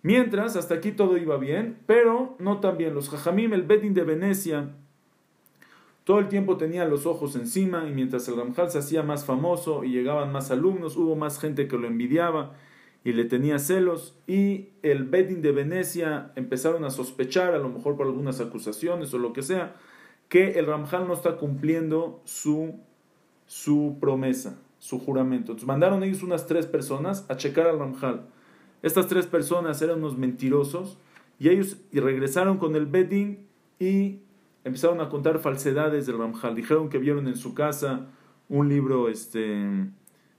Mientras, 0.03 0.57
hasta 0.57 0.75
aquí 0.75 0.91
todo 0.91 1.17
iba 1.17 1.37
bien, 1.37 1.77
pero 1.85 2.35
no 2.37 2.59
tan 2.59 2.77
bien. 2.77 2.93
Los 2.93 3.09
Jajamim, 3.09 3.53
el 3.53 3.63
Bedin 3.63 3.93
de 3.93 4.03
Venecia, 4.03 4.75
todo 6.03 6.19
el 6.19 6.27
tiempo 6.27 6.57
tenía 6.57 6.85
los 6.85 7.05
ojos 7.05 7.35
encima 7.35 7.87
y 7.87 7.93
mientras 7.93 8.27
el 8.27 8.35
Ramjal 8.35 8.69
se 8.69 8.79
hacía 8.79 9.03
más 9.03 9.25
famoso 9.25 9.83
y 9.83 9.91
llegaban 9.91 10.31
más 10.31 10.51
alumnos, 10.51 10.97
hubo 10.97 11.15
más 11.15 11.39
gente 11.39 11.67
que 11.67 11.77
lo 11.77 11.87
envidiaba 11.87 12.53
y 13.05 13.13
le 13.13 13.25
tenía 13.25 13.57
celos 13.59 14.17
y 14.27 14.69
el 14.81 15.05
Bedin 15.05 15.41
de 15.41 15.51
Venecia 15.51 16.31
empezaron 16.35 16.83
a 16.83 16.89
sospechar, 16.89 17.53
a 17.53 17.59
lo 17.59 17.69
mejor 17.69 17.95
por 17.95 18.07
algunas 18.07 18.41
acusaciones 18.41 19.13
o 19.13 19.17
lo 19.17 19.31
que 19.31 19.43
sea, 19.43 19.75
que 20.27 20.59
el 20.59 20.65
Ramjal 20.65 21.07
no 21.07 21.13
está 21.13 21.37
cumpliendo 21.37 22.21
su, 22.25 22.79
su 23.45 23.97
promesa, 24.01 24.59
su 24.79 24.99
juramento. 24.99 25.51
Entonces 25.51 25.67
mandaron 25.67 26.03
ellos 26.03 26.23
unas 26.23 26.47
tres 26.47 26.65
personas 26.65 27.25
a 27.29 27.37
checar 27.37 27.67
al 27.67 27.79
Ramjal. 27.79 28.25
Estas 28.81 29.07
tres 29.07 29.25
personas 29.25 29.81
eran 29.81 29.99
unos 29.99 30.17
mentirosos 30.17 30.97
y 31.39 31.47
ellos 31.47 31.77
regresaron 31.93 32.57
con 32.57 32.75
el 32.75 32.87
Bedín 32.87 33.47
y 33.79 34.19
empezaron 34.63 35.01
a 35.01 35.09
contar 35.09 35.39
falsedades 35.39 36.05
del 36.05 36.17
Ramjal. 36.17 36.55
Dijeron 36.55 36.89
que 36.89 36.97
vieron 36.97 37.27
en 37.27 37.35
su 37.35 37.53
casa 37.53 38.07
un 38.49 38.69
libro, 38.69 39.09
este, 39.09 39.87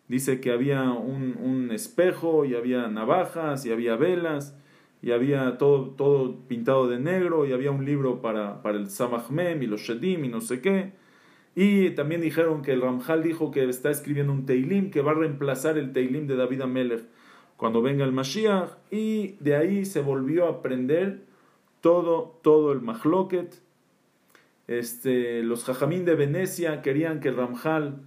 dice 0.08 0.40
que 0.40 0.52
había 0.52 0.90
un, 0.92 1.70
espejo 1.72 2.44
y 2.44 2.54
había 2.54 2.86
navajas 2.88 3.66
y 3.66 3.72
había 3.72 3.96
velas 3.96 4.56
y 5.02 5.10
había 5.10 5.58
todo, 5.58 5.90
todo 5.90 6.36
pintado 6.46 6.86
de 6.88 7.00
negro 7.00 7.46
y 7.46 7.52
había 7.52 7.72
un 7.72 7.84
libro 7.84 8.22
para, 8.22 8.62
para 8.62 8.78
el 8.78 8.90
Samachmem 8.90 9.62
y 9.62 9.66
los 9.66 9.80
Shedim 9.80 10.24
y 10.24 10.28
no 10.28 10.40
sé 10.40 10.60
qué. 10.60 10.92
Y 11.56 11.90
también 11.90 12.20
dijeron 12.20 12.62
que 12.62 12.72
el 12.72 12.80
Ramjal 12.80 13.22
dijo 13.22 13.50
que 13.50 13.68
está 13.68 13.90
escribiendo 13.90 14.32
un 14.32 14.46
Teilim 14.46 14.90
que 14.90 15.02
va 15.02 15.12
a 15.12 15.14
reemplazar 15.14 15.78
el 15.78 15.92
Teilim 15.92 16.26
de 16.26 16.36
David 16.36 16.62
Amelech 16.62 17.04
cuando 17.56 17.82
venga 17.82 18.04
el 18.04 18.12
Mashiach, 18.12 18.70
y 18.90 19.36
de 19.40 19.56
ahí 19.56 19.84
se 19.84 20.00
volvió 20.00 20.46
a 20.46 20.50
aprender 20.50 21.24
todo, 21.80 22.38
todo 22.42 22.72
el 22.72 22.80
Mahloket. 22.80 23.62
Este, 24.66 25.42
los 25.42 25.64
Jajamín 25.64 26.04
de 26.04 26.14
Venecia 26.14 26.80
querían 26.80 27.20
que 27.20 27.30
Ramjal 27.30 28.00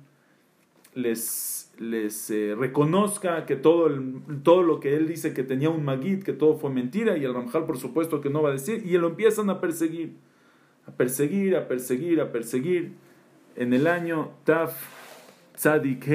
les, 0.96 1.72
les 1.78 2.32
eh, 2.32 2.56
reconozca 2.58 3.46
que 3.46 3.56
todo, 3.56 3.88
el, 3.88 4.22
todo 4.42 4.64
lo 4.64 4.80
que 4.80 4.96
él 4.96 5.08
dice 5.08 5.34
que 5.34 5.44
tenía 5.44 5.70
un 5.70 5.86
Magid, 5.86 6.24
que 6.24 6.34
todo 6.34 6.56
fue 6.56 6.72
mentira, 6.72 7.18
y 7.18 7.26
el 7.26 7.34
Ramjal 7.34 7.66
por 7.66 7.78
supuesto 7.78 8.22
que 8.22 8.32
no 8.32 8.42
va 8.42 8.50
a 8.50 8.54
decir, 8.54 8.84
y 8.86 8.98
lo 8.98 9.08
empiezan 9.08 9.50
a 9.52 9.62
perseguir, 9.62 10.16
a 10.88 10.92
perseguir, 10.92 11.56
a 11.56 11.68
perseguir, 11.68 12.22
a 12.22 12.32
perseguir. 12.32 12.94
En 13.56 13.74
el 13.74 13.88
año 13.88 14.32
Taf 14.44 14.76
Tzadik 15.56 16.06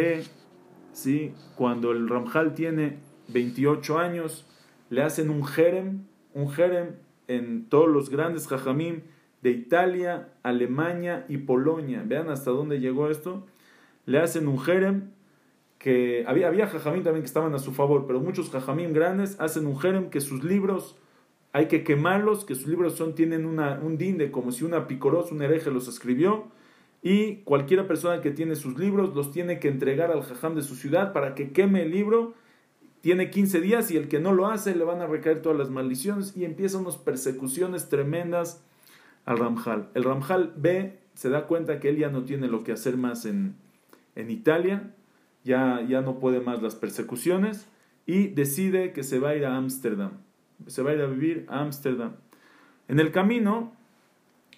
¿sí? 0.93 1.34
cuando 1.57 1.93
el 1.93 2.09
Ramjal 2.09 2.55
tiene 2.55 2.99
28 3.28 3.99
años, 3.99 4.47
le 4.90 5.03
hacen 5.03 5.30
un 5.30 5.45
jerem, 5.45 6.05
un 6.34 6.51
jerem 6.51 6.97
en 7.28 7.66
todos 7.68 7.88
los 7.88 8.11
grandes 8.11 8.47
jajamim 8.47 9.03
de 9.43 9.51
Italia, 9.51 10.30
Alemania 10.43 11.26
y 11.28 11.38
Polonia. 11.38 12.03
Vean 12.07 12.30
hasta 12.30 12.51
dónde 12.51 12.80
llegó 12.80 13.11
esto. 13.11 13.47
Le 14.07 14.18
hacen 14.18 14.49
un 14.49 14.59
jerem 14.59 15.11
que 15.78 16.24
había, 16.26 16.49
había 16.49 16.68
jajamim 16.68 17.03
también 17.03 17.22
que 17.22 17.26
estaban 17.26 17.55
a 17.55 17.59
su 17.59 17.72
favor, 17.72 18.07
pero 18.07 18.20
muchos 18.20 18.51
jajamim 18.51 18.93
grandes 18.93 19.38
hacen 19.40 19.66
un 19.66 19.78
jerem 19.78 20.11
que 20.11 20.20
sus 20.20 20.45
libros 20.45 20.97
hay 21.53 21.66
que 21.66 21.84
quemarlos, 21.84 22.45
que 22.45 22.55
sus 22.55 22.66
libros 22.66 22.95
son, 22.95 23.14
tienen 23.14 23.45
una, 23.45 23.78
un 23.82 23.99
dinde, 23.99 24.30
como 24.30 24.53
si 24.53 24.64
una 24.64 24.86
picorosa, 24.86 25.34
un 25.34 25.43
hereje 25.43 25.70
los 25.70 25.86
escribió, 25.86 26.47
y 27.03 27.38
cualquiera 27.38 27.86
persona 27.86 28.22
que 28.22 28.30
tiene 28.30 28.55
sus 28.55 28.78
libros 28.78 29.14
los 29.14 29.32
tiene 29.32 29.59
que 29.59 29.68
entregar 29.68 30.11
al 30.11 30.22
jajam 30.22 30.55
de 30.55 30.62
su 30.62 30.76
ciudad 30.76 31.12
para 31.12 31.34
que 31.34 31.53
queme 31.53 31.82
el 31.82 31.90
libro 31.90 32.34
tiene 33.01 33.30
15 33.30 33.61
días 33.61 33.90
y 33.90 33.97
el 33.97 34.07
que 34.07 34.20
no 34.20 34.32
lo 34.32 34.47
hace 34.47 34.76
le 34.76 34.84
van 34.84 35.01
a 35.01 35.09
recaer 35.09 35.43
todas 35.43 35.59
las 35.59 35.68
maldiciones 35.68 36.36
y 36.36 36.45
empiezan 36.45 36.82
unas 36.82 36.97
persecuciones 36.97 37.88
tremendas 37.88 38.62
al 39.25 39.39
Ramjal. 39.39 39.91
El 39.95 40.05
Ramjal 40.05 40.53
ve, 40.57 41.01
se 41.14 41.31
da 41.31 41.47
cuenta 41.47 41.81
que 41.81 41.89
él 41.91 41.99
ya 41.99 42.11
no 42.11 42.25
tiene 42.25 42.49
lo 42.49 42.64
que 42.64 42.73
hacer 42.73 42.97
más 42.97 43.25
en, 43.25 43.57
en 44.14 44.31
Italia, 44.31 44.95
ya, 45.45 45.85
ya 45.89 46.01
no 46.01 46.18
puede 46.18 46.41
más 46.41 46.62
las 46.62 46.75
persecuciones 46.75 47.68
y 48.07 48.29
decide 48.29 48.93
que 48.93 49.03
se 49.03 49.18
va 49.18 49.31
a 49.31 49.37
ir 49.37 49.45
a 49.45 49.57
Ámsterdam, 49.57 50.12
se 50.66 50.83
va 50.83 50.91
a 50.91 50.95
ir 50.95 51.01
a 51.01 51.07
vivir 51.07 51.47
a 51.49 51.61
Ámsterdam. 51.61 52.12
En 52.89 53.01
el 53.01 53.12
camino 53.12 53.73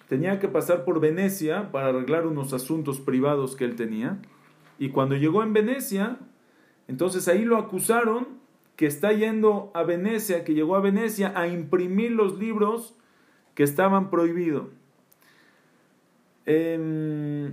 tenía 0.07 0.39
que 0.39 0.47
pasar 0.47 0.85
por 0.85 0.99
Venecia 0.99 1.71
para 1.71 1.87
arreglar 1.87 2.27
unos 2.27 2.53
asuntos 2.53 2.99
privados 2.99 3.55
que 3.55 3.65
él 3.65 3.75
tenía 3.75 4.19
y 4.77 4.89
cuando 4.89 5.15
llegó 5.15 5.41
en 5.43 5.53
Venecia 5.53 6.19
entonces 6.87 7.27
ahí 7.27 7.45
lo 7.45 7.57
acusaron 7.57 8.27
que 8.75 8.85
está 8.85 9.13
yendo 9.13 9.71
a 9.73 9.83
Venecia, 9.83 10.43
que 10.43 10.53
llegó 10.53 10.75
a 10.75 10.81
Venecia 10.81 11.33
a 11.35 11.47
imprimir 11.47 12.11
los 12.11 12.37
libros 12.37 12.95
que 13.55 13.63
estaban 13.63 14.09
prohibidos. 14.09 14.67
de 16.45 17.51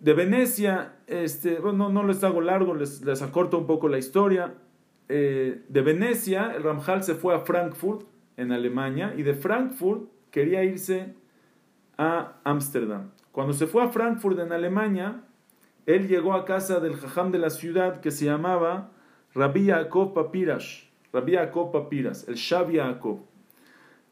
Venecia, 0.00 0.94
este, 1.06 1.58
bueno, 1.58 1.90
no, 1.90 2.04
les 2.04 2.24
hago 2.24 2.40
largo, 2.40 2.74
les, 2.74 3.02
les 3.02 3.20
acorto 3.20 3.58
un 3.58 3.66
poco 3.66 3.88
la 3.88 3.98
historia. 3.98 4.54
Eh, 5.08 5.62
de 5.68 5.82
Venecia, 5.82 6.52
el 6.56 6.62
Ramjal 6.62 7.02
se 7.02 7.14
fue 7.14 7.34
a 7.34 7.40
Frankfurt, 7.40 8.06
en 8.36 8.52
Alemania, 8.52 9.14
y 9.16 9.22
de 9.22 9.34
Frankfurt 9.34 10.08
quería 10.30 10.64
irse 10.64 11.14
a 11.96 12.34
Ámsterdam. 12.44 13.10
Cuando 13.32 13.52
se 13.52 13.66
fue 13.66 13.82
a 13.82 13.88
Frankfurt, 13.88 14.38
en 14.38 14.52
Alemania, 14.52 15.22
él 15.86 16.08
llegó 16.08 16.34
a 16.34 16.44
casa 16.44 16.80
del 16.80 16.96
jajam 16.96 17.30
de 17.30 17.38
la 17.38 17.50
ciudad 17.50 18.00
que 18.00 18.10
se 18.10 18.24
llamaba 18.24 18.90
Rabbi 19.34 19.66
Yaakov 19.66 20.14
Papirash, 20.14 20.88
Rabbi 21.12 21.32
Yaakov 21.32 21.70
Papiras, 21.70 22.26
el 22.28 22.34
Shav 22.34 22.70
Yaakov. 22.70 23.20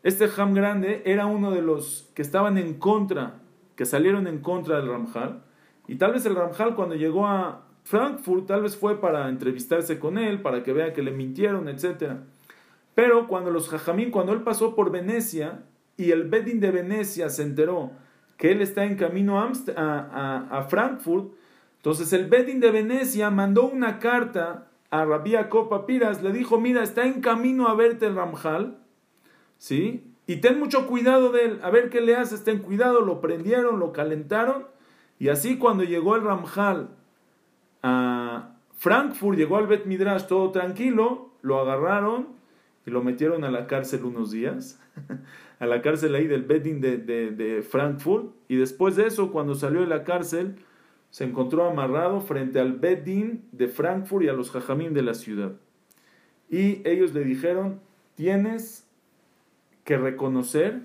Este 0.05 0.29
jajam 0.29 0.53
grande 0.53 1.03
era 1.07 1.25
uno 1.25 1.51
de 1.51 1.63
los 1.63 2.11
que 2.15 2.23
estaban 2.23 2.59
en 2.59 2.75
contra 2.75 3.41
que 3.75 3.87
salieron 3.87 4.27
en 4.27 4.39
contra 4.39 4.77
del 4.77 4.89
Ramjal. 4.89 5.43
Y 5.89 5.97
tal 5.97 6.13
vez 6.13 6.27
el 6.27 6.37
Ramjal 6.37 6.75
cuando 6.75 6.95
llegó 6.95 7.27
a 7.27 7.63
Frankfurt, 7.85 8.47
tal 8.47 8.63
vez 8.63 8.77
fue 8.77 9.01
para 9.01 9.31
entrevistarse 9.31 9.99
con 9.99 10.19
él, 10.19 10.43
para 10.43 10.63
que 10.63 10.75
vea 10.75 10.93
que 10.93 11.03
le 11.03 11.11
mintieron, 11.11 11.69
etc. 11.69 12.17
Pero 12.95 13.27
cuando 13.29 13.51
los 13.51 13.71
Jajamín, 13.71 14.11
cuando 14.11 14.35
él 14.35 14.43
pasó 14.43 14.75
por 14.75 14.91
Venecia 14.91 15.63
y 15.97 16.11
el 16.11 16.25
Bedin 16.25 16.61
de 16.61 16.71
Venecia 16.71 17.31
se 17.31 17.43
enteró 17.43 17.93
que 18.37 18.53
él 18.53 18.61
está 18.61 18.85
en 18.85 18.97
camino 18.97 19.41
a, 19.41 20.49
a, 20.51 20.63
Frankfurt, 20.65 21.33
entonces 21.77 22.13
el 22.13 22.27
Bedin 22.27 22.61
de 22.61 22.71
Venecia 22.71 23.31
mandó 23.31 23.65
una 23.65 23.99
carta 24.01 24.67
a 24.91 25.05
Rabbi 25.07 25.33
Jacob 25.33 25.87
Piras, 25.87 26.23
le 26.23 26.33
dijo, 26.33 26.61
mira, 26.61 26.83
está 26.83 27.07
en 27.07 27.21
camino 27.21 27.69
a 27.69 27.75
verte 27.75 28.07
el 28.07 28.17
Ramjal, 28.17 28.79
¿sí? 29.65 30.05
Y 30.27 30.37
ten 30.43 30.59
mucho 30.59 30.87
cuidado 30.87 31.33
de 31.33 31.47
él, 31.47 31.61
a 31.63 31.71
ver 31.71 31.89
qué 31.89 32.03
le 32.03 32.15
haces, 32.15 32.45
ten 32.45 32.59
cuidado, 32.59 33.01
lo 33.01 33.23
prendieron, 33.23 33.81
lo 33.81 33.95
calentaron, 33.95 34.67
y 35.19 35.29
así 35.31 35.57
cuando 35.57 35.85
llegó 35.85 36.17
el 36.17 36.23
Ramjal 36.23 36.91
a 37.83 38.57
Frankfurt, 38.77 39.39
llegó 39.39 39.57
al 39.57 39.67
Bet 39.67 39.87
Midrash 39.87 40.27
todo 40.27 40.51
tranquilo, 40.51 41.31
lo 41.41 41.59
agarraron 41.61 42.29
y 42.85 42.91
lo 42.91 43.03
metieron 43.03 43.43
a 43.43 43.51
la 43.51 43.67
cárcel 43.67 44.05
unos 44.05 44.33
días, 44.33 44.79
a 45.59 45.65
la 45.65 45.81
cárcel 45.81 46.15
ahí 46.15 46.27
del 46.27 46.43
Bedin 46.43 46.83
de, 46.83 46.99
de, 46.99 47.31
de 47.31 47.63
Frankfurt, 47.63 48.35
y 48.49 48.57
después 48.57 48.97
de 48.97 49.07
eso, 49.07 49.33
cuando 49.33 49.55
salió 49.55 49.81
de 49.81 49.87
la 49.87 50.05
cárcel, 50.05 50.57
se 51.09 51.25
encontró 51.25 51.65
amarrado 51.65 52.21
frente 52.21 52.61
al 52.61 52.75
Bedin 52.75 53.49
de 53.53 53.69
Frankfurt 53.69 54.25
y 54.27 54.29
a 54.29 54.35
los 54.35 54.51
Jajamín 54.51 54.93
de 54.93 55.03
la 55.03 55.15
ciudad. 55.15 55.53
Y 56.51 56.87
ellos 56.87 57.15
le 57.15 57.25
dijeron, 57.25 57.81
tienes 58.15 58.84
que 59.85 59.97
reconocer 59.97 60.83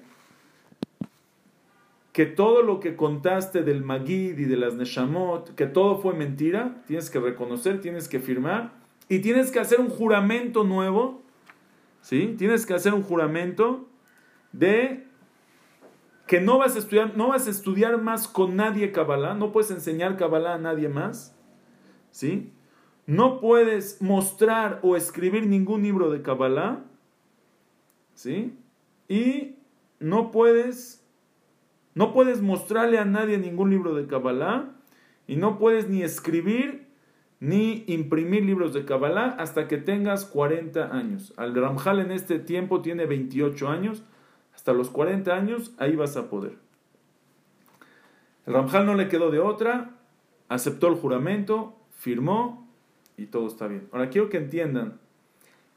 que 2.11 2.25
todo 2.25 2.63
lo 2.63 2.79
que 2.79 2.95
contaste 2.95 3.63
del 3.63 3.83
Magid 3.83 4.37
y 4.37 4.45
de 4.45 4.57
las 4.57 4.73
Neshamot, 4.73 5.55
que 5.55 5.67
todo 5.67 5.99
fue 5.99 6.13
mentira, 6.13 6.81
tienes 6.85 7.09
que 7.09 7.19
reconocer, 7.19 7.79
tienes 7.79 8.09
que 8.09 8.19
firmar 8.19 8.73
y 9.07 9.19
tienes 9.19 9.51
que 9.51 9.59
hacer 9.59 9.79
un 9.79 9.89
juramento 9.89 10.63
nuevo, 10.63 11.21
¿sí? 12.01 12.35
Tienes 12.37 12.65
que 12.65 12.73
hacer 12.73 12.93
un 12.93 13.03
juramento 13.03 13.87
de 14.51 15.07
que 16.27 16.41
no 16.41 16.57
vas 16.57 16.75
a 16.75 16.79
estudiar, 16.79 17.15
no 17.15 17.29
vas 17.29 17.47
a 17.47 17.51
estudiar 17.51 18.01
más 18.01 18.27
con 18.27 18.55
nadie 18.55 18.91
Kabbalah, 18.91 19.33
no 19.33 19.51
puedes 19.51 19.71
enseñar 19.71 20.17
Kabbalah 20.17 20.55
a 20.55 20.59
nadie 20.59 20.89
más, 20.89 21.35
¿sí? 22.11 22.51
No 23.07 23.39
puedes 23.39 24.01
mostrar 24.01 24.79
o 24.83 24.95
escribir 24.95 25.47
ningún 25.47 25.83
libro 25.83 26.11
de 26.11 26.21
Kabbalah, 26.21 26.83
¿sí? 28.13 28.59
Y 29.09 29.57
no 29.99 30.31
puedes, 30.31 31.05
no 31.95 32.13
puedes 32.13 32.41
mostrarle 32.41 32.97
a 32.97 33.05
nadie 33.05 33.37
ningún 33.37 33.69
libro 33.69 33.93
de 33.93 34.07
Kabbalah 34.07 34.69
y 35.27 35.35
no 35.35 35.57
puedes 35.57 35.89
ni 35.89 36.03
escribir 36.03 36.87
ni 37.41 37.85
imprimir 37.87 38.43
libros 38.43 38.73
de 38.73 38.85
Kabbalah 38.85 39.35
hasta 39.39 39.67
que 39.67 39.77
tengas 39.77 40.25
40 40.25 40.95
años. 40.95 41.33
Al 41.37 41.55
Ramjal 41.55 41.99
en 41.99 42.11
este 42.11 42.39
tiempo 42.39 42.81
tiene 42.81 43.05
28 43.05 43.67
años 43.67 44.03
hasta 44.53 44.73
los 44.73 44.89
40 44.89 45.33
años, 45.33 45.73
ahí 45.77 45.95
vas 45.95 46.17
a 46.17 46.29
poder. 46.29 46.57
El 48.45 48.53
Ramjal 48.53 48.85
no 48.85 48.95
le 48.95 49.07
quedó 49.07 49.31
de 49.31 49.39
otra, 49.39 49.91
aceptó 50.49 50.87
el 50.87 50.95
juramento, 50.95 51.77
firmó 51.91 52.67
y 53.15 53.27
todo 53.27 53.47
está 53.47 53.67
bien. 53.67 53.87
Ahora 53.93 54.09
quiero 54.09 54.29
que 54.29 54.37
entiendan, 54.37 54.99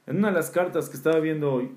en 0.06 0.18
una 0.18 0.28
de 0.28 0.34
las 0.34 0.50
cartas 0.50 0.88
que 0.88 0.96
estaba 0.96 1.20
viendo 1.20 1.52
hoy, 1.52 1.70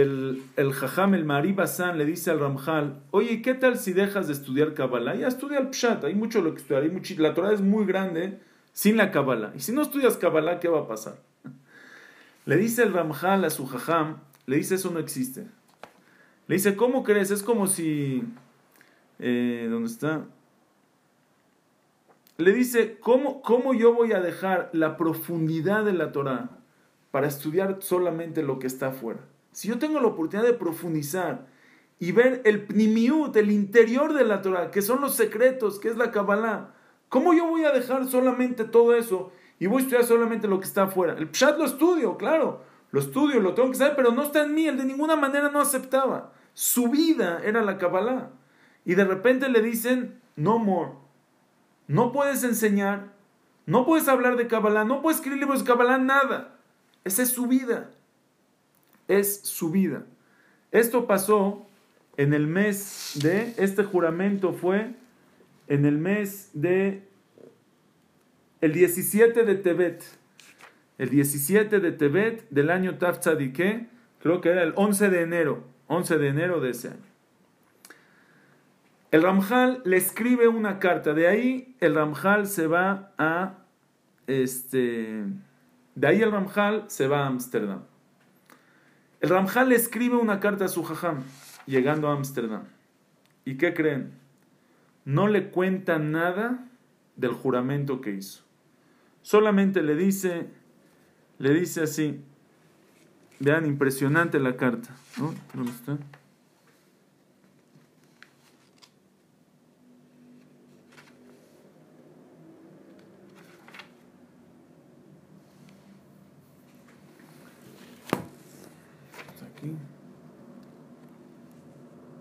el, 0.00 0.42
el 0.56 0.72
Jajam, 0.74 1.14
el 1.14 1.24
Maribasan, 1.24 1.96
le 1.96 2.04
dice 2.04 2.30
al 2.30 2.38
Ramjal, 2.38 3.00
oye, 3.12 3.40
¿qué 3.40 3.54
tal 3.54 3.78
si 3.78 3.94
dejas 3.94 4.26
de 4.26 4.34
estudiar 4.34 4.74
Kabbalah? 4.74 5.14
Ya 5.14 5.26
estudia 5.26 5.58
el 5.58 5.68
Pshat, 5.70 6.04
hay 6.04 6.14
mucho 6.14 6.42
lo 6.42 6.52
que 6.52 6.60
estudiar, 6.60 6.82
hay 6.82 6.90
mucho, 6.90 7.14
la 7.16 7.32
Torah 7.32 7.54
es 7.54 7.62
muy 7.62 7.86
grande 7.86 8.38
sin 8.74 8.98
la 8.98 9.10
Kabbalah. 9.10 9.52
Y 9.56 9.60
si 9.60 9.72
no 9.72 9.80
estudias 9.80 10.18
Kabbalah, 10.18 10.60
¿qué 10.60 10.68
va 10.68 10.80
a 10.80 10.86
pasar? 10.86 11.16
Le 12.44 12.56
dice 12.58 12.82
el 12.82 12.92
Ramjal 12.92 13.42
a 13.46 13.50
su 13.50 13.66
Jajam, 13.66 14.18
le 14.44 14.56
dice, 14.56 14.74
eso 14.74 14.90
no 14.90 15.00
existe. 15.00 15.46
Le 16.46 16.54
dice, 16.54 16.76
¿cómo 16.76 17.02
crees? 17.02 17.32
Es 17.32 17.42
como 17.42 17.66
si... 17.66 18.22
Eh, 19.18 19.66
¿Dónde 19.68 19.88
está? 19.88 20.26
Le 22.36 22.52
dice, 22.52 22.98
¿cómo, 23.00 23.42
¿cómo 23.42 23.74
yo 23.74 23.94
voy 23.94 24.12
a 24.12 24.20
dejar 24.20 24.68
la 24.72 24.96
profundidad 24.96 25.84
de 25.84 25.94
la 25.94 26.12
Torah 26.12 26.50
para 27.10 27.26
estudiar 27.26 27.78
solamente 27.80 28.44
lo 28.44 28.60
que 28.60 28.68
está 28.68 28.88
afuera? 28.88 29.20
Si 29.56 29.68
yo 29.68 29.78
tengo 29.78 30.00
la 30.00 30.08
oportunidad 30.08 30.46
de 30.46 30.52
profundizar 30.52 31.46
y 31.98 32.12
ver 32.12 32.42
el 32.44 32.66
pnimiut, 32.66 33.34
el 33.36 33.50
interior 33.50 34.12
de 34.12 34.26
la 34.26 34.42
Torah, 34.42 34.70
que 34.70 34.82
son 34.82 35.00
los 35.00 35.14
secretos, 35.14 35.80
que 35.80 35.88
es 35.88 35.96
la 35.96 36.10
Kabbalah, 36.10 36.74
¿cómo 37.08 37.32
yo 37.32 37.46
voy 37.46 37.64
a 37.64 37.72
dejar 37.72 38.06
solamente 38.06 38.64
todo 38.64 38.94
eso 38.94 39.32
y 39.58 39.66
voy 39.66 39.78
a 39.78 39.80
estudiar 39.80 40.04
solamente 40.04 40.46
lo 40.46 40.60
que 40.60 40.66
está 40.66 40.82
afuera? 40.82 41.14
El 41.14 41.30
Pshat 41.30 41.56
lo 41.56 41.64
estudio, 41.64 42.18
claro, 42.18 42.64
lo 42.90 43.00
estudio, 43.00 43.40
lo 43.40 43.54
tengo 43.54 43.70
que 43.70 43.78
saber, 43.78 43.96
pero 43.96 44.12
no 44.12 44.24
está 44.24 44.42
en 44.42 44.54
mí, 44.54 44.66
él 44.68 44.76
de 44.76 44.84
ninguna 44.84 45.16
manera 45.16 45.48
no 45.48 45.58
aceptaba. 45.58 46.34
Su 46.52 46.90
vida 46.90 47.40
era 47.42 47.62
la 47.62 47.78
Kabbalah. 47.78 48.32
Y 48.84 48.94
de 48.94 49.06
repente 49.06 49.48
le 49.48 49.62
dicen, 49.62 50.20
no 50.36 50.58
more. 50.58 50.90
No 51.86 52.12
puedes 52.12 52.44
enseñar, 52.44 53.14
no 53.64 53.86
puedes 53.86 54.06
hablar 54.06 54.36
de 54.36 54.48
Kabbalah, 54.48 54.84
no 54.84 55.00
puedes 55.00 55.16
escribir 55.16 55.40
libros 55.40 55.60
de 55.60 55.66
Kabbalah, 55.66 55.96
nada. 55.96 56.58
Esa 57.04 57.22
es 57.22 57.30
su 57.30 57.46
vida. 57.46 57.92
Es 59.08 59.40
su 59.40 59.70
vida. 59.70 60.04
Esto 60.72 61.06
pasó 61.06 61.66
en 62.16 62.34
el 62.34 62.46
mes 62.46 63.18
de, 63.22 63.54
este 63.58 63.84
juramento 63.84 64.52
fue 64.52 64.94
en 65.68 65.84
el 65.84 65.98
mes 65.98 66.50
de, 66.54 67.02
el 68.60 68.72
17 68.72 69.44
de 69.44 69.54
Tebet. 69.54 70.04
El 70.98 71.10
17 71.10 71.80
de 71.80 71.92
Tebet 71.92 72.48
del 72.50 72.70
año 72.70 72.96
Taftzadike, 72.96 73.86
creo 74.22 74.40
que 74.40 74.48
era 74.48 74.62
el 74.62 74.72
11 74.76 75.10
de 75.10 75.20
enero 75.22 75.76
11 75.88 76.18
de 76.18 76.28
enero 76.28 76.60
de 76.60 76.70
ese 76.70 76.88
año. 76.88 76.98
El 79.10 79.22
Ramjal 79.22 79.82
le 79.84 79.96
escribe 79.96 80.48
una 80.48 80.78
carta, 80.78 81.14
de 81.14 81.28
ahí 81.28 81.76
el 81.80 81.94
Ramjal 81.94 82.46
se 82.46 82.66
va 82.66 83.12
a, 83.18 83.58
este, 84.26 85.24
de 85.94 86.06
ahí 86.06 86.22
el 86.22 86.32
Ramjal 86.32 86.84
se 86.88 87.06
va 87.06 87.20
a 87.20 87.26
Ámsterdam. 87.28 87.82
El 89.26 89.30
Ramjal 89.30 89.70
le 89.70 89.74
escribe 89.74 90.14
una 90.14 90.38
carta 90.38 90.66
a 90.66 90.68
su 90.68 90.84
jajam, 90.84 91.24
llegando 91.66 92.08
a 92.08 92.12
Ámsterdam. 92.12 92.62
¿Y 93.44 93.56
qué 93.56 93.74
creen? 93.74 94.12
No 95.04 95.26
le 95.26 95.50
cuenta 95.50 95.98
nada 95.98 96.68
del 97.16 97.32
juramento 97.32 98.00
que 98.00 98.12
hizo. 98.12 98.44
Solamente 99.22 99.82
le 99.82 99.96
dice, 99.96 100.46
le 101.40 101.52
dice 101.54 101.82
así, 101.82 102.20
Vean, 103.40 103.66
impresionante 103.66 104.38
la 104.38 104.56
carta. 104.56 104.90
¿no? 105.18 105.34
¿Dónde 105.52 105.72
está? 105.72 105.98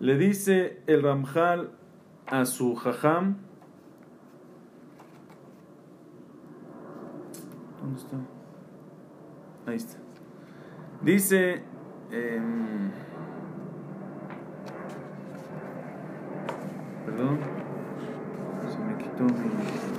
Le 0.06 0.20
dice 0.20 0.84
el 0.86 1.02
Ramjal 1.02 1.72
a 2.28 2.46
su 2.46 2.76
jajam. 2.76 3.38
¿Dónde 7.82 8.00
está? 8.00 8.18
Ahí 9.66 9.78
está. 9.78 9.98
Dice, 11.02 11.64
em, 12.12 12.92
perdón, 17.08 17.40
se 18.70 18.78
me 18.78 18.98
quitó 19.00 19.24
mi... 19.24 19.95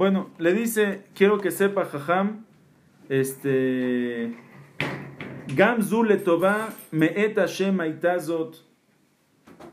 Bueno, 0.00 0.30
le 0.38 0.54
dice, 0.54 1.04
quiero 1.14 1.36
que 1.40 1.50
sepa, 1.50 1.84
Jajam, 1.84 2.46
este, 3.10 4.34
Gamzu 5.54 6.04
Letová 6.04 6.70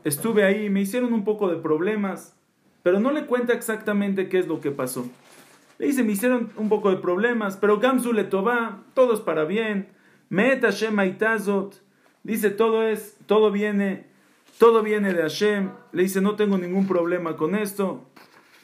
Estuve 0.04 0.44
ahí, 0.44 0.68
me 0.68 0.82
hicieron 0.82 1.14
un 1.14 1.24
poco 1.24 1.48
de 1.48 1.56
problemas, 1.56 2.36
pero 2.82 3.00
no 3.00 3.10
le 3.10 3.24
cuenta 3.24 3.54
exactamente 3.54 4.28
qué 4.28 4.38
es 4.38 4.46
lo 4.46 4.60
que 4.60 4.70
pasó. 4.70 5.08
Le 5.78 5.86
dice, 5.86 6.04
me 6.04 6.12
hicieron 6.12 6.50
un 6.58 6.68
poco 6.68 6.90
de 6.90 6.98
problemas, 6.98 7.56
pero 7.56 7.80
Gamzu 7.80 8.12
le 8.12 8.24
toba, 8.24 8.82
todo 8.92 9.14
es 9.14 9.20
para 9.20 9.46
bien. 9.46 9.88
Meta 10.28 10.66
Hashem 10.66 10.94
dice, 12.22 12.50
todo 12.50 12.86
es, 12.86 13.16
todo 13.24 13.50
viene, 13.50 14.04
todo 14.58 14.82
viene 14.82 15.14
de 15.14 15.22
Hashem. 15.22 15.70
Le 15.92 16.02
dice, 16.02 16.20
no 16.20 16.36
tengo 16.36 16.58
ningún 16.58 16.86
problema 16.86 17.38
con 17.38 17.54
esto. 17.54 18.04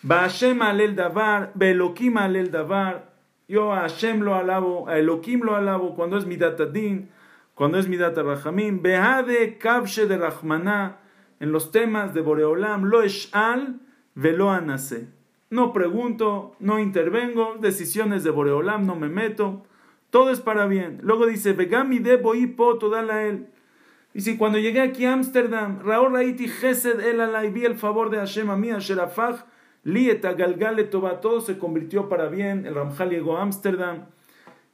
Ba 0.05 0.25
Hashem 0.25 0.61
alel 0.61 0.95
davar, 0.95 1.53
Belokim 1.55 2.19
alel 2.19 2.53
davar. 2.53 3.05
Yo 3.49 3.73
a 3.73 3.89
Hashem 3.89 4.21
lo 4.21 4.35
alabo, 4.35 4.87
a 4.87 4.99
Elokim 4.99 5.43
lo 5.43 5.57
alabo 5.57 5.95
cuando 5.95 6.19
es 6.19 6.27
mi 6.27 6.37
datadin, 6.37 7.09
cuando 7.55 7.79
es 7.79 7.89
mi 7.89 7.97
data 7.97 8.23
rahamim. 8.23 8.83
Behade 8.83 9.57
kavshe 9.57 10.07
de 10.07 10.19
Rahmaná, 10.19 10.99
en 11.41 11.53
los 11.53 11.71
temas 11.71 12.13
de 12.13 12.21
Boreolam, 12.21 12.85
lo 12.85 13.03
eshal, 13.03 13.81
velo 14.15 14.51
anase. 14.51 15.09
No 15.49 15.73
pregunto, 15.73 16.55
no 16.59 16.79
intervengo, 16.79 17.57
decisiones 17.59 18.25
de 18.25 18.31
Boreolam, 18.31 18.85
no 18.85 18.97
me 18.97 19.09
meto, 19.09 19.65
todo 20.11 20.29
es 20.29 20.41
para 20.41 20.67
bien. 20.67 20.99
Luego 21.03 21.27
dice, 21.27 21.55
Vegami 21.55 21.99
de 21.99 22.19
po 22.19 22.77
toda 22.77 23.01
la 23.01 23.23
él. 23.25 23.47
Dice, 24.13 24.37
cuando 24.37 24.59
llegué 24.59 24.83
aquí 24.83 25.07
a 25.07 25.15
Ámsterdam, 25.15 25.81
Raúl 25.83 26.13
Raiti 26.13 26.47
Gesed 26.47 27.01
el 27.01 27.23
alay, 27.23 27.51
vi 27.51 27.65
el 27.65 27.77
favor 27.77 28.11
de 28.11 28.19
Hashem 28.19 28.51
a 28.51 28.57
mí, 28.57 28.71
a 28.71 28.79
Sherafaj, 28.79 29.54
Lieta 29.85 30.33
Galgale 30.33 30.85
Toba, 30.85 31.21
todo 31.21 31.41
se 31.41 31.59
convirtió 31.59 32.09
para 32.09 32.29
bien. 32.29 32.67
El 32.67 32.75
Ramjal 32.75 33.11
llegó 33.11 33.37
a 33.37 33.43
Ámsterdam 33.43 34.07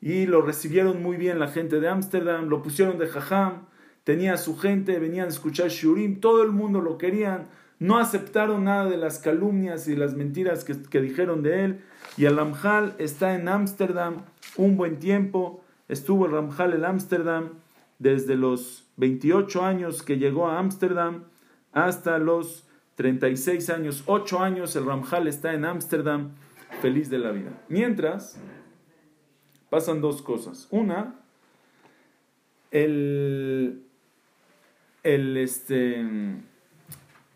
y 0.01 0.27
lo 0.27 0.41
recibieron 0.41 1.03
muy 1.03 1.17
bien 1.17 1.39
la 1.39 1.49
gente 1.49 1.81
de 1.81 1.89
Ámsterdam, 1.89 2.49
lo 2.49 2.63
pusieron 2.63 2.99
de 2.99 3.07
jajam, 3.07 3.67
tenía 4.05 4.37
su 4.37 4.57
gente, 4.57 4.99
venían 4.99 5.27
a 5.27 5.31
escuchar 5.31 5.69
Shurim, 5.69 6.21
todo 6.21 6.43
el 6.43 6.53
mundo 6.53 6.81
lo 6.81 6.97
querían 6.97 7.49
no 7.81 7.99
aceptaron 7.99 8.65
nada 8.65 8.89
de 8.89 8.99
las 8.99 9.19
calumnias 9.19 9.89
y 9.89 9.97
las 9.97 10.15
mentiras 10.15 10.65
que, 10.65 11.01
dijeron 11.01 11.43
de 11.43 11.65
él. 11.65 11.81
Y 12.19 12.27
el 12.27 12.37
Ramjal 12.37 12.95
está 12.99 13.35
en 13.35 13.49
Ámsterdam 13.49 14.19
un 14.57 14.77
buen 14.77 14.99
tiempo. 14.99 15.65
Estuvo 15.89 16.27
el 16.27 16.33
Ramjal 16.33 16.75
en 16.75 16.85
Ámsterdam 16.85 17.49
desde 17.99 18.37
los 18.37 18.87
28 18.99 19.65
años 19.65 20.03
que 20.03 20.19
llegó 20.19 20.47
a 20.47 20.59
Ámsterdam 20.59 21.25
hasta 21.73 22.19
los 22.19 22.67
36 23.01 23.71
años. 23.71 24.03
8 24.05 24.41
años 24.41 24.77
el 24.77 24.85
Ramjal 24.85 25.27
está 25.27 25.55
en 25.55 25.65
Ámsterdam 25.65 26.33
feliz 26.83 27.09
de 27.09 27.19
la 27.19 27.31
vida. 27.31 27.51
Mientras, 27.71 28.39
pasan 29.71 30.03
dos 30.03 30.21
cosas. 30.21 30.69
Una, 30.71 31.15
el, 32.71 33.83
el 35.03 35.39
este, 35.39 36.05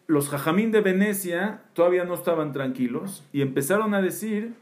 los 0.06 0.28
jajamín 0.28 0.70
de 0.70 0.82
Venecia 0.82 1.62
todavía 1.72 2.04
no 2.04 2.12
estaban 2.12 2.52
tranquilos 2.52 3.24
y 3.32 3.40
empezaron 3.40 3.94
a 3.94 4.02
decir 4.02 4.52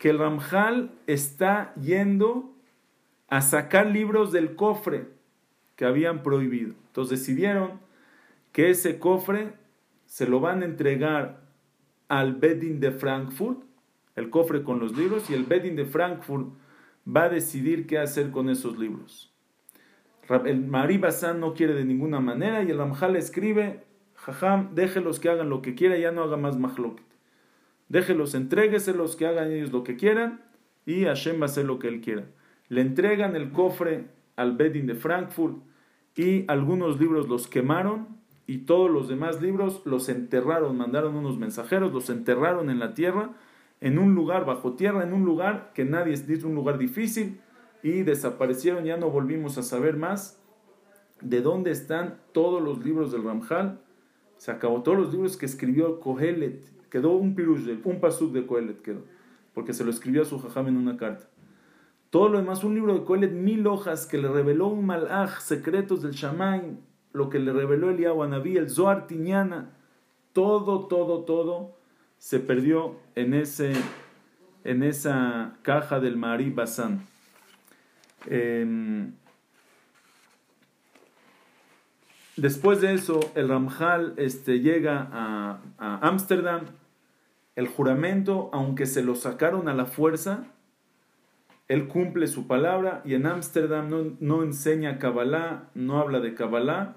que 0.00 0.10
el 0.10 0.18
Ramjal 0.18 0.90
está 1.06 1.72
yendo 1.76 2.52
a 3.28 3.42
sacar 3.42 3.86
libros 3.86 4.32
del 4.32 4.56
cofre 4.56 5.06
que 5.76 5.84
habían 5.84 6.24
prohibido. 6.24 6.74
Entonces 6.88 7.20
decidieron 7.20 7.78
que 8.50 8.70
ese 8.70 8.98
cofre 8.98 9.61
se 10.12 10.26
lo 10.26 10.40
van 10.40 10.60
a 10.60 10.66
entregar 10.66 11.40
al 12.06 12.34
Bedin 12.34 12.80
de 12.80 12.90
Frankfurt, 12.90 13.62
el 14.14 14.28
cofre 14.28 14.62
con 14.62 14.78
los 14.78 14.94
libros, 14.94 15.30
y 15.30 15.32
el 15.32 15.44
Bedin 15.44 15.74
de 15.74 15.86
Frankfurt 15.86 16.48
va 17.08 17.22
a 17.22 17.28
decidir 17.30 17.86
qué 17.86 17.96
hacer 17.96 18.30
con 18.30 18.50
esos 18.50 18.76
libros. 18.76 19.32
El 20.44 20.66
Mari 20.66 21.00
no 21.38 21.54
quiere 21.54 21.72
de 21.72 21.86
ninguna 21.86 22.20
manera 22.20 22.62
y 22.62 22.70
el 22.70 22.76
Ramjal 22.76 23.16
escribe 23.16 23.84
Jajam, 24.16 24.74
déjelos 24.74 25.18
que 25.18 25.30
hagan 25.30 25.48
lo 25.48 25.62
que 25.62 25.74
quieran, 25.74 25.98
ya 25.98 26.12
no 26.12 26.24
haga 26.24 26.36
más 26.36 26.58
mahloket. 26.58 27.06
Déjelos, 27.88 28.34
entrégueselos 28.34 29.16
que 29.16 29.26
hagan 29.26 29.50
ellos 29.50 29.72
lo 29.72 29.82
que 29.82 29.96
quieran 29.96 30.42
y 30.84 31.04
Hashem 31.04 31.40
va 31.40 31.44
a 31.44 31.46
hacer 31.46 31.64
lo 31.64 31.78
que 31.78 31.88
él 31.88 32.02
quiera. 32.02 32.26
Le 32.68 32.82
entregan 32.82 33.34
el 33.34 33.50
cofre 33.50 34.08
al 34.36 34.58
Bedin 34.58 34.86
de 34.86 34.94
Frankfurt 34.94 35.56
y 36.14 36.44
algunos 36.48 37.00
libros 37.00 37.30
los 37.30 37.48
quemaron 37.48 38.20
y 38.46 38.58
todos 38.58 38.90
los 38.90 39.08
demás 39.08 39.40
libros 39.40 39.82
los 39.84 40.08
enterraron, 40.08 40.76
mandaron 40.76 41.14
unos 41.14 41.38
mensajeros, 41.38 41.92
los 41.92 42.10
enterraron 42.10 42.70
en 42.70 42.78
la 42.78 42.94
tierra, 42.94 43.30
en 43.80 43.98
un 43.98 44.14
lugar 44.14 44.44
bajo 44.44 44.74
tierra, 44.74 45.02
en 45.02 45.12
un 45.12 45.24
lugar 45.24 45.72
que 45.74 45.84
nadie 45.84 46.16
dice, 46.16 46.46
un 46.46 46.54
lugar 46.54 46.78
difícil 46.78 47.40
y 47.82 48.02
desaparecieron, 48.02 48.84
ya 48.84 48.96
no 48.96 49.10
volvimos 49.10 49.58
a 49.58 49.62
saber 49.62 49.96
más 49.96 50.40
de 51.20 51.40
dónde 51.40 51.70
están 51.70 52.18
todos 52.32 52.62
los 52.62 52.84
libros 52.84 53.12
del 53.12 53.24
Ramjal 53.24 53.80
se 54.42 54.50
acabó 54.50 54.82
todos 54.82 54.98
los 54.98 55.12
libros 55.12 55.36
que 55.36 55.46
escribió 55.46 56.00
Kohelet. 56.00 56.64
Quedó 56.90 57.12
un 57.12 57.36
pirush, 57.36 57.78
un 57.84 58.00
pasuk 58.00 58.32
de 58.32 58.44
Kohelet 58.44 58.82
quedó. 58.82 59.04
Porque 59.54 59.72
se 59.72 59.84
lo 59.84 59.90
escribió 59.92 60.22
a 60.22 60.24
su 60.24 60.40
jajam 60.40 60.66
en 60.66 60.76
una 60.78 60.96
carta. 60.96 61.28
Todo 62.10 62.28
lo 62.28 62.38
demás, 62.38 62.64
un 62.64 62.74
libro 62.74 62.92
de 62.92 63.04
Kohelet, 63.04 63.30
mil 63.30 63.64
hojas 63.68 64.04
que 64.04 64.18
le 64.18 64.26
reveló 64.26 64.66
un 64.66 64.84
malaj, 64.84 65.38
secretos 65.38 66.02
del 66.02 66.10
Shamain, 66.10 66.80
lo 67.12 67.30
que 67.30 67.38
le 67.38 67.52
reveló 67.52 67.90
el 67.90 67.98
Yahuanabí, 67.98 68.56
el 68.56 68.70
Zohar 68.70 69.06
Tiñana. 69.06 69.70
Todo, 70.32 70.86
todo, 70.86 71.24
todo 71.24 71.76
se 72.18 72.40
perdió 72.40 72.96
en, 73.14 73.34
ese, 73.34 73.72
en 74.64 74.82
esa 74.82 75.54
caja 75.62 76.00
del 76.00 76.16
Mari 76.16 76.50
Basan. 76.50 77.06
Em, 78.26 79.12
Después 82.36 82.80
de 82.80 82.94
eso, 82.94 83.20
el 83.34 83.50
Ramjal 83.50 84.14
este, 84.16 84.60
llega 84.60 85.06
a 85.12 85.60
Ámsterdam. 86.00 86.62
El 87.56 87.68
juramento, 87.68 88.48
aunque 88.54 88.86
se 88.86 89.02
lo 89.02 89.14
sacaron 89.14 89.68
a 89.68 89.74
la 89.74 89.84
fuerza, 89.84 90.46
él 91.68 91.88
cumple 91.88 92.26
su 92.26 92.46
palabra 92.46 93.02
y 93.04 93.14
en 93.14 93.26
Ámsterdam 93.26 93.88
no, 93.88 94.16
no, 94.20 94.42
enseña 94.42 94.98
Kabbalah, 94.98 95.70
no 95.74 95.98
habla 95.98 96.20
de 96.20 96.34
Kabbalah. 96.34 96.96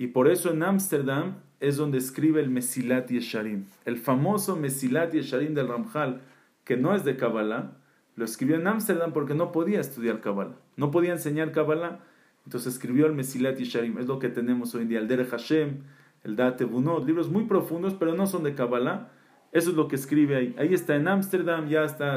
Y 0.00 0.08
por 0.08 0.28
eso 0.28 0.50
en 0.50 0.62
Ámsterdam 0.62 1.36
es 1.60 1.76
donde 1.76 1.98
escribe 1.98 2.40
el 2.40 2.48
Mesilat 2.48 3.10
Yesharim. 3.10 3.66
El 3.84 3.98
famoso 3.98 4.56
Mesilat 4.56 5.12
Yesharim 5.12 5.52
del 5.52 5.68
Ramjal, 5.68 6.22
que 6.64 6.78
no 6.78 6.94
es 6.94 7.04
de 7.04 7.16
Kabbalah, 7.18 7.76
lo 8.16 8.24
escribió 8.24 8.56
en 8.56 8.66
Ámsterdam 8.66 9.12
porque 9.12 9.34
no 9.34 9.52
podía 9.52 9.78
estudiar 9.78 10.20
Kabbalah. 10.20 10.56
No 10.76 10.90
podía 10.90 11.12
enseñar 11.12 11.52
Kabbalah 11.52 12.00
entonces 12.46 12.74
escribió 12.74 13.06
el 13.06 13.14
Mesilat 13.14 13.58
Yesharim, 13.58 13.98
es 13.98 14.06
lo 14.06 14.18
que 14.18 14.28
tenemos 14.28 14.74
hoy 14.74 14.82
en 14.82 14.88
día, 14.88 14.98
el 14.98 15.08
Derech 15.08 15.30
Hashem, 15.30 15.82
el 16.24 16.36
Date 16.36 16.64
Bunot, 16.64 17.06
libros 17.06 17.30
muy 17.30 17.44
profundos, 17.44 17.94
pero 17.94 18.14
no 18.14 18.26
son 18.26 18.42
de 18.42 18.54
Kabbalah. 18.54 19.10
Eso 19.52 19.70
es 19.70 19.76
lo 19.76 19.88
que 19.88 19.96
escribe 19.96 20.36
ahí. 20.36 20.54
Ahí 20.58 20.74
está 20.74 20.96
en 20.96 21.08
Ámsterdam, 21.08 21.68
ya 21.68 21.84
está 21.84 22.16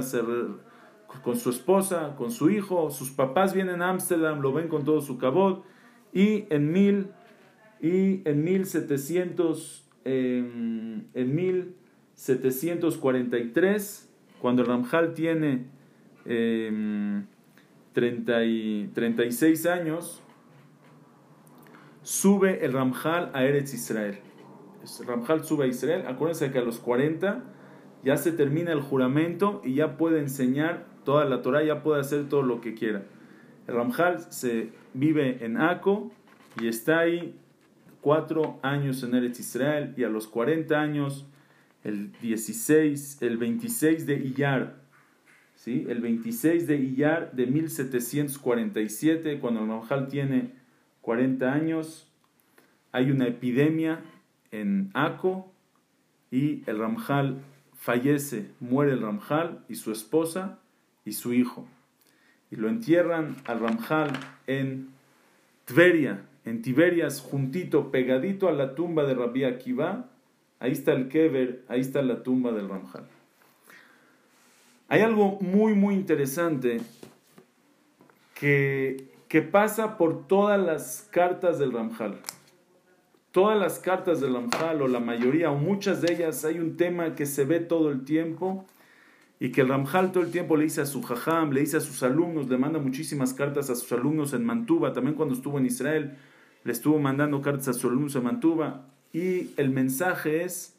con 1.21 1.37
su 1.37 1.49
esposa, 1.49 2.15
con 2.15 2.31
su 2.31 2.49
hijo, 2.49 2.89
sus 2.89 3.11
papás 3.11 3.53
vienen 3.53 3.81
a 3.81 3.89
Ámsterdam, 3.89 4.39
lo 4.39 4.53
ven 4.53 4.67
con 4.67 4.83
todo 4.83 5.01
su 5.01 5.17
cabot, 5.17 5.63
y 6.11 6.45
en 6.49 6.71
mil 6.71 7.07
y 7.83 8.27
en 8.27 8.43
1700 8.43 9.87
en, 10.05 11.07
en 11.13 11.35
1743 11.35 14.09
cuando 14.41 14.63
el 14.63 14.67
Ramjal 14.67 15.13
tiene 15.13 15.67
eh, 16.25 17.23
30 17.93 18.45
y, 18.45 18.89
36 18.93 19.65
años, 19.67 20.21
sube 22.01 22.65
el 22.65 22.73
Ramjal 22.73 23.29
a 23.33 23.43
Eretz 23.43 23.73
Israel. 23.73 24.19
El 24.99 25.07
Ramjal 25.07 25.45
sube 25.45 25.63
a 25.65 25.67
Israel. 25.67 26.05
Acuérdense 26.07 26.51
que 26.51 26.59
a 26.59 26.63
los 26.63 26.79
40 26.79 27.43
ya 28.03 28.17
se 28.17 28.31
termina 28.31 28.73
el 28.73 28.81
juramento 28.81 29.61
y 29.63 29.75
ya 29.75 29.97
puede 29.97 30.19
enseñar 30.19 30.85
toda 31.05 31.25
la 31.25 31.41
Torah, 31.41 31.63
ya 31.63 31.83
puede 31.83 32.01
hacer 32.01 32.27
todo 32.27 32.43
lo 32.43 32.59
que 32.59 32.73
quiera. 32.73 33.03
El 33.67 33.75
Ramjal 33.75 34.19
se 34.31 34.71
vive 34.93 35.45
en 35.45 35.57
Aco 35.57 36.11
y 36.59 36.67
está 36.67 36.99
ahí 36.99 37.39
cuatro 38.03 38.59
años 38.61 39.01
en 39.01 39.15
Eretz 39.15 39.39
Israel 39.39 39.93
y 39.95 40.03
a 40.03 40.09
los 40.09 40.27
40 40.27 40.79
años, 40.79 41.25
el 41.85 42.11
16, 42.21 43.21
el 43.21 43.37
26 43.37 44.05
de 44.05 44.17
Iyar, 44.17 44.83
el 45.65 46.01
26 46.01 46.67
de 46.67 46.75
Iyar 46.75 47.31
de 47.31 47.47
1747, 47.47 49.39
cuando 49.39 49.61
el 49.61 49.69
Ramjal 49.69 50.09
tiene 50.09 50.51
40 51.01 51.51
años, 51.51 52.09
hay 52.91 53.09
una 53.09 53.27
epidemia 53.27 54.01
en 54.51 54.91
Aco 54.93 55.53
y 56.29 56.61
el 56.69 56.79
Ramjal 56.79 57.41
fallece, 57.73 58.51
muere 58.59 58.91
el 58.91 59.01
Ramjal 59.01 59.63
y 59.69 59.75
su 59.75 59.93
esposa 59.93 60.59
y 61.05 61.13
su 61.13 61.33
hijo. 61.33 61.67
Y 62.51 62.57
lo 62.57 62.67
entierran 62.67 63.37
al 63.45 63.61
Ramjal 63.61 64.11
en 64.45 64.89
Tveria, 65.65 66.25
en 66.45 66.61
Tiberias, 66.61 67.21
juntito, 67.21 67.91
pegadito 67.91 68.47
a 68.47 68.51
la 68.51 68.75
tumba 68.75 69.03
de 69.03 69.15
Rabbi 69.15 69.43
Akiva. 69.45 70.09
Ahí 70.59 70.71
está 70.71 70.93
el 70.93 71.07
Kever, 71.09 71.63
ahí 71.67 71.81
está 71.81 72.01
la 72.01 72.23
tumba 72.23 72.51
del 72.51 72.69
Ramjal. 72.69 73.05
Hay 74.89 75.01
algo 75.01 75.37
muy, 75.41 75.73
muy 75.73 75.95
interesante 75.95 76.81
que, 78.33 79.07
que 79.27 79.41
pasa 79.41 79.97
por 79.97 80.27
todas 80.27 80.59
las 80.59 81.07
cartas 81.11 81.59
del 81.59 81.71
Ramjal. 81.71 82.19
todas 83.31 83.59
las 83.59 83.79
cartas 83.79 84.21
del 84.21 84.35
Ramjal, 84.35 84.81
o 84.83 84.87
la 84.87 84.99
mayoría, 84.99 85.49
o 85.49 85.55
muchas 85.55 86.01
de 86.01 86.13
ellas, 86.13 86.45
hay 86.45 86.59
un 86.59 86.77
tema 86.77 87.15
que 87.15 87.25
se 87.25 87.45
ve 87.45 87.59
todo 87.59 87.89
el 87.89 88.05
tiempo 88.05 88.65
y 89.39 89.51
que 89.51 89.61
el 89.61 89.69
Ramjal 89.69 90.11
todo 90.11 90.23
el 90.23 90.31
tiempo 90.31 90.55
le 90.55 90.65
dice 90.65 90.81
a 90.81 90.85
su 90.85 91.01
jajam, 91.01 91.51
le 91.51 91.61
dice 91.61 91.77
a 91.77 91.81
sus 91.81 92.03
alumnos, 92.03 92.47
le 92.47 92.57
manda 92.57 92.79
muchísimas 92.79 93.33
cartas 93.33 93.71
a 93.71 93.75
sus 93.75 93.91
alumnos 93.91 94.33
en 94.33 94.45
Mantuba, 94.45 94.93
también 94.93 95.15
cuando 95.15 95.33
estuvo 95.33 95.57
en 95.57 95.65
Israel, 95.65 96.15
le 96.63 96.71
estuvo 96.71 96.99
mandando 96.99 97.41
cartas 97.41 97.67
a 97.69 97.73
sus 97.73 97.85
alumnos 97.85 98.15
en 98.15 98.23
Mantuba. 98.23 98.85
Y 99.11 99.51
el 99.57 99.69
mensaje 99.69 100.43
es, 100.43 100.75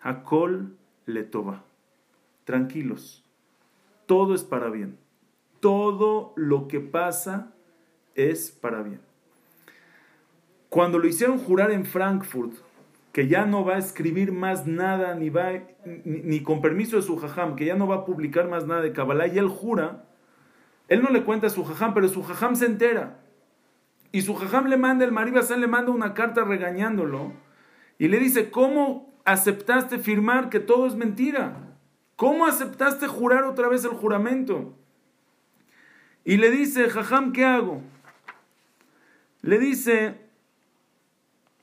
Hakol 0.00 0.76
Letova. 1.06 1.64
Tranquilos, 2.44 3.24
todo 4.06 4.34
es 4.34 4.42
para 4.42 4.70
bien. 4.70 4.96
Todo 5.60 6.32
lo 6.36 6.68
que 6.68 6.80
pasa 6.80 7.52
es 8.14 8.50
para 8.50 8.82
bien. 8.82 9.00
Cuando 10.68 10.98
lo 10.98 11.06
hicieron 11.08 11.38
jurar 11.38 11.70
en 11.70 11.84
Frankfurt, 11.84 12.54
que 13.12 13.26
ya 13.26 13.46
no 13.46 13.64
va 13.64 13.76
a 13.76 13.78
escribir 13.78 14.32
más 14.32 14.66
nada, 14.66 15.14
ni, 15.14 15.30
va, 15.30 15.52
ni, 16.04 16.42
con 16.42 16.60
permiso 16.60 16.96
de 16.96 17.02
su 17.02 17.16
jajam, 17.16 17.56
que 17.56 17.64
ya 17.64 17.74
no 17.74 17.86
va 17.86 17.96
a 17.96 18.04
publicar 18.04 18.48
más 18.48 18.66
nada 18.66 18.82
de 18.82 18.92
Kabbalah, 18.92 19.26
y 19.26 19.38
él 19.38 19.48
jura, 19.48 20.04
él 20.88 21.02
no 21.02 21.10
le 21.10 21.24
cuenta 21.24 21.48
a 21.48 21.50
su 21.50 21.64
jajam, 21.64 21.94
pero 21.94 22.08
su 22.08 22.22
jajam 22.22 22.54
se 22.54 22.66
entera. 22.66 23.20
Y 24.12 24.22
su 24.22 24.34
jajam 24.34 24.66
le 24.66 24.76
manda, 24.76 25.04
el 25.04 25.12
Maribasán 25.12 25.60
le 25.60 25.66
manda 25.66 25.92
una 25.92 26.14
carta 26.14 26.44
regañándolo, 26.44 27.32
y 27.98 28.08
le 28.08 28.18
dice, 28.18 28.50
¿cómo 28.50 29.12
aceptaste 29.24 29.98
firmar 29.98 30.48
que 30.48 30.60
todo 30.60 30.86
es 30.86 30.94
mentira? 30.94 31.76
¿Cómo 32.16 32.46
aceptaste 32.46 33.06
jurar 33.06 33.44
otra 33.44 33.68
vez 33.68 33.84
el 33.84 33.90
juramento? 33.90 34.74
Y 36.24 36.36
le 36.36 36.50
dice, 36.50 36.88
jajam, 36.88 37.32
¿qué 37.32 37.44
hago? 37.44 37.82
Le 39.42 39.58
dice, 39.58 40.16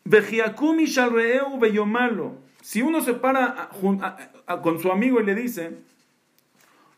Vejiakumi 0.05 0.85
shalreu 0.85 1.57
beyomalo. 1.59 2.37
Si 2.61 2.81
uno 2.81 3.01
se 3.01 3.13
para 3.13 3.69
con 4.63 4.79
su 4.79 4.91
amigo 4.91 5.19
y 5.19 5.25
le 5.25 5.35
dice, 5.35 5.77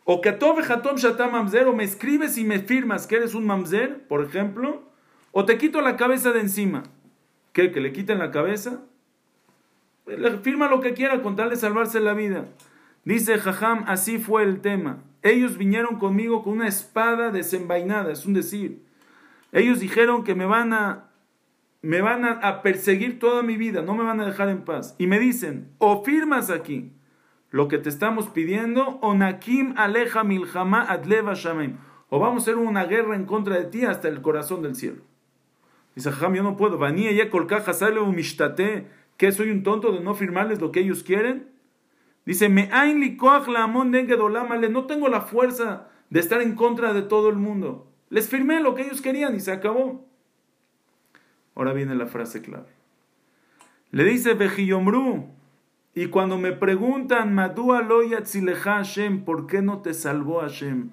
o 0.04 0.22
mamzer, 1.32 1.68
o 1.68 1.74
me 1.74 1.84
escribes 1.84 2.38
y 2.38 2.46
me 2.46 2.60
firmas 2.60 3.08
que 3.08 3.18
eres 3.18 3.34
un 3.34 3.46
mamzer, 3.46 4.08
por 4.08 4.24
ejemplo, 4.24 4.87
o 5.40 5.46
te 5.46 5.60
quito 5.60 5.82
la 5.82 5.98
cabeza 5.98 6.32
de 6.32 6.40
encima. 6.40 6.82
¿Qué? 7.54 7.72
¿Que 7.72 7.80
le 7.80 7.94
quiten 7.94 8.18
la 8.18 8.32
cabeza? 8.32 8.82
Le 10.08 10.36
firma 10.40 10.68
lo 10.68 10.82
que 10.82 10.96
quiera 10.96 11.22
con 11.22 11.36
tal 11.36 11.52
de 11.52 11.58
salvarse 11.58 12.00
la 12.00 12.16
vida. 12.16 12.46
Dice 13.06 13.38
Jajam, 13.38 13.84
así 13.86 14.18
fue 14.18 14.42
el 14.42 14.62
tema. 14.62 14.98
Ellos 15.22 15.60
vinieron 15.60 16.00
conmigo 16.00 16.42
con 16.42 16.54
una 16.54 16.68
espada 16.68 17.30
desenvainada, 17.30 18.12
es 18.12 18.26
un 18.26 18.34
decir. 18.34 18.84
Ellos 19.52 19.80
dijeron 19.80 20.24
que 20.24 20.34
me 20.34 20.48
van 20.48 20.74
a 20.74 21.12
me 21.84 22.02
van 22.02 22.26
a, 22.26 22.64
perseguir 22.64 23.20
toda 23.20 23.44
mi 23.44 23.58
vida, 23.58 23.84
no 23.84 23.94
me 23.94 24.04
van 24.04 24.20
a 24.20 24.26
dejar 24.26 24.50
en 24.50 24.66
paz. 24.66 24.96
Y 24.98 25.06
me 25.06 25.20
dicen, 25.20 25.70
o 25.78 26.04
firmas 26.04 26.50
aquí 26.50 26.94
lo 27.52 27.68
que 27.68 27.78
te 27.78 27.90
estamos 27.90 28.28
pidiendo, 28.30 28.98
o 29.04 29.14
nakim 29.14 29.76
aleja 29.78 30.24
milhama 30.24 30.82
adleva 30.82 31.36
shamem, 31.36 31.78
o 32.10 32.18
vamos 32.18 32.42
a 32.42 32.44
hacer 32.46 32.56
una 32.56 32.86
guerra 32.86 33.16
en 33.16 33.26
contra 33.26 33.60
de 33.60 33.66
ti 33.66 33.86
hasta 33.86 34.08
el 34.08 34.24
corazón 34.24 34.64
del 34.64 34.76
cielo. 34.76 35.04
Dice, 35.98 36.12
Jajam, 36.12 36.36
yo 36.36 36.44
no 36.44 36.58
puedo. 36.58 36.78
que 39.18 39.32
soy 39.32 39.50
un 39.50 39.64
tonto 39.64 39.92
de 39.92 40.00
no 40.00 40.14
firmarles 40.14 40.62
lo 40.62 40.72
que 40.72 40.82
ellos 40.82 41.02
quieren. 41.02 41.50
Dice, 42.24 42.50
me 42.50 42.70
no 42.72 43.18
tengo 44.86 45.08
la 45.08 45.22
fuerza 45.22 45.88
de 46.12 46.20
estar 46.20 46.44
en 46.44 46.54
contra 46.54 46.94
de 46.94 47.02
todo 47.02 47.30
el 47.30 47.38
mundo. 47.38 47.92
Les 48.12 48.30
firmé 48.30 48.62
lo 48.62 48.76
que 48.76 48.84
ellos 48.84 49.02
querían 49.02 49.36
y 49.36 49.40
se 49.40 49.52
acabó. 49.52 50.08
Ahora 51.56 51.74
viene 51.74 51.96
la 51.96 52.06
frase 52.06 52.44
clave. 52.44 52.70
Le 53.90 54.04
dice 54.04 54.36
Bejiyomru, 54.36 55.32
y 55.96 56.10
cuando 56.10 56.38
me 56.38 56.52
preguntan, 56.52 57.34
Madua 57.34 57.82
Hashem, 58.64 59.26
¿por 59.26 59.48
qué 59.48 59.64
no 59.64 59.82
te 59.82 59.96
salvó 59.96 60.42
Hashem? 60.42 60.92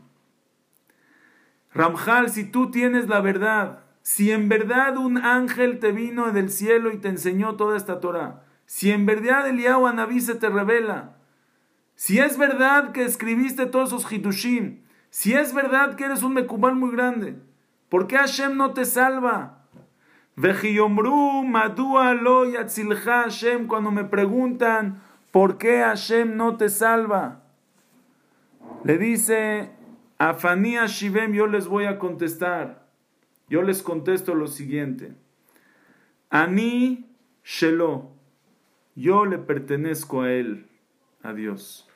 Ramjal, 1.74 2.30
si 2.30 2.50
tú 2.50 2.70
tienes 2.70 3.06
la 3.06 3.20
verdad, 3.20 3.83
si 4.04 4.30
en 4.32 4.50
verdad 4.50 4.98
un 4.98 5.16
ángel 5.16 5.78
te 5.78 5.90
vino 5.90 6.30
del 6.30 6.50
cielo 6.50 6.92
y 6.92 6.98
te 6.98 7.08
enseñó 7.08 7.56
toda 7.56 7.74
esta 7.74 8.00
Torah, 8.00 8.42
si 8.66 8.90
en 8.90 9.06
verdad 9.06 9.48
Eliyahu 9.48 9.86
Anabí 9.86 10.20
se 10.20 10.34
te 10.34 10.50
revela, 10.50 11.16
si 11.94 12.18
es 12.18 12.36
verdad 12.36 12.92
que 12.92 13.02
escribiste 13.02 13.64
todos 13.64 13.88
esos 13.88 14.12
Hitushim, 14.12 14.82
si 15.08 15.32
es 15.32 15.54
verdad 15.54 15.96
que 15.96 16.04
eres 16.04 16.22
un 16.22 16.34
Mekubal 16.34 16.76
muy 16.76 16.90
grande, 16.92 17.38
¿por 17.88 18.06
qué 18.06 18.18
Hashem 18.18 18.58
no 18.58 18.74
te 18.74 18.84
salva? 18.84 19.64
Lo 20.36 20.52
Hashem, 22.94 23.66
cuando 23.66 23.90
me 23.90 24.04
preguntan 24.04 25.00
por 25.30 25.56
qué 25.56 25.78
Hashem 25.78 26.36
no 26.36 26.58
te 26.58 26.68
salva. 26.68 27.40
Le 28.84 28.98
dice, 28.98 29.70
a 30.18 30.34
Fania 30.34 30.84
Shivem, 30.84 31.32
yo 31.32 31.46
les 31.46 31.66
voy 31.66 31.86
a 31.86 31.98
contestar. 31.98 32.83
Yo 33.48 33.62
les 33.62 33.82
contesto 33.82 34.34
lo 34.34 34.46
siguiente. 34.46 35.12
Ani 36.30 37.06
Shelo, 37.44 38.10
yo 38.94 39.26
le 39.26 39.38
pertenezco 39.38 40.22
a 40.22 40.32
él, 40.32 40.66
a 41.22 41.32
Dios. 41.32 41.88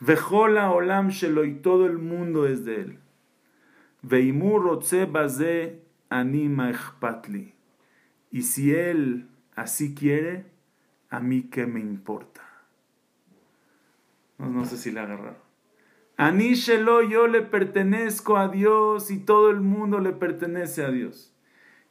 Vejola 0.00 0.70
Olam 0.70 1.08
Shelo, 1.08 1.44
y 1.44 1.54
todo 1.54 1.86
el 1.86 1.98
mundo 1.98 2.46
es 2.46 2.64
de 2.64 2.80
él. 2.80 2.98
Veimur 4.02 4.62
Rotze 4.62 5.06
Baze 5.06 5.82
Anima 6.10 6.70
Echpatli. 6.70 7.54
Y 8.30 8.42
si 8.42 8.74
Él 8.74 9.28
así 9.54 9.94
quiere, 9.94 10.46
a 11.08 11.20
mí 11.20 11.44
qué 11.44 11.66
me 11.66 11.80
importa. 11.80 12.42
No, 14.38 14.64
sé 14.64 14.76
si 14.76 14.90
le 14.90 15.00
agarraron. 15.00 15.43
Aníshelo, 16.16 17.02
yo 17.02 17.26
le 17.26 17.42
pertenezco 17.42 18.36
a 18.36 18.48
Dios 18.48 19.10
y 19.10 19.18
todo 19.18 19.50
el 19.50 19.60
mundo 19.60 19.98
le 19.98 20.12
pertenece 20.12 20.84
a 20.84 20.90
Dios. 20.90 21.34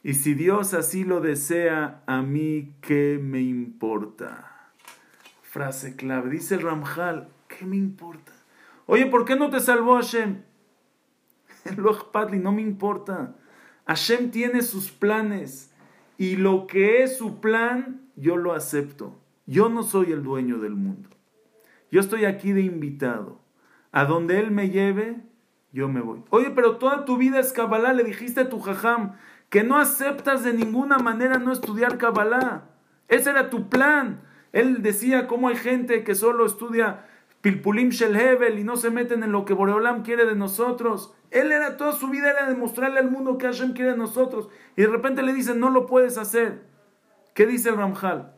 Y 0.02 0.14
si 0.14 0.34
Dios 0.34 0.74
así 0.74 1.04
lo 1.04 1.20
desea, 1.20 2.02
a 2.06 2.22
mí 2.22 2.74
qué 2.80 3.18
me 3.22 3.40
importa. 3.42 4.70
Frase 5.42 5.96
clave. 5.96 6.30
Dice 6.30 6.54
el 6.54 6.62
Ramjal, 6.62 7.28
¿qué 7.48 7.64
me 7.66 7.76
importa? 7.76 8.32
Oye, 8.86 9.06
¿por 9.06 9.24
qué 9.24 9.36
no 9.36 9.50
te 9.50 9.60
salvó 9.60 9.96
Hashem? 9.96 10.42
Padli, 12.12 12.38
no 12.38 12.52
me 12.52 12.62
importa. 12.62 13.34
Hashem 13.86 14.30
tiene 14.30 14.62
sus 14.62 14.90
planes. 14.90 15.72
Y 16.16 16.36
lo 16.36 16.66
que 16.66 17.02
es 17.02 17.18
su 17.18 17.40
plan, 17.40 18.02
yo 18.16 18.36
lo 18.36 18.52
acepto. 18.52 19.18
Yo 19.46 19.68
no 19.68 19.82
soy 19.82 20.12
el 20.12 20.22
dueño 20.22 20.58
del 20.58 20.74
mundo. 20.74 21.10
Yo 21.90 22.00
estoy 22.00 22.24
aquí 22.24 22.52
de 22.52 22.62
invitado. 22.62 23.43
A 23.94 24.06
donde 24.06 24.40
Él 24.40 24.50
me 24.50 24.70
lleve, 24.70 25.20
yo 25.70 25.86
me 25.86 26.00
voy. 26.00 26.24
Oye, 26.30 26.50
pero 26.50 26.78
toda 26.78 27.04
tu 27.04 27.16
vida 27.16 27.38
es 27.38 27.52
Kabbalah. 27.52 27.92
Le 27.92 28.02
dijiste 28.02 28.40
a 28.40 28.48
tu 28.48 28.58
jajam 28.58 29.12
que 29.50 29.62
no 29.62 29.78
aceptas 29.78 30.42
de 30.42 30.52
ninguna 30.52 30.98
manera 30.98 31.38
no 31.38 31.52
estudiar 31.52 31.96
Kabbalah. 31.96 32.64
Ese 33.06 33.30
era 33.30 33.50
tu 33.50 33.68
plan. 33.68 34.20
Él 34.50 34.82
decía 34.82 35.28
cómo 35.28 35.46
hay 35.46 35.54
gente 35.54 36.02
que 36.02 36.16
solo 36.16 36.44
estudia 36.44 37.04
Pilpulim 37.40 37.90
Shel 37.90 38.58
y 38.58 38.64
no 38.64 38.74
se 38.74 38.90
meten 38.90 39.22
en 39.22 39.30
lo 39.30 39.44
que 39.44 39.54
Boreolam 39.54 40.02
quiere 40.02 40.26
de 40.26 40.34
nosotros. 40.34 41.14
Él 41.30 41.52
era 41.52 41.76
toda 41.76 41.92
su 41.92 42.08
vida 42.08 42.30
era 42.30 42.48
demostrarle 42.48 42.98
al 42.98 43.12
mundo 43.12 43.38
que 43.38 43.46
Hashem 43.46 43.74
quiere 43.74 43.92
de 43.92 43.96
nosotros. 43.96 44.48
Y 44.76 44.82
de 44.82 44.88
repente 44.88 45.22
le 45.22 45.32
dicen, 45.32 45.60
no 45.60 45.70
lo 45.70 45.86
puedes 45.86 46.18
hacer. 46.18 46.64
¿Qué 47.32 47.46
dice 47.46 47.68
el 47.68 47.76
Ramjal? 47.76 48.34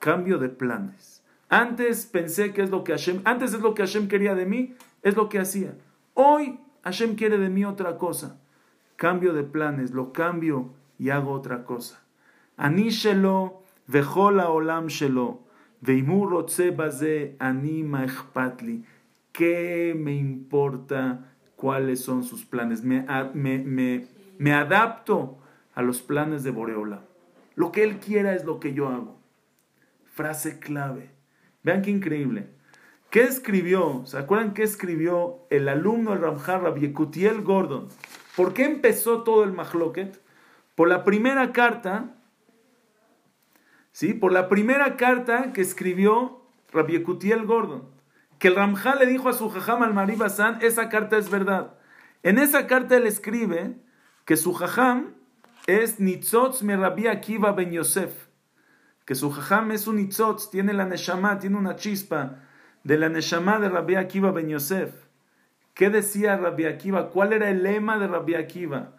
Cambio 0.00 0.38
de 0.38 0.48
planes. 0.48 1.13
Antes 1.48 2.06
pensé 2.06 2.52
que 2.52 2.62
es 2.62 2.70
lo 2.70 2.84
que 2.84 2.92
Hashem, 2.92 3.20
antes 3.24 3.54
es 3.54 3.60
lo 3.60 3.74
que 3.74 3.82
Hashem 3.82 4.08
quería 4.08 4.34
de 4.34 4.46
mí, 4.46 4.74
es 5.02 5.16
lo 5.16 5.28
que 5.28 5.38
hacía. 5.38 5.76
Hoy 6.14 6.58
Hashem 6.82 7.16
quiere 7.16 7.38
de 7.38 7.50
mí 7.50 7.64
otra 7.64 7.98
cosa. 7.98 8.40
Cambio 8.96 9.32
de 9.32 9.42
planes, 9.42 9.90
lo 9.92 10.12
cambio 10.12 10.70
y 10.98 11.10
hago 11.10 11.32
otra 11.32 11.64
cosa. 11.64 12.02
Anishelo, 12.56 13.62
vejola 13.86 14.50
olam 14.50 14.86
shelo. 14.86 15.44
Anima 17.38 18.06
¿Qué 19.32 19.94
me 19.98 20.14
importa 20.14 21.34
cuáles 21.56 22.00
son 22.00 22.22
sus 22.22 22.44
planes? 22.44 22.82
Me, 22.82 23.04
me, 23.34 24.06
me, 24.38 24.54
adapto 24.54 25.38
a 25.74 25.82
los 25.82 26.00
planes 26.00 26.42
de 26.42 26.50
Boreola. 26.50 27.02
Lo 27.54 27.72
que 27.72 27.82
él 27.82 27.98
quiera 27.98 28.34
es 28.34 28.44
lo 28.44 28.60
que 28.60 28.72
yo 28.72 28.88
hago. 28.88 29.18
Frase 30.06 30.58
clave. 30.58 31.10
Vean 31.64 31.82
qué 31.82 31.90
increíble. 31.90 32.46
¿Qué 33.10 33.24
escribió? 33.24 34.02
¿Se 34.06 34.18
acuerdan 34.18 34.54
qué 34.54 34.62
escribió 34.62 35.46
el 35.50 35.68
alumno 35.68 36.12
de 36.12 36.18
Ramjar, 36.18 36.62
Rabbi 36.62 36.92
Gordon? 37.42 37.88
¿Por 38.36 38.54
qué 38.54 38.64
empezó 38.64 39.24
todo 39.24 39.42
el 39.42 39.52
Mahloket? 39.52 40.20
Por 40.76 40.88
la 40.88 41.02
primera 41.04 41.52
carta 41.52 42.14
¿sí? 43.94 44.12
Por 44.12 44.32
la 44.32 44.48
primera 44.50 44.96
carta 44.96 45.52
que 45.54 45.62
escribió 45.62 46.42
Rabbi 46.72 46.96
Ekutiel 46.96 47.46
Gordon, 47.46 47.88
que 48.38 48.48
el 48.48 48.56
Ramjal 48.56 48.98
le 48.98 49.06
dijo 49.06 49.30
a 49.30 49.32
su 49.32 49.48
jajam 49.48 49.82
al 49.82 49.94
Maribasán, 49.94 50.58
esa 50.60 50.90
carta 50.90 51.16
es 51.16 51.30
verdad. 51.30 51.78
En 52.22 52.38
esa 52.38 52.66
carta 52.66 52.96
él 52.96 53.06
escribe 53.06 53.76
que 54.26 54.36
su 54.36 54.52
jajam 54.52 55.14
es 55.66 56.00
Nitzotz 56.00 56.62
me 56.62 56.76
Rabbi 56.76 57.06
Akiva 57.06 57.52
ben 57.52 57.70
Yosef. 57.70 58.23
Que 59.04 59.14
su 59.14 59.30
jajam 59.30 59.72
es 59.72 59.86
un 59.86 59.98
itzotz, 59.98 60.50
tiene 60.50 60.72
la 60.72 60.86
neshama, 60.86 61.38
tiene 61.38 61.56
una 61.56 61.76
chispa 61.76 62.40
de 62.84 62.98
la 62.98 63.08
neshama 63.08 63.58
de 63.58 63.68
Rabbi 63.68 63.96
Akiva 63.96 64.30
Ben 64.30 64.48
Yosef. 64.48 64.94
¿Qué 65.74 65.90
decía 65.90 66.36
Rabbi 66.36 66.66
Akiva? 66.66 67.10
¿Cuál 67.10 67.32
era 67.32 67.50
el 67.50 67.62
lema 67.62 67.98
de 67.98 68.06
Rabbi 68.06 68.34
Akiva? 68.34 68.92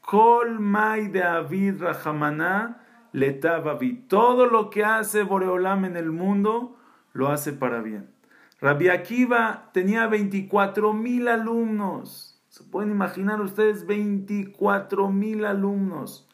Kol 0.00 0.58
mai 0.60 1.08
de 1.08 1.22
Avid 1.22 1.82
Rahamana 1.82 2.84
letavavi. 3.12 4.06
Todo 4.08 4.46
lo 4.46 4.70
que 4.70 4.84
hace 4.84 5.22
Boreolam 5.22 5.84
en 5.84 5.96
el 5.96 6.12
mundo, 6.12 6.76
lo 7.12 7.28
hace 7.28 7.52
para 7.52 7.80
bien. 7.80 8.10
Rabbi 8.60 8.88
Akiva 8.88 9.70
tenía 9.72 10.06
24 10.06 10.92
mil 10.92 11.28
alumnos. 11.28 12.42
¿Se 12.48 12.64
pueden 12.64 12.90
imaginar 12.90 13.40
ustedes 13.40 13.86
24 13.86 15.10
mil 15.10 15.44
alumnos? 15.44 16.28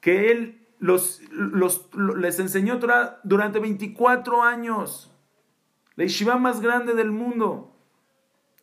Que 0.00 0.32
él 0.32 0.61
los, 0.82 1.22
les 2.16 2.40
enseñó 2.40 2.80
durante 3.22 3.60
24 3.60 4.42
años. 4.42 5.14
La 5.94 6.04
yeshiva 6.04 6.38
más 6.38 6.60
grande 6.60 6.94
del 6.94 7.12
mundo. 7.12 7.72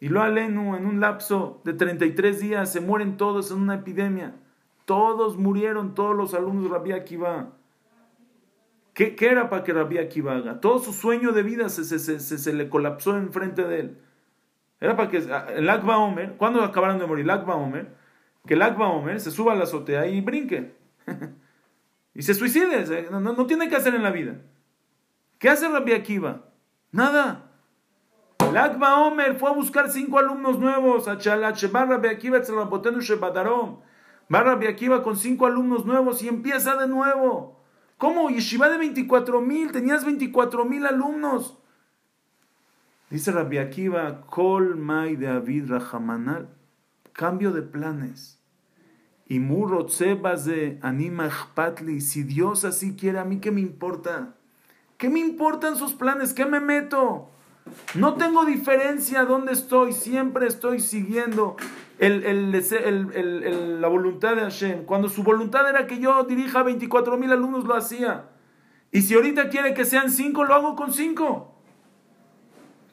Y 0.02 0.10
lo 0.10 0.22
alenu 0.22 0.76
en 0.76 0.86
un 0.86 1.00
lapso 1.00 1.62
de 1.64 1.74
33 1.74 2.40
días 2.42 2.72
se 2.72 2.82
mueren 2.82 3.16
todos 3.16 3.52
en 3.52 3.60
una 3.60 3.76
epidemia. 3.76 4.36
Todos 4.84 5.38
murieron, 5.38 5.96
todos 5.96 6.16
los 6.16 6.34
alumnos 6.34 6.66
de 6.66 6.70
Rabbi 6.70 6.92
Akiva. 6.92 7.54
¿Qué, 8.94 9.16
¿Qué, 9.16 9.28
era 9.28 9.50
para 9.50 9.64
que 9.64 9.72
Rabbi 9.72 9.98
Akiva 9.98 10.36
haga? 10.36 10.60
Todo 10.60 10.80
su 10.80 10.92
sueño 10.92 11.32
de 11.32 11.44
vida 11.44 11.70
se, 11.70 11.86
se, 11.86 12.00
se, 12.00 12.20
se 12.20 12.54
le 12.54 12.68
colapsó 12.68 13.16
enfrente 13.16 13.64
de 13.64 13.80
él. 13.80 13.98
Era 14.82 14.98
para 14.98 15.10
que 15.10 15.24
el 15.56 15.70
Akba 15.70 15.98
Omer, 16.00 16.36
¿cuándo 16.36 16.62
acabaron 16.64 17.00
de 17.00 17.08
morir? 17.08 17.24
El 17.24 17.32
Akba 17.32 17.56
Omer, 17.56 17.94
que 18.46 18.56
el 18.56 18.62
Akba 18.62 18.90
Omer 18.90 19.22
se 19.22 19.32
suba 19.32 19.54
a 19.54 19.56
la 19.56 19.64
azotea 19.64 20.08
y 20.08 20.20
brinque. 20.20 20.76
y 22.14 22.24
se 22.24 22.34
suicide. 22.34 23.08
No, 23.12 23.20
no, 23.20 23.46
tiene 23.46 23.70
que 23.70 23.76
hacer 23.76 23.96
en 23.96 24.04
la 24.04 24.12
vida. 24.12 24.42
¿Qué 25.38 25.50
hace 25.50 25.70
Rabbi 25.70 25.94
Akiva? 25.94 26.46
Nada. 26.92 27.52
El 28.40 28.58
Akba 28.58 29.02
Omer 29.02 29.38
fue 29.38 29.50
a 29.50 29.54
buscar 29.54 29.92
cinco 29.92 30.18
alumnos 30.18 30.60
nuevos 30.60 31.08
a 31.08 31.20
Barra 31.72 31.98
Beakiva 31.98 32.40
Shebadarom. 32.40 33.80
Barra 34.28 34.56
Beakiva 34.56 35.04
con 35.04 35.18
cinco 35.18 35.46
alumnos 35.46 35.86
nuevos 35.86 36.22
y 36.24 36.28
empieza 36.28 36.76
de 36.76 36.88
nuevo. 36.88 37.60
¿Cómo? 37.98 38.30
Yeshiva 38.30 38.70
de 38.70 38.78
24 38.78 39.42
mil, 39.42 39.72
tenías 39.72 40.06
24 40.06 40.66
mil 40.66 40.86
alumnos. 40.86 41.60
Dice 43.10 43.32
Rabbi 43.32 43.58
Akiva, 43.58 44.22
Kol 44.28 44.78
Mai 44.78 45.16
de 45.16 45.28
Avid 45.28 45.70
Rahamanal. 45.70 46.48
Cambio 47.12 47.52
de 47.52 47.62
planes. 47.62 48.39
Y 49.30 49.40
Murotzebas 49.40 50.44
de 50.44 50.80
Anima 50.82 51.30
Patli. 51.54 52.02
Si 52.02 52.24
Dios 52.24 52.66
así 52.66 52.96
quiere, 52.96 53.20
a 53.20 53.26
mí 53.26 53.40
qué 53.40 53.52
me 53.52 53.62
importa. 53.62 54.36
¿Qué 54.98 55.08
me 55.10 55.20
importan 55.20 55.78
sus 55.78 55.94
planes? 55.94 56.34
¿Qué 56.34 56.46
me 56.46 56.60
meto? 56.60 57.30
No 57.94 58.16
tengo 58.16 58.44
diferencia 58.46 59.24
dónde 59.26 59.54
estoy, 59.54 59.94
siempre 59.94 60.48
estoy 60.48 60.80
siguiendo 60.80 61.56
la 62.00 63.88
voluntad 63.88 64.36
de 64.36 64.42
Hashem. 64.42 64.86
Cuando 64.86 65.10
su 65.10 65.24
voluntad 65.24 65.70
era 65.70 65.86
que 65.88 66.00
yo 66.00 66.24
dirija 66.24 66.64
24 66.64 67.18
mil 67.18 67.32
alumnos, 67.32 67.66
lo 67.66 67.76
hacía. 67.76 68.30
Y 68.92 69.04
si 69.04 69.14
ahorita 69.14 69.50
quiere 69.50 69.74
que 69.74 69.86
sean 69.86 70.10
5, 70.10 70.44
lo 70.44 70.54
hago 70.56 70.76
con 70.76 70.92
5. 70.92 71.56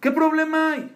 ¿Qué 0.00 0.10
problema 0.10 0.72
hay? 0.72 0.95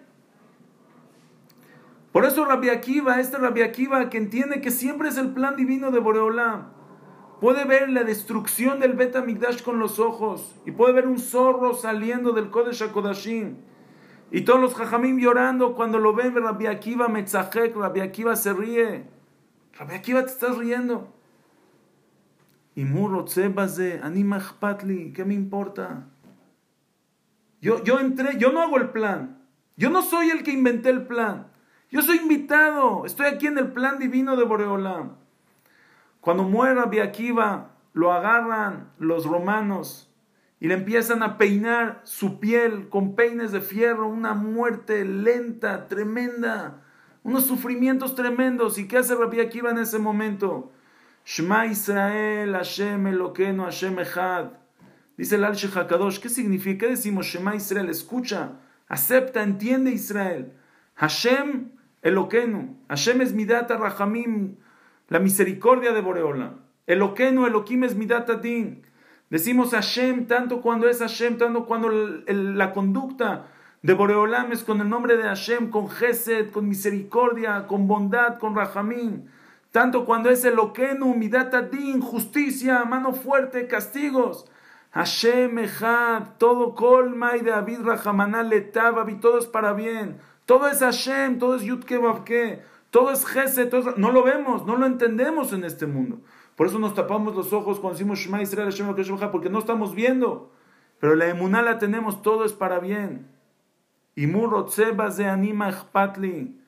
Por 2.11 2.25
eso 2.25 2.45
Rabbi 2.45 2.69
Akiva, 2.69 3.19
este 3.19 3.37
Rabbi 3.37 3.61
Akiva 3.61 4.09
que 4.09 4.17
entiende 4.17 4.61
que 4.61 4.71
siempre 4.71 5.09
es 5.09 5.17
el 5.17 5.29
plan 5.29 5.55
divino 5.55 5.91
de 5.91 5.99
Boreolam, 5.99 6.73
puede 7.39 7.65
ver 7.65 7.89
la 7.89 8.03
destrucción 8.03 8.79
del 8.79 8.93
Bet 8.93 9.15
Migdash 9.25 9.63
con 9.63 9.79
los 9.79 9.99
ojos 9.99 10.55
y 10.65 10.71
puede 10.71 10.93
ver 10.93 11.07
un 11.07 11.19
zorro 11.19 11.73
saliendo 11.73 12.33
del 12.33 12.49
Kodesh 12.49 12.83
HaKodashim 12.83 13.55
y 14.31 14.41
todos 14.41 14.61
los 14.61 14.73
jajamim 14.73 15.19
llorando 15.19 15.75
cuando 15.75 15.99
lo 15.99 16.13
ven, 16.13 16.33
Rabbi 16.33 16.65
Akiva 16.65 17.09
metzajek, 17.09 17.75
Rabbi 17.75 17.99
Akiva 17.99 18.37
se 18.37 18.53
ríe. 18.53 19.03
Rabbi 19.77 19.93
Akiva 19.93 20.23
te 20.23 20.31
estás 20.31 20.57
riendo. 20.57 21.13
Y 22.73 22.85
murro 22.85 23.25
de 23.25 23.99
anima 24.01 24.39
patli, 24.59 25.11
¿qué 25.11 25.25
me 25.25 25.33
importa? 25.33 26.07
Yo, 27.59 27.83
yo 27.83 27.99
entré, 27.99 28.37
yo 28.37 28.53
no 28.53 28.61
hago 28.61 28.77
el 28.77 28.89
plan. 28.91 29.43
Yo 29.75 29.89
no 29.89 30.01
soy 30.01 30.29
el 30.29 30.43
que 30.43 30.51
inventé 30.51 30.89
el 30.89 31.05
plan. 31.05 31.50
Yo 31.91 32.01
soy 32.01 32.17
invitado. 32.17 33.05
Estoy 33.05 33.25
aquí 33.27 33.47
en 33.47 33.57
el 33.57 33.73
plan 33.73 33.99
divino 33.99 34.37
de 34.37 34.45
Boreolam. 34.45 35.17
Cuando 36.21 36.43
muere 36.43 36.75
Rabbi 36.75 36.99
Akiva, 36.99 37.71
lo 37.93 38.13
agarran 38.13 38.89
los 38.97 39.25
romanos 39.25 40.09
y 40.61 40.67
le 40.67 40.75
empiezan 40.75 41.21
a 41.21 41.37
peinar 41.37 41.99
su 42.05 42.39
piel 42.39 42.87
con 42.87 43.15
peines 43.15 43.51
de 43.51 43.59
fierro, 43.59 44.07
una 44.07 44.33
muerte 44.33 45.03
lenta, 45.03 45.89
tremenda, 45.89 46.81
unos 47.23 47.45
sufrimientos 47.45 48.15
tremendos. 48.15 48.77
¿Y 48.77 48.87
qué 48.87 48.99
hace 48.99 49.15
Rabbi 49.15 49.41
Akiva 49.41 49.71
en 49.71 49.79
ese 49.79 49.99
momento? 49.99 50.71
Shema 51.25 51.65
Israel, 51.65 52.53
Hashem 52.53 53.07
Eloqueno, 53.07 53.65
Hashem 53.65 53.99
Echad. 53.99 54.51
Dice 55.17 55.35
el 55.35 55.43
al 55.43 55.57
Hakadosh, 55.57 56.19
¿qué 56.19 56.29
significa? 56.29 56.85
¿Qué 56.85 56.91
decimos? 56.91 57.25
Shema 57.25 57.53
Israel, 57.53 57.89
escucha, 57.89 58.53
acepta, 58.87 59.43
entiende 59.43 59.91
Israel. 59.91 60.53
Hashem 60.95 61.80
Eloqueno, 62.01 62.77
Hashem 62.89 63.21
es 63.21 63.33
Midata 63.33 63.77
Rahamim, 63.77 64.55
la 65.07 65.19
misericordia 65.19 65.93
de 65.93 66.01
Boreola. 66.01 66.55
Eloqueno, 66.87 67.45
Elohim 67.45 67.83
es 67.83 67.95
Midata 67.95 68.35
Din. 68.35 68.83
Decimos 69.29 69.71
Hashem 69.71 70.27
tanto 70.27 70.61
cuando 70.61 70.89
es 70.89 70.99
Hashem, 70.99 71.37
tanto 71.37 71.65
cuando 71.65 71.89
la 71.89 72.73
conducta 72.73 73.47
de 73.81 73.93
Boreolam 73.93 74.51
es 74.51 74.63
con 74.63 74.81
el 74.81 74.89
nombre 74.89 75.15
de 75.15 75.23
Hashem, 75.23 75.69
con 75.69 75.89
Gesed, 75.89 76.51
con 76.51 76.67
misericordia, 76.67 77.65
con 77.67 77.87
bondad, 77.87 78.39
con 78.39 78.55
Rahamim. 78.55 79.27
Tanto 79.71 80.05
cuando 80.05 80.29
es 80.29 80.43
el 80.43 80.59
Okenu, 80.59 81.15
Din, 81.71 82.01
justicia, 82.01 82.83
mano 82.83 83.13
fuerte, 83.13 83.67
castigos. 83.67 84.45
Hashem 84.91 85.57
Echad, 85.59 86.35
todo 86.37 86.75
colma 86.75 87.37
y 87.37 87.41
David 87.41 87.79
Rahamanal 87.83 88.53
y 88.53 89.15
todo 89.15 89.39
es 89.39 89.47
para 89.47 89.71
bien. 89.71 90.17
Todo 90.51 90.67
es 90.67 90.79
Hashem, 90.79 91.39
todo 91.39 91.55
es 91.55 91.61
Yudke 91.61 91.97
todo 92.89 93.09
es 93.09 93.25
Gesed, 93.25 93.69
todo 93.69 93.93
no 93.95 94.11
lo 94.11 94.21
vemos, 94.21 94.65
no 94.65 94.75
lo 94.75 94.85
entendemos 94.85 95.53
en 95.53 95.63
este 95.63 95.85
mundo. 95.85 96.19
Por 96.57 96.67
eso 96.67 96.77
nos 96.77 96.93
tapamos 96.93 97.33
los 97.37 97.53
ojos 97.53 97.79
cuando 97.79 97.97
decimos 97.97 98.19
Shema 98.19 98.41
Israel, 98.41 98.69
Hashem 98.69 98.93
porque 99.31 99.49
no 99.49 99.59
estamos 99.59 99.95
viendo. 99.95 100.51
Pero 100.99 101.15
la 101.15 101.29
emuná 101.29 101.61
la 101.61 101.77
tenemos, 101.77 102.21
todo 102.21 102.43
es 102.43 102.51
para 102.51 102.79
bien. 102.79 103.29
Y 104.13 104.27
Murotzebas 104.27 105.15
de 105.15 105.29
Anima 105.29 105.71
Patli. 105.89 106.59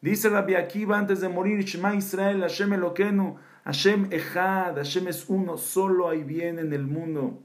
Dice 0.00 0.30
Rabbi 0.30 0.54
Akiva 0.54 0.96
antes 0.96 1.20
de 1.20 1.28
morir, 1.28 1.62
Shema 1.64 1.94
Israel, 1.94 2.40
Hashem 2.40 2.72
Eloquenu, 2.72 3.36
Hashem 3.66 4.10
Echad, 4.10 4.76
Hashem 4.76 5.08
es 5.08 5.26
uno, 5.28 5.58
solo 5.58 6.08
hay 6.08 6.22
bien 6.22 6.58
en 6.58 6.72
el 6.72 6.86
mundo. 6.86 7.40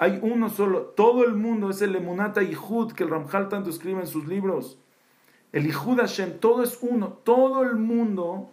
Hay 0.00 0.18
uno 0.20 0.50
solo, 0.50 0.82
todo 0.82 1.24
el 1.24 1.32
mundo 1.32 1.70
es 1.70 1.80
el 1.80 1.96
Emunata 1.96 2.42
Ihud 2.42 2.92
que 2.92 3.04
el 3.04 3.08
Ramjal 3.08 3.48
tanto 3.48 3.70
escribe 3.70 4.00
en 4.00 4.06
sus 4.06 4.26
libros. 4.26 4.78
El 5.52 5.66
Ihud 5.66 5.98
Hashem, 5.98 6.38
todo 6.38 6.62
es 6.62 6.78
uno, 6.82 7.18
todo 7.24 7.62
el 7.62 7.76
mundo 7.76 8.50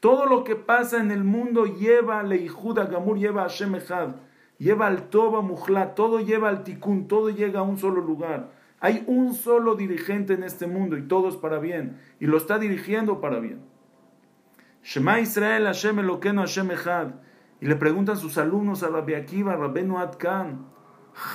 todo 0.00 0.26
lo 0.26 0.44
que 0.44 0.54
pasa 0.54 1.00
en 1.00 1.10
el 1.10 1.24
mundo 1.24 1.66
lleva 1.66 2.20
a 2.20 2.22
Leijuda 2.22 2.84
Gamur, 2.84 3.18
lleva 3.18 3.42
a 3.42 3.48
Hashem 3.48 3.76
lleva 4.58 4.86
al 4.86 5.08
Toba 5.08 5.42
Mujla, 5.42 5.94
todo 5.96 6.20
lleva 6.20 6.48
al 6.48 6.62
Tikkun, 6.62 7.08
todo 7.08 7.30
llega 7.30 7.60
a 7.60 7.62
un 7.64 7.78
solo 7.78 8.00
lugar. 8.00 8.50
Hay 8.80 9.02
un 9.08 9.34
solo 9.34 9.74
dirigente 9.74 10.34
en 10.34 10.44
este 10.44 10.68
mundo 10.68 10.96
y 10.96 11.02
todo 11.02 11.28
es 11.28 11.36
para 11.36 11.58
bien, 11.58 11.98
y 12.20 12.26
lo 12.26 12.36
está 12.36 12.60
dirigiendo 12.60 13.20
para 13.20 13.40
bien. 13.40 13.60
Shema 14.84 15.18
Israel 15.18 15.64
Hashem 15.64 15.98
Eloqueno 15.98 16.42
Hashem 16.42 16.70
Echad. 16.70 17.14
Y 17.60 17.66
le 17.66 17.74
preguntan 17.74 18.16
sus 18.16 18.38
alumnos 18.38 18.84
a 18.84 18.88
Rabbi 18.88 19.14
Akiva, 19.14 19.56
Rabbenu 19.56 19.98
Adkan, 19.98 20.64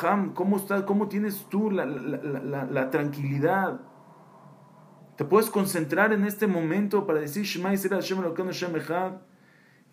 Ham, 0.02 0.34
¿cómo, 0.34 0.56
estás, 0.56 0.84
¿cómo 0.84 1.10
tienes 1.10 1.48
tú 1.50 1.70
la, 1.70 1.86
la, 1.86 2.64
la 2.64 2.90
tranquilidad? 2.90 3.82
Te 5.16 5.26
puedes 5.26 5.52
concentrar 5.52 6.12
en 6.12 6.26
este 6.26 6.48
momento 6.48 7.06
para 7.06 7.20
decir 7.20 7.44
Shema 7.44 7.72
Yisrael 7.72 8.02
Hashem 8.02 8.20
Elokeinu 8.20 8.52
Hashem 8.52 8.76
Echad. 8.76 9.14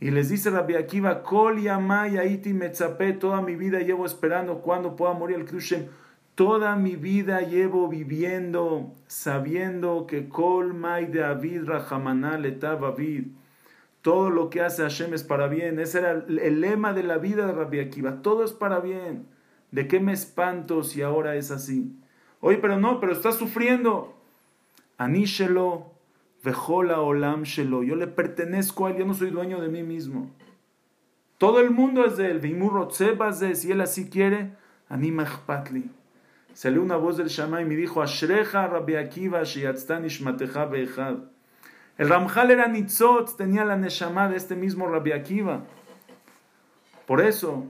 Y 0.00 0.10
les 0.10 0.30
dice 0.30 0.48
Rabbi 0.48 0.76
Akiva, 0.76 1.22
Kol 1.22 1.60
Yamay 1.60 2.16
Aiti 2.16 2.54
Metzapé, 2.54 3.12
toda 3.12 3.42
mi 3.42 3.54
vida 3.54 3.80
llevo 3.80 4.06
esperando 4.06 4.62
cuando 4.62 4.96
pueda 4.96 5.12
morir 5.12 5.36
el 5.36 5.44
Krushem. 5.44 5.88
Toda 6.34 6.74
mi 6.76 6.96
vida 6.96 7.42
llevo 7.42 7.86
viviendo, 7.88 8.94
sabiendo 9.08 10.06
que 10.06 10.30
Kol 10.30 10.72
May 10.72 11.08
David 11.08 11.64
Rahamanal 11.66 12.46
Etav 12.46 12.80
David. 12.80 13.26
Todo 14.00 14.30
lo 14.30 14.48
que 14.48 14.62
hace 14.62 14.80
Hashem 14.80 15.12
es 15.12 15.22
para 15.22 15.48
bien. 15.48 15.78
Ese 15.78 15.98
era 15.98 16.12
el 16.12 16.62
lema 16.62 16.94
de 16.94 17.02
la 17.02 17.18
vida 17.18 17.46
de 17.46 17.52
Rabbi 17.52 17.80
Akiva. 17.80 18.22
Todo 18.22 18.42
es 18.42 18.52
para 18.52 18.80
bien. 18.80 19.26
¿De 19.70 19.86
qué 19.86 20.00
me 20.00 20.14
espanto 20.14 20.82
si 20.82 21.02
ahora 21.02 21.36
es 21.36 21.50
así? 21.50 21.94
Oye, 22.40 22.56
pero 22.56 22.78
no, 22.78 23.00
pero 23.00 23.12
estás 23.12 23.34
sufriendo. 23.36 24.19
Aníshelo, 25.00 25.86
Vejola 26.44 27.00
Olam 27.00 27.44
Shelo. 27.44 27.82
Yo 27.82 27.96
le 27.96 28.06
pertenezco 28.06 28.84
a 28.84 28.90
él, 28.90 28.98
yo 28.98 29.06
no 29.06 29.14
soy 29.14 29.30
dueño 29.30 29.58
de 29.58 29.68
mí 29.68 29.82
mismo. 29.82 30.30
Todo 31.38 31.60
el 31.60 31.70
mundo 31.70 32.04
es 32.04 32.18
de 32.18 32.30
él. 32.30 32.42
de 32.42 33.54
si 33.54 33.72
él 33.72 33.80
así 33.80 34.10
quiere, 34.10 34.52
anima. 34.90 35.24
Salió 36.52 36.82
una 36.82 36.96
voz 36.96 37.16
del 37.16 37.28
Shammai 37.28 37.62
y 37.62 37.66
me 37.66 37.76
dijo, 37.76 38.02
Ashrecha 38.02 38.66
Rabbi 38.66 38.96
Akiva 38.96 39.40
ishmatecha 39.42 40.66
be'echad. 40.66 41.16
El 41.96 42.08
Ramjal 42.10 42.50
era 42.50 42.68
Nitzot, 42.68 43.38
tenía 43.38 43.64
la 43.64 43.76
Neshama 43.76 44.28
de 44.28 44.36
este 44.36 44.54
mismo 44.54 44.86
Rabbi 44.86 45.12
Akiva. 45.12 45.64
Por 47.06 47.22
eso 47.22 47.64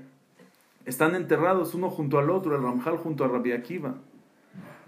están 0.85 1.15
enterrados 1.15 1.75
uno 1.75 1.91
junto 1.91 2.19
al 2.19 2.29
otro, 2.29 2.57
el 2.57 2.63
Ramjal 2.65 2.97
junto 2.97 3.25
a 3.25 3.29
Rabbi 3.29 3.53
Akiva. 3.53 3.95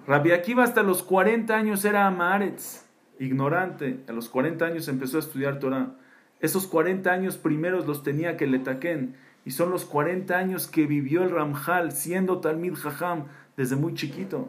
Rabbi 0.04 0.32
Akiva 0.32 0.64
hasta 0.64 0.82
los 0.82 1.04
40 1.04 1.54
años 1.54 1.84
era 1.84 2.08
Amaretz, 2.08 2.84
ignorante. 3.20 4.00
A 4.08 4.12
los 4.12 4.28
40 4.28 4.64
años 4.64 4.88
empezó 4.88 5.16
a 5.18 5.20
estudiar 5.20 5.60
Torah. 5.60 5.94
Esos 6.40 6.66
40 6.66 7.12
años 7.12 7.36
primeros 7.36 7.86
los 7.86 8.02
tenía 8.02 8.36
que 8.36 8.48
le 8.48 8.58
taquen. 8.58 9.14
Y 9.44 9.52
son 9.52 9.70
los 9.70 9.84
40 9.84 10.36
años 10.36 10.66
que 10.66 10.86
vivió 10.86 11.22
el 11.22 11.30
Ramjal 11.30 11.92
siendo 11.92 12.40
Talmid 12.40 12.74
Jajam 12.74 13.26
desde 13.56 13.76
muy 13.76 13.94
chiquito. 13.94 14.48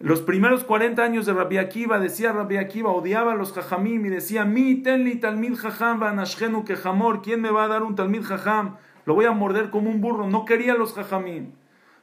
Los 0.00 0.22
primeros 0.22 0.64
40 0.64 1.02
años 1.02 1.26
de 1.26 1.32
Rabbi 1.32 1.58
Akiva, 1.58 2.00
decía 2.00 2.32
Rabbi 2.32 2.56
Akiva, 2.56 2.90
odiaba 2.90 3.32
a 3.32 3.36
los 3.36 3.52
Jajamim 3.52 4.06
y 4.06 4.08
decía, 4.08 4.44
mi 4.44 4.76
tenli 4.76 5.16
Talmid 5.16 5.54
Jajam 5.54 6.00
vanashgenu 6.00 6.64
que 6.64 6.76
jamor, 6.76 7.22
¿quién 7.22 7.40
me 7.40 7.50
va 7.50 7.64
a 7.64 7.68
dar 7.68 7.84
un 7.84 7.94
Talmid 7.94 8.22
Jajam? 8.22 8.76
Lo 9.06 9.14
voy 9.14 9.26
a 9.26 9.32
morder 9.32 9.70
como 9.70 9.88
un 9.88 10.00
burro. 10.00 10.28
No 10.28 10.44
quería 10.44 10.72
a 10.72 10.76
los 10.76 10.94
Jajamim. 10.94 11.52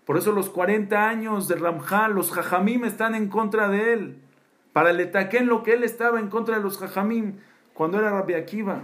Por 0.06 0.18
eso 0.18 0.32
los 0.32 0.50
40 0.50 1.10
años 1.10 1.48
de 1.48 1.56
Ramjal, 1.56 2.14
los 2.14 2.32
Jajamim 2.32 2.86
están 2.86 3.16
en 3.16 3.28
contra 3.28 3.70
de 3.70 3.94
él. 3.94 4.18
Para 4.72 4.92
el 4.92 5.00
en 5.00 5.48
lo 5.48 5.64
que 5.64 5.74
él 5.74 5.84
estaba 5.84 6.20
en 6.20 6.30
contra 6.30 6.58
de 6.58 6.64
los 6.64 6.78
Jajamim 6.78 7.38
cuando 7.74 8.00
era 8.00 8.12
Rabbi 8.12 8.34
Akiva. 8.34 8.84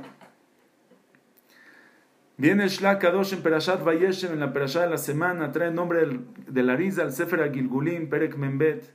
Viene 2.38 2.68
Shlak 2.68 3.02
Kadosh 3.02 3.34
en 3.34 3.44
Perashat 3.44 3.84
Vayeshem, 3.84 4.34
en 4.34 4.40
la 4.40 4.52
Perashat 4.52 4.86
de 4.86 4.90
la 4.90 4.98
semana, 4.98 5.52
trae 5.52 5.68
el 5.68 5.76
nombre 5.76 6.20
de 6.48 6.64
la 6.64 6.74
al 6.74 7.12
Sefer 7.12 7.44
Agilgulim, 7.44 8.10
Perek 8.10 8.36
Membet. 8.36 8.92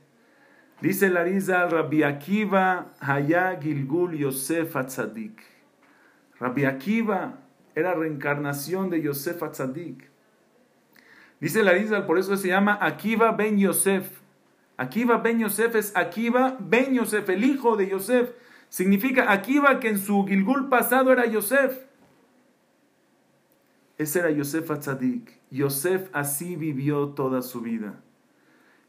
Dice 0.81 1.09
la 1.09 1.21
al 1.21 1.71
Rabbi 1.71 2.03
Akiva 2.03 2.93
Haya 2.99 3.57
Gilgul 3.61 4.17
Yosef 4.17 4.75
Atzadik. 4.75 5.41
Rabbi 6.39 6.65
Akiva 6.65 7.39
era 7.73 7.93
reencarnación 7.93 8.89
de 8.89 9.01
Yosef 9.01 9.41
Atzadik. 9.41 10.09
Dice 11.39 11.63
la 11.63 11.73
Rizal, 11.73 12.05
por 12.05 12.17
eso 12.17 12.35
se 12.35 12.47
llama 12.47 12.77
Akiva 12.81 13.31
ben 13.31 13.57
Yosef. 13.57 14.21
Akiva 14.75 15.17
ben 15.17 15.39
Yosef 15.39 15.75
es 15.75 15.95
Akiva 15.95 16.57
ben 16.59 16.93
Yosef, 16.93 17.29
el 17.29 17.43
hijo 17.43 17.75
de 17.77 17.89
Yosef. 17.89 18.31
Significa 18.69 19.31
Akiva 19.31 19.79
que 19.79 19.89
en 19.89 19.99
su 19.99 20.25
Gilgul 20.25 20.69
pasado 20.69 21.11
era 21.11 21.25
Yosef. 21.25 21.85
Ese 23.97 24.19
era 24.19 24.31
Yosef 24.31 24.69
Atzadik. 24.71 25.39
Yosef 25.49 26.09
así 26.13 26.55
vivió 26.55 27.09
toda 27.09 27.41
su 27.41 27.61
vida. 27.61 28.01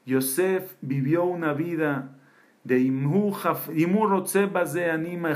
Yosef 0.04 0.74
vivió 0.80 1.24
una 1.24 1.52
vida 1.52 2.16
de 2.64 2.76
anima 4.90 5.34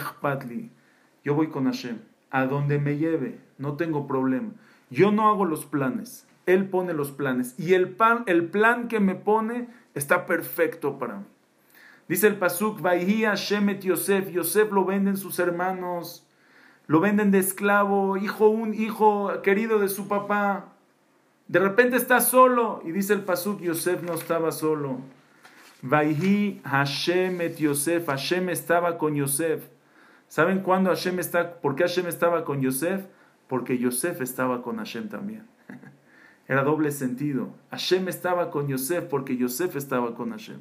Yo 1.25 1.35
voy 1.35 1.49
con 1.49 1.65
Hashem. 1.65 1.99
A 2.31 2.47
donde 2.47 2.79
me 2.79 2.97
lleve, 2.97 3.39
no 3.59 3.77
tengo 3.77 4.07
problema. 4.07 4.53
Yo 4.91 5.13
no 5.13 5.29
hago 5.29 5.45
los 5.45 5.67
planes. 5.67 6.27
Él 6.47 6.69
pone 6.69 6.93
los 6.93 7.13
planes. 7.13 7.55
Y 7.59 7.75
el, 7.75 7.91
pan, 7.91 8.25
el 8.27 8.47
plan 8.47 8.89
que 8.89 9.01
me 9.01 9.15
pone 9.15 9.69
está 9.95 10.27
perfecto 10.27 10.99
para 10.99 11.17
mí. 11.17 11.25
Dice 12.09 12.27
el 12.27 12.37
Pasuk, 12.37 12.81
Vaihia 12.81 13.35
Shemet 13.35 13.83
Yosef. 13.83 14.31
Yosef 14.31 14.73
lo 14.73 14.85
venden 14.85 15.17
sus 15.17 15.39
hermanos. 15.39 16.27
Lo 16.87 17.01
venden 17.01 17.31
de 17.31 17.39
esclavo, 17.39 18.17
hijo, 18.17 18.49
un 18.49 18.75
hijo 18.75 19.41
querido 19.43 19.79
de 19.79 19.89
su 19.89 20.09
papá. 20.09 20.73
De 21.49 21.59
repente 21.59 21.97
está 21.97 22.21
solo. 22.21 22.83
Y 22.85 22.93
dice 22.93 23.13
el 23.13 23.23
Pasuk, 23.23 23.61
Yosef 23.61 24.03
no 24.03 24.15
estaba 24.15 24.53
solo. 24.53 24.99
Vaihi 25.81 26.61
Hashem 26.65 27.39
Yosef. 27.57 28.07
Hashem 28.07 28.49
estaba 28.49 28.99
con 28.99 29.15
Yosef. 29.15 29.65
¿Saben 30.29 30.61
cuándo 30.61 30.91
Hashem 30.91 31.19
está? 31.19 31.61
¿Por 31.61 31.77
qué 31.77 31.85
Hashem 31.85 32.07
estaba 32.07 32.45
con 32.45 32.61
Yosef? 32.61 33.05
Porque 33.49 33.79
Yosef 33.79 34.21
estaba 34.21 34.63
con 34.63 34.79
Hashem 34.79 35.09
también. 35.09 35.52
Era 36.49 36.65
doble 36.65 36.91
sentido. 36.91 37.55
Hashem 37.71 38.09
estaba 38.09 38.51
con 38.51 38.69
Yosef 38.69 39.05
porque 39.05 39.37
Yosef 39.37 39.77
estaba 39.77 40.15
con 40.15 40.31
Hashem. 40.31 40.61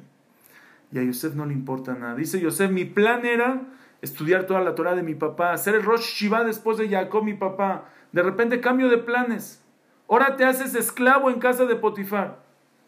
Y 0.92 0.98
a 0.98 1.02
Yosef 1.02 1.34
no 1.34 1.46
le 1.46 1.54
importa 1.54 1.94
nada. 1.94 2.14
Dice 2.14 2.40
Yosef, 2.40 2.70
mi 2.70 2.84
plan 2.84 3.24
era 3.24 3.62
estudiar 4.02 4.44
toda 4.44 4.60
la 4.60 4.74
Torah 4.74 4.94
de 4.94 5.02
mi 5.02 5.14
papá, 5.14 5.52
hacer 5.52 5.74
el 5.74 5.82
Rosh 5.82 6.14
Shiva 6.14 6.44
después 6.44 6.76
de 6.76 6.88
Jacob, 6.88 7.24
mi 7.24 7.34
papá. 7.34 7.84
De 8.12 8.22
repente 8.22 8.60
cambio 8.60 8.88
de 8.88 8.98
planes. 8.98 9.62
Ahora 10.08 10.36
te 10.36 10.44
haces 10.44 10.74
esclavo 10.74 11.30
en 11.30 11.38
casa 11.38 11.64
de 11.64 11.76
Potifar. 11.76 12.42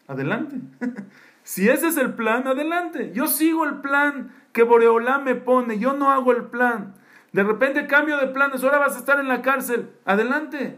Adelante. 0.07 0.57
si 1.43 1.67
ese 1.67 1.87
es 1.87 1.97
el 1.97 2.13
plan, 2.13 2.47
adelante. 2.47 3.11
Yo 3.13 3.27
sigo 3.27 3.65
el 3.65 3.81
plan 3.81 4.31
que 4.51 4.63
Boreolá 4.63 5.17
me 5.17 5.33
pone. 5.33 5.79
Yo 5.79 5.93
no 5.93 6.11
hago 6.11 6.31
el 6.31 6.43
plan. 6.43 6.93
De 7.33 7.43
repente 7.43 7.87
cambio 7.87 8.17
de 8.17 8.27
planes. 8.27 8.63
Ahora 8.63 8.77
vas 8.77 8.95
a 8.95 8.99
estar 8.99 9.19
en 9.19 9.27
la 9.27 9.41
cárcel. 9.41 9.89
Adelante. 10.05 10.77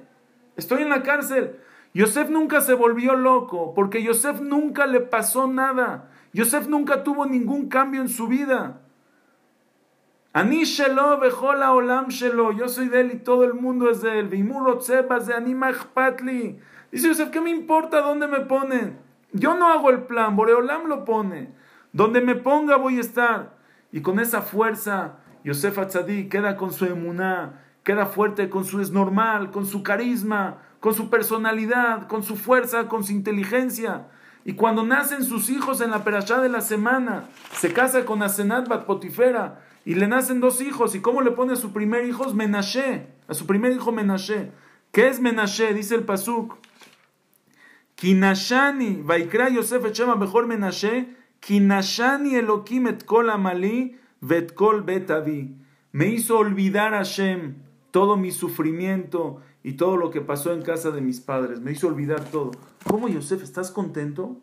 Estoy 0.56 0.84
en 0.84 0.90
la 0.90 1.04
cárcel. 1.04 1.58
Yosef 1.94 2.30
nunca 2.30 2.62
se 2.62 2.74
volvió 2.74 3.16
loco, 3.16 3.74
porque 3.74 4.04
Yosef 4.04 4.42
nunca 4.42 4.86
le 4.86 5.00
pasó 5.00 5.48
nada. 5.48 6.10
Yosef 6.34 6.68
nunca 6.68 7.04
tuvo 7.04 7.26
ningún 7.26 7.70
cambio 7.70 8.02
en 8.02 8.10
su 8.10 8.28
vida. 8.28 8.82
Ani 10.34 10.66
shelo 10.66 11.20
olam 11.20 12.10
shelo. 12.10 12.52
Yo 12.52 12.68
soy 12.68 12.90
de 12.90 13.02
él 13.02 13.12
y 13.14 13.18
todo 13.20 13.44
el 13.44 13.56
mundo 13.56 13.90
es 13.90 14.02
de 14.02 14.20
él. 14.20 14.30
De 14.30 15.34
anima 15.36 15.72
patli. 15.94 16.60
Dice 16.92 17.08
Yosef, 17.08 17.32
¿qué 17.32 17.42
me 17.42 17.50
importa 17.50 18.02
dónde 18.02 18.28
me 18.28 18.42
ponen? 18.42 19.00
Yo 19.34 19.58
no 19.58 19.68
hago 19.70 19.90
el 19.90 20.04
plan, 20.04 20.36
Boreolam 20.36 20.88
lo 20.88 21.06
pone. 21.06 21.54
Donde 21.92 22.22
me 22.22 22.36
ponga 22.36 22.78
voy 22.78 22.98
a 22.98 23.02
estar. 23.02 23.58
Y 23.92 24.02
con 24.02 24.20
esa 24.20 24.42
fuerza, 24.42 25.16
Yosef 25.44 25.80
Atzadí 25.80 26.30
queda 26.30 26.56
con 26.56 26.72
su 26.72 26.86
emuná, 26.86 27.64
queda 27.84 28.06
fuerte 28.06 28.50
con 28.50 28.66
su 28.66 28.80
es 28.82 28.92
normal, 28.92 29.50
con 29.52 29.66
su 29.66 29.82
carisma, 29.82 30.58
con 30.80 30.94
su 30.94 31.10
personalidad, 31.10 32.08
con 32.08 32.24
su 32.24 32.36
fuerza, 32.36 32.88
con 32.88 33.04
su 33.04 33.12
inteligencia. 33.12 34.08
Y 34.46 34.54
cuando 34.54 34.84
nacen 34.84 35.24
sus 35.24 35.50
hijos 35.50 35.82
en 35.82 35.92
la 35.92 36.04
perashá 36.04 36.42
de 36.42 36.50
la 36.50 36.62
semana, 36.62 37.26
se 37.54 37.74
casa 37.74 38.06
con 38.06 38.24
Asenat 38.24 38.68
Bat 38.68 38.86
Potifera 38.86 39.62
y 39.84 39.96
le 39.96 40.08
nacen 40.08 40.40
dos 40.40 40.62
hijos. 40.62 40.96
¿Y 40.96 41.02
cómo 41.02 41.22
le 41.22 41.32
pone 41.32 41.54
a 41.54 41.58
su 41.58 41.74
primer 41.74 42.06
hijo? 42.06 42.34
Menashe. 42.34 43.08
A 43.28 43.34
su 43.34 43.46
primer 43.46 43.72
hijo 43.74 43.92
Menashe. 43.92 44.52
¿Qué 44.92 45.08
es 45.08 45.20
Menashe? 45.20 45.74
Dice 45.74 45.96
el 45.96 46.04
Pasuk. 46.04 46.56
Kinashani, 47.98 49.02
Vaikra 49.02 49.50
Yosef 49.50 49.84
Echema 49.84 50.16
mejor 50.16 50.46
Menashe, 50.46 51.16
Kinashani 51.40 52.36
Elokim 52.36 52.88
et 52.88 53.04
kol 53.06 53.28
amali 53.30 53.98
vet 54.22 54.54
betavi. 54.86 55.56
Me 55.94 56.06
hizo 56.06 56.38
olvidar 56.38 56.94
a 56.94 56.98
Hashem 56.98 57.56
todo 57.90 58.16
mi 58.16 58.32
sufrimiento 58.32 59.42
y 59.68 59.74
todo 59.74 59.98
lo 59.98 60.12
que 60.12 60.22
pasó 60.22 60.54
en 60.54 60.62
casa 60.62 60.92
de 60.92 61.02
mis 61.02 61.20
padres. 61.20 61.60
Me 61.60 61.74
hizo 61.74 61.90
olvidar 61.90 62.24
todo. 62.24 62.52
¿Cómo, 62.86 63.10
Yosef? 63.10 63.44
¿Estás 63.44 63.70
contento? 63.70 64.38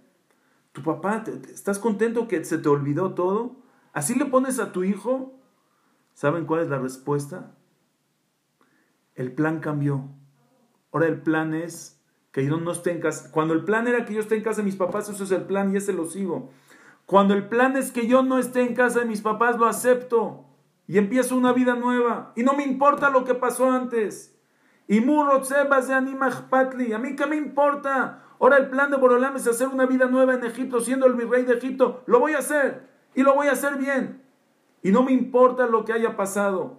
¿Tu 0.72 0.82
papá, 0.82 1.24
estás 1.50 1.78
contento 1.78 2.28
que 2.28 2.44
se 2.44 2.58
te 2.58 2.68
olvidó 2.68 3.14
todo? 3.14 3.56
¿Así 3.94 4.14
le 4.16 4.26
pones 4.26 4.58
a 4.58 4.70
tu 4.70 4.84
hijo? 4.84 5.32
¿Saben 6.12 6.44
cuál 6.44 6.60
es 6.60 6.68
la 6.68 6.78
respuesta? 6.78 7.54
El 9.14 9.32
plan 9.32 9.60
cambió. 9.60 10.10
Ahora 10.92 11.06
el 11.06 11.22
plan 11.22 11.54
es 11.54 11.98
que 12.30 12.44
yo 12.44 12.58
no 12.58 12.72
esté 12.72 12.90
en 12.90 13.00
casa. 13.00 13.30
Cuando 13.32 13.54
el 13.54 13.64
plan 13.64 13.88
era 13.88 14.04
que 14.04 14.12
yo 14.12 14.20
esté 14.20 14.36
en 14.36 14.42
casa 14.42 14.58
de 14.58 14.66
mis 14.66 14.76
papás, 14.76 15.08
eso 15.08 15.24
es 15.24 15.30
el 15.30 15.44
plan 15.44 15.72
y 15.72 15.78
ese 15.78 15.94
lo 15.94 16.04
sigo. 16.04 16.50
Cuando 17.06 17.32
el 17.32 17.48
plan 17.48 17.78
es 17.78 17.92
que 17.92 18.06
yo 18.06 18.22
no 18.22 18.38
esté 18.38 18.60
en 18.60 18.74
casa 18.74 19.00
de 19.00 19.06
mis 19.06 19.22
papás, 19.22 19.56
lo 19.56 19.64
acepto 19.64 20.44
y 20.86 20.98
empiezo 20.98 21.34
una 21.34 21.54
vida 21.54 21.76
nueva. 21.76 22.34
Y 22.36 22.42
no 22.42 22.52
me 22.52 22.64
importa 22.64 23.08
lo 23.08 23.24
que 23.24 23.34
pasó 23.34 23.70
antes. 23.70 24.33
Y 24.86 25.00
de 25.00 25.64
Patli. 26.50 26.92
A 26.92 26.98
mí 26.98 27.16
qué 27.16 27.26
me 27.26 27.36
importa. 27.36 28.22
Ahora 28.38 28.58
el 28.58 28.68
plan 28.68 28.90
de 28.90 28.96
Borolam 28.96 29.36
es 29.36 29.46
hacer 29.46 29.68
una 29.68 29.86
vida 29.86 30.06
nueva 30.06 30.34
en 30.34 30.44
Egipto, 30.44 30.80
siendo 30.80 31.06
el 31.06 31.14
virrey 31.14 31.44
de 31.44 31.54
Egipto. 31.54 32.02
Lo 32.06 32.20
voy 32.20 32.32
a 32.32 32.38
hacer. 32.38 32.88
Y 33.14 33.22
lo 33.22 33.34
voy 33.34 33.46
a 33.46 33.52
hacer 33.52 33.76
bien. 33.76 34.22
Y 34.82 34.92
no 34.92 35.02
me 35.02 35.12
importa 35.12 35.66
lo 35.66 35.84
que 35.84 35.92
haya 35.92 36.16
pasado. 36.16 36.78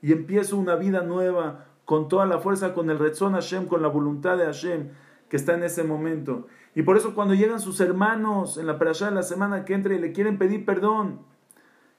Y 0.00 0.12
empiezo 0.12 0.56
una 0.56 0.76
vida 0.76 1.02
nueva 1.02 1.66
con 1.84 2.08
toda 2.08 2.26
la 2.26 2.38
fuerza, 2.38 2.72
con 2.72 2.88
el 2.88 2.98
Retzon 2.98 3.34
Hashem, 3.34 3.66
con 3.66 3.82
la 3.82 3.88
voluntad 3.88 4.38
de 4.38 4.46
Hashem 4.46 4.90
que 5.32 5.38
está 5.38 5.54
en 5.54 5.62
ese 5.62 5.82
momento. 5.82 6.46
Y 6.74 6.82
por 6.82 6.98
eso 6.98 7.14
cuando 7.14 7.32
llegan 7.32 7.58
sus 7.58 7.80
hermanos 7.80 8.58
en 8.58 8.66
la 8.66 8.78
perashá 8.78 9.06
de 9.06 9.14
la 9.14 9.22
semana 9.22 9.64
que 9.64 9.72
entra 9.72 9.94
y 9.94 9.98
le 9.98 10.12
quieren 10.12 10.36
pedir 10.36 10.66
perdón, 10.66 11.20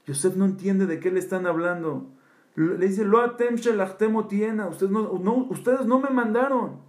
Yosef 0.06 0.36
no 0.36 0.46
entiende 0.46 0.86
de 0.86 1.00
qué 1.00 1.10
le 1.10 1.18
están 1.18 1.48
hablando. 1.48 2.06
Le 2.56 2.88
dice, 2.88 3.04
lo 3.04 3.20
atem 3.22 3.56
tiena. 4.28 4.68
Ustedes 4.68 4.92
no, 4.92 5.20
no, 5.20 5.48
ustedes 5.50 5.86
no 5.86 6.00
me 6.00 6.10
mandaron. 6.10 6.82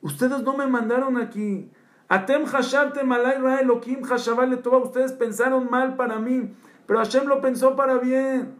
Ustedes 0.00 0.42
no 0.42 0.56
me 0.56 0.66
mandaron 0.66 1.16
aquí. 1.16 1.70
Atem 2.08 2.44
hashabtem 2.44 3.10
alay 3.10 3.38
elokim. 3.60 4.02
Ustedes 4.02 5.12
pensaron 5.12 5.68
mal 5.70 5.96
para 5.96 6.18
mí. 6.18 6.54
Pero 6.86 6.98
Hashem 7.00 7.26
lo 7.26 7.40
pensó 7.40 7.74
para 7.74 7.98
bien. 7.98 8.58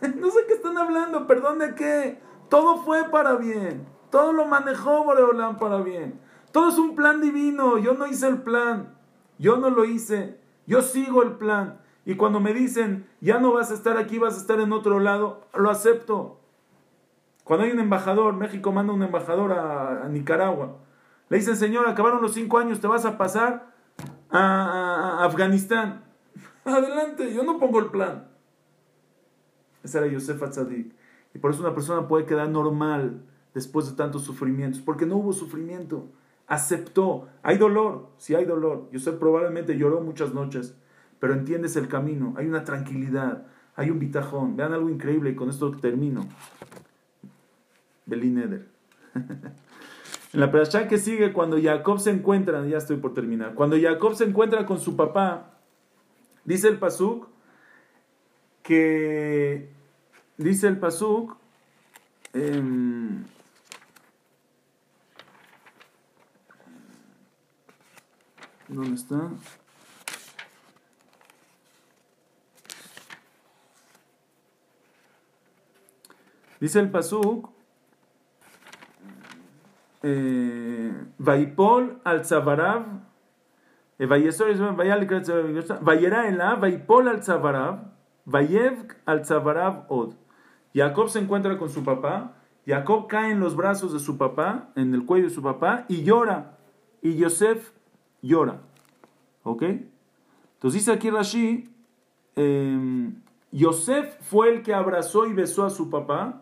no 0.18 0.30
sé 0.30 0.40
qué 0.46 0.54
están 0.54 0.78
hablando. 0.78 1.26
¿Perdón 1.26 1.58
de 1.58 1.74
qué? 1.74 2.20
Todo 2.48 2.78
fue 2.78 3.08
para 3.10 3.36
bien. 3.36 3.86
Todo 4.10 4.32
lo 4.32 4.46
manejó 4.46 5.04
Boreolán 5.04 5.58
para 5.58 5.80
bien. 5.80 6.20
Todo 6.52 6.68
es 6.68 6.78
un 6.78 6.94
plan 6.94 7.20
divino. 7.20 7.78
Yo 7.78 7.94
no 7.94 8.06
hice 8.06 8.28
el 8.28 8.42
plan. 8.42 8.94
Yo 9.38 9.56
no 9.56 9.70
lo 9.70 9.84
hice. 9.84 10.38
Yo 10.66 10.82
sigo 10.82 11.22
el 11.22 11.32
plan. 11.32 11.80
Y 12.04 12.16
cuando 12.16 12.40
me 12.40 12.52
dicen, 12.52 13.06
ya 13.20 13.38
no 13.38 13.52
vas 13.52 13.70
a 13.70 13.74
estar 13.74 13.96
aquí, 13.96 14.18
vas 14.18 14.34
a 14.34 14.40
estar 14.40 14.60
en 14.60 14.72
otro 14.72 14.98
lado, 14.98 15.46
lo 15.54 15.70
acepto. 15.70 16.40
Cuando 17.44 17.64
hay 17.64 17.72
un 17.72 17.80
embajador, 17.80 18.34
México 18.34 18.72
manda 18.72 18.92
un 18.92 19.02
embajador 19.02 19.52
a, 19.52 20.08
Nicaragua. 20.08 20.78
Le 21.28 21.38
dicen, 21.38 21.56
señor, 21.56 21.88
acabaron 21.88 22.20
los 22.20 22.34
cinco 22.34 22.58
años, 22.58 22.80
te 22.80 22.86
vas 22.86 23.04
a 23.04 23.18
pasar 23.18 23.72
a, 24.30 25.24
Afganistán. 25.24 26.04
Adelante, 26.64 27.32
yo 27.32 27.42
no 27.44 27.58
pongo 27.58 27.78
el 27.80 27.86
plan. 27.86 28.28
Ese 29.82 29.98
era 29.98 30.06
Yosef 30.06 30.42
Atzadik. 30.42 30.94
Y 31.34 31.38
por 31.38 31.50
eso 31.50 31.60
una 31.62 31.74
persona 31.74 32.06
puede 32.06 32.26
quedar 32.26 32.48
normal 32.48 33.22
después 33.54 33.88
de 33.88 33.96
tantos 33.96 34.22
sufrimientos, 34.22 34.80
porque 34.80 35.06
no 35.06 35.16
hubo 35.16 35.32
sufrimiento. 35.32 36.08
Aceptó. 36.46 37.28
Hay 37.42 37.58
dolor, 37.58 38.10
sí 38.18 38.34
hay 38.34 38.44
dolor. 38.44 38.88
Yosef 38.92 39.16
probablemente 39.16 39.76
lloró 39.76 40.00
muchas 40.00 40.34
noches, 40.34 40.76
pero 41.22 41.34
entiendes 41.34 41.76
el 41.76 41.86
camino. 41.86 42.34
Hay 42.36 42.48
una 42.48 42.64
tranquilidad, 42.64 43.46
hay 43.76 43.90
un 43.90 44.00
bitajón. 44.00 44.56
Vean 44.56 44.72
algo 44.72 44.90
increíble 44.90 45.30
y 45.30 45.36
con 45.36 45.50
esto 45.50 45.70
termino. 45.70 46.26
Belín 48.06 48.38
Eder. 48.38 48.66
en 49.14 50.40
la 50.40 50.50
perashá 50.50 50.88
que 50.88 50.98
sigue, 50.98 51.32
cuando 51.32 51.62
Jacob 51.62 52.00
se 52.00 52.10
encuentra, 52.10 52.66
ya 52.66 52.78
estoy 52.78 52.96
por 52.96 53.14
terminar, 53.14 53.54
cuando 53.54 53.80
Jacob 53.80 54.16
se 54.16 54.24
encuentra 54.24 54.66
con 54.66 54.80
su 54.80 54.96
papá, 54.96 55.60
dice 56.44 56.66
el 56.66 56.80
Pasuk 56.80 57.28
que, 58.64 59.70
dice 60.38 60.66
el 60.66 60.78
Pasuk, 60.78 61.36
em, 62.32 63.22
¿dónde 68.66 68.96
está? 68.96 69.30
Dice 76.62 76.78
el 76.78 76.92
Pasuk, 76.92 77.50
eh, 80.04 80.94
Vaipol 81.18 81.98
al 82.04 82.22
Tzavarav, 82.22 82.84
eh, 83.98 84.06
Vayera 84.06 86.28
Ela, 86.28 86.54
Vaipol 86.54 87.08
al 87.08 87.18
Tzavarav, 87.18 87.80
Vayev 88.26 88.94
al 89.06 89.22
Tzavarav 89.22 89.86
Od. 89.88 90.14
Jacob 90.72 91.08
se 91.08 91.18
encuentra 91.18 91.58
con 91.58 91.68
su 91.68 91.82
papá, 91.82 92.36
Jacob 92.64 93.08
cae 93.08 93.32
en 93.32 93.40
los 93.40 93.56
brazos 93.56 93.92
de 93.92 93.98
su 93.98 94.16
papá, 94.16 94.68
en 94.76 94.94
el 94.94 95.04
cuello 95.04 95.24
de 95.24 95.34
su 95.34 95.42
papá, 95.42 95.84
y 95.88 96.04
llora. 96.04 96.58
Y 97.00 97.16
Yosef 97.16 97.72
llora. 98.22 98.60
¿Ok? 99.42 99.62
Entonces 99.62 100.74
dice 100.74 100.92
aquí 100.92 101.10
Rashi, 101.10 101.68
eh, 102.36 103.10
Yosef 103.50 104.16
fue 104.20 104.54
el 104.54 104.62
que 104.62 104.72
abrazó 104.72 105.26
y 105.26 105.32
besó 105.32 105.64
a 105.64 105.70
su 105.70 105.90
papá, 105.90 106.41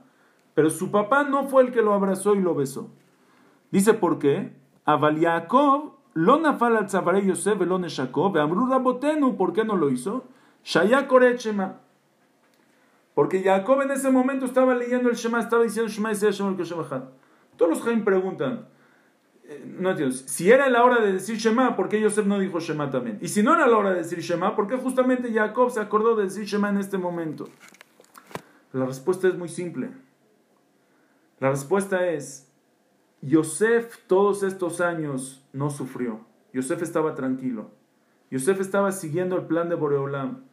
pero 0.60 0.68
su 0.68 0.90
papá 0.90 1.22
no 1.22 1.48
fue 1.48 1.62
el 1.62 1.72
que 1.72 1.80
lo 1.80 1.94
abrazó 1.94 2.34
y 2.34 2.40
lo 2.42 2.54
besó. 2.54 2.90
Dice 3.70 3.94
por 3.94 4.18
qué. 4.18 4.52
Aval 4.84 5.18
Yaakov 5.18 5.92
lo 6.12 6.38
nafal 6.38 6.76
al 6.76 6.84
tzavare 6.84 7.24
Yosef 7.24 7.58
amru 7.58 8.66
rabotenu, 8.66 9.38
¿por 9.38 9.54
qué 9.54 9.64
no 9.64 9.76
lo 9.76 9.88
hizo? 9.88 10.24
Shaya 10.62 11.08
korechema. 11.08 11.80
Porque 13.14 13.42
Jacob 13.42 13.80
en 13.80 13.92
ese 13.92 14.10
momento 14.10 14.44
estaba 14.44 14.74
leyendo 14.74 15.08
el 15.08 15.16
Shema, 15.16 15.40
estaba 15.40 15.62
diciendo 15.62 15.90
Shema 15.90 16.12
y 16.12 16.16
Shema 16.16 16.50
el 16.50 16.56
Todos 17.56 17.70
los 17.70 17.80
Jaim 17.80 18.04
preguntan, 18.04 18.66
eh, 19.44 19.64
no 19.78 19.92
entiendo, 19.92 20.14
si 20.14 20.52
era 20.52 20.68
la 20.68 20.84
hora 20.84 21.00
de 21.02 21.14
decir 21.14 21.38
Shema, 21.38 21.74
¿por 21.74 21.88
qué 21.88 22.02
Yosef 22.02 22.26
no 22.26 22.38
dijo 22.38 22.60
Shema 22.60 22.90
también? 22.90 23.16
Y 23.22 23.28
si 23.28 23.42
no 23.42 23.54
era 23.54 23.66
la 23.66 23.78
hora 23.78 23.92
de 23.92 24.02
decir 24.02 24.18
Shema, 24.18 24.54
¿por 24.54 24.66
qué 24.66 24.76
justamente 24.76 25.32
Jacob 25.32 25.70
se 25.70 25.80
acordó 25.80 26.16
de 26.16 26.24
decir 26.24 26.44
Shema 26.44 26.68
en 26.68 26.76
este 26.76 26.98
momento? 26.98 27.48
La 28.74 28.84
respuesta 28.84 29.26
es 29.26 29.38
muy 29.38 29.48
simple. 29.48 29.88
La 31.40 31.50
respuesta 31.50 32.06
es, 32.06 32.52
Yosef 33.22 33.96
todos 34.06 34.42
estos 34.42 34.80
años 34.80 35.42
no 35.52 35.70
sufrió. 35.70 36.20
Yosef 36.52 36.82
estaba 36.82 37.14
tranquilo. 37.14 37.70
Yosef 38.30 38.60
estaba 38.60 38.92
siguiendo 38.92 39.36
el 39.36 39.46
plan 39.46 39.68
de 39.68 39.74
Boreolam. 39.74 40.44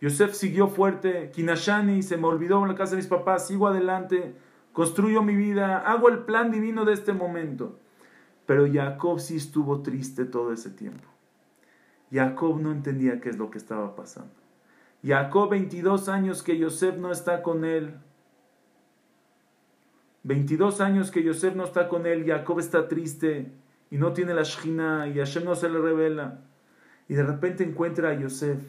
Yosef 0.00 0.32
siguió 0.32 0.68
fuerte. 0.68 1.30
Kinashani 1.30 2.02
se 2.02 2.16
me 2.16 2.26
olvidó 2.26 2.62
en 2.62 2.68
la 2.68 2.74
casa 2.74 2.92
de 2.92 2.96
mis 2.98 3.06
papás. 3.06 3.46
Sigo 3.46 3.68
adelante. 3.68 4.34
Construyo 4.72 5.22
mi 5.22 5.36
vida. 5.36 5.78
Hago 5.78 6.08
el 6.08 6.20
plan 6.20 6.50
divino 6.50 6.86
de 6.86 6.94
este 6.94 7.12
momento. 7.12 7.78
Pero 8.46 8.66
Jacob 8.72 9.20
sí 9.20 9.36
estuvo 9.36 9.82
triste 9.82 10.24
todo 10.24 10.52
ese 10.52 10.70
tiempo. 10.70 11.08
Jacob 12.10 12.60
no 12.60 12.72
entendía 12.72 13.20
qué 13.20 13.28
es 13.28 13.36
lo 13.38 13.50
que 13.50 13.58
estaba 13.58 13.94
pasando. 13.94 14.32
Jacob, 15.04 15.50
22 15.50 16.08
años 16.08 16.42
que 16.42 16.58
Yosef 16.58 16.96
no 16.96 17.12
está 17.12 17.42
con 17.42 17.64
él, 17.64 17.94
22 20.22 20.80
años 20.80 21.10
que 21.10 21.22
Yosef 21.22 21.54
no 21.54 21.64
está 21.64 21.88
con 21.88 22.06
él, 22.06 22.24
Jacob 22.26 22.58
está 22.58 22.88
triste 22.88 23.52
y 23.90 23.96
no 23.96 24.12
tiene 24.12 24.34
la 24.34 24.42
Shina 24.42 25.08
y 25.08 25.14
Hashem 25.14 25.44
no 25.44 25.54
se 25.54 25.68
le 25.68 25.78
revela. 25.78 26.40
Y 27.08 27.14
de 27.14 27.22
repente 27.22 27.64
encuentra 27.64 28.10
a 28.10 28.14
Yosef 28.14 28.60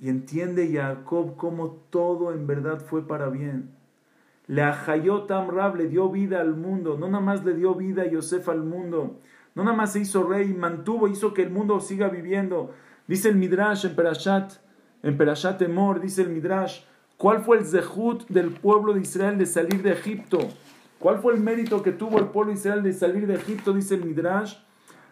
y 0.00 0.08
entiende 0.08 0.70
Jacob 0.72 1.36
cómo 1.36 1.84
todo 1.90 2.32
en 2.32 2.46
verdad 2.46 2.80
fue 2.80 3.06
para 3.06 3.28
bien. 3.28 3.70
Le 4.46 4.62
ajayó 4.62 5.22
Tamrab, 5.22 5.76
le 5.76 5.88
dio 5.88 6.10
vida 6.10 6.40
al 6.40 6.54
mundo. 6.54 6.98
No 6.98 7.08
nada 7.08 7.24
más 7.24 7.44
le 7.44 7.54
dio 7.54 7.74
vida 7.74 8.02
a 8.02 8.10
Yosef 8.10 8.48
al 8.48 8.62
mundo. 8.62 9.20
No 9.54 9.64
nada 9.64 9.76
más 9.76 9.92
se 9.92 10.00
hizo 10.00 10.24
rey, 10.24 10.52
mantuvo, 10.52 11.08
hizo 11.08 11.32
que 11.32 11.42
el 11.42 11.50
mundo 11.50 11.80
siga 11.80 12.08
viviendo. 12.08 12.74
Dice 13.06 13.28
el 13.28 13.36
Midrash 13.36 13.86
en 13.86 13.96
Perashat, 13.96 14.54
en 15.02 15.16
Perashat 15.16 15.62
Emor, 15.62 16.00
dice 16.00 16.22
el 16.22 16.30
Midrash, 16.30 16.82
¿Cuál 17.24 17.40
fue 17.40 17.56
el 17.56 17.64
zehut 17.64 18.28
del 18.28 18.50
pueblo 18.50 18.92
de 18.92 19.00
Israel 19.00 19.38
de 19.38 19.46
salir 19.46 19.82
de 19.82 19.92
Egipto? 19.92 20.40
¿Cuál 20.98 21.20
fue 21.20 21.32
el 21.32 21.40
mérito 21.40 21.82
que 21.82 21.90
tuvo 21.90 22.18
el 22.18 22.26
pueblo 22.26 22.52
de 22.52 22.58
Israel 22.58 22.82
de 22.82 22.92
salir 22.92 23.26
de 23.26 23.36
Egipto? 23.36 23.72
Dice 23.72 23.94
el 23.94 24.04
Midrash. 24.04 24.56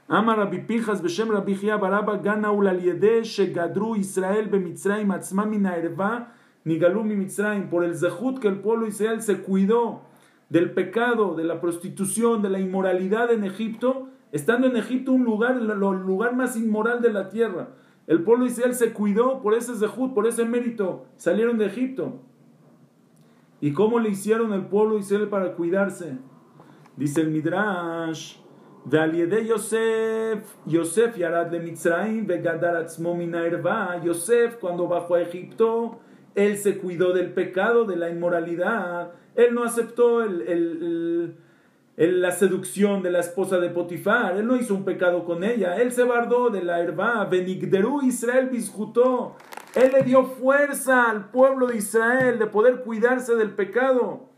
Amar 0.08 0.36
Rabbi 0.36 0.58
Pinchas 0.58 1.00
Beshem 1.00 1.30
Rabbi 1.30 1.54
Baraba 1.80 2.18
Gana 2.18 2.50
Ulaliede 2.50 3.24
Shegadru 3.24 3.96
Israel 3.96 4.50
Bemitzrayim 4.50 5.10
Atzma 5.10 5.46
Minaerva 5.46 6.34
Nigalu 6.66 7.02
Mitzrayim. 7.02 7.70
Por 7.70 7.82
el 7.82 7.96
zehut 7.96 8.40
que 8.40 8.48
el 8.48 8.60
pueblo 8.60 8.82
de 8.82 8.90
Israel 8.90 9.22
se 9.22 9.38
cuidó 9.38 10.02
del 10.50 10.72
pecado, 10.72 11.34
de 11.34 11.44
la 11.44 11.62
prostitución, 11.62 12.42
de 12.42 12.50
la 12.50 12.60
inmoralidad 12.60 13.32
en 13.32 13.42
Egipto, 13.44 14.08
estando 14.32 14.66
en 14.66 14.76
Egipto 14.76 15.12
un 15.12 15.24
lugar, 15.24 15.56
el 15.56 15.66
lugar 15.66 16.36
más 16.36 16.56
inmoral 16.56 17.00
de 17.00 17.10
la 17.10 17.30
tierra. 17.30 17.68
El 18.06 18.22
pueblo 18.24 18.46
Israel 18.46 18.74
se 18.74 18.92
cuidó 18.92 19.42
por 19.42 19.54
ese 19.54 19.74
zehut, 19.76 20.12
por 20.14 20.26
ese 20.26 20.44
mérito. 20.44 21.06
Salieron 21.16 21.58
de 21.58 21.66
Egipto. 21.66 22.20
¿Y 23.60 23.72
cómo 23.72 24.00
le 24.00 24.10
hicieron 24.10 24.52
el 24.52 24.66
pueblo 24.66 24.98
Israel 24.98 25.28
para 25.28 25.52
cuidarse? 25.54 26.18
Dice 26.96 27.20
el 27.20 27.30
Midrash. 27.30 28.38
de 28.84 29.46
Yosef, 29.46 30.44
Yosef 30.66 31.16
yarad 31.16 31.46
de 31.46 31.60
Mitzrayim, 31.60 32.26
vegadar 32.26 32.76
atzmo 32.76 33.16
Yosef, 34.02 34.56
cuando 34.56 34.88
bajó 34.88 35.14
a 35.14 35.22
Egipto, 35.22 36.00
él 36.34 36.56
se 36.56 36.78
cuidó 36.78 37.12
del 37.12 37.32
pecado, 37.32 37.84
de 37.84 37.96
la 37.96 38.10
inmoralidad. 38.10 39.12
Él 39.36 39.54
no 39.54 39.62
aceptó 39.62 40.24
el 40.24 41.36
la 41.96 42.32
seducción 42.32 43.02
de 43.02 43.10
la 43.10 43.20
esposa 43.20 43.58
de 43.58 43.68
Potifar. 43.68 44.36
Él 44.36 44.46
no 44.46 44.56
hizo 44.56 44.74
un 44.74 44.84
pecado 44.84 45.24
con 45.24 45.44
ella. 45.44 45.76
Él 45.76 45.92
se 45.92 46.04
bardó 46.04 46.50
de 46.50 46.62
la 46.62 46.80
herba. 46.80 47.24
Benigderu 47.26 48.02
Israel 48.02 48.48
bisjutó. 48.50 49.36
Él 49.74 49.92
le 49.92 50.02
dio 50.02 50.24
fuerza 50.24 51.10
al 51.10 51.30
pueblo 51.30 51.66
de 51.66 51.76
Israel 51.76 52.38
de 52.38 52.46
poder 52.46 52.82
cuidarse 52.82 53.34
del 53.36 53.50
pecado. 53.50 54.30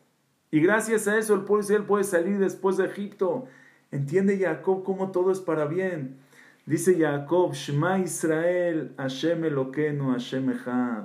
Y 0.50 0.60
gracias 0.60 1.08
a 1.08 1.18
eso 1.18 1.34
el 1.34 1.40
pueblo 1.40 1.66
de 1.66 1.72
Israel 1.72 1.86
puede 1.86 2.04
salir 2.04 2.38
después 2.38 2.76
de 2.76 2.86
Egipto. 2.86 3.46
Entiende 3.90 4.38
Jacob 4.38 4.84
cómo 4.84 5.10
todo 5.10 5.30
es 5.30 5.40
para 5.40 5.66
bien. 5.66 6.18
Dice 6.66 6.96
Jacob, 6.98 7.52
Shema 7.52 7.98
Israel, 7.98 8.94
Hashem 8.96 9.44
Eloquenu, 9.44 10.12
Hashem 10.12 10.50
Echad. 10.50 11.04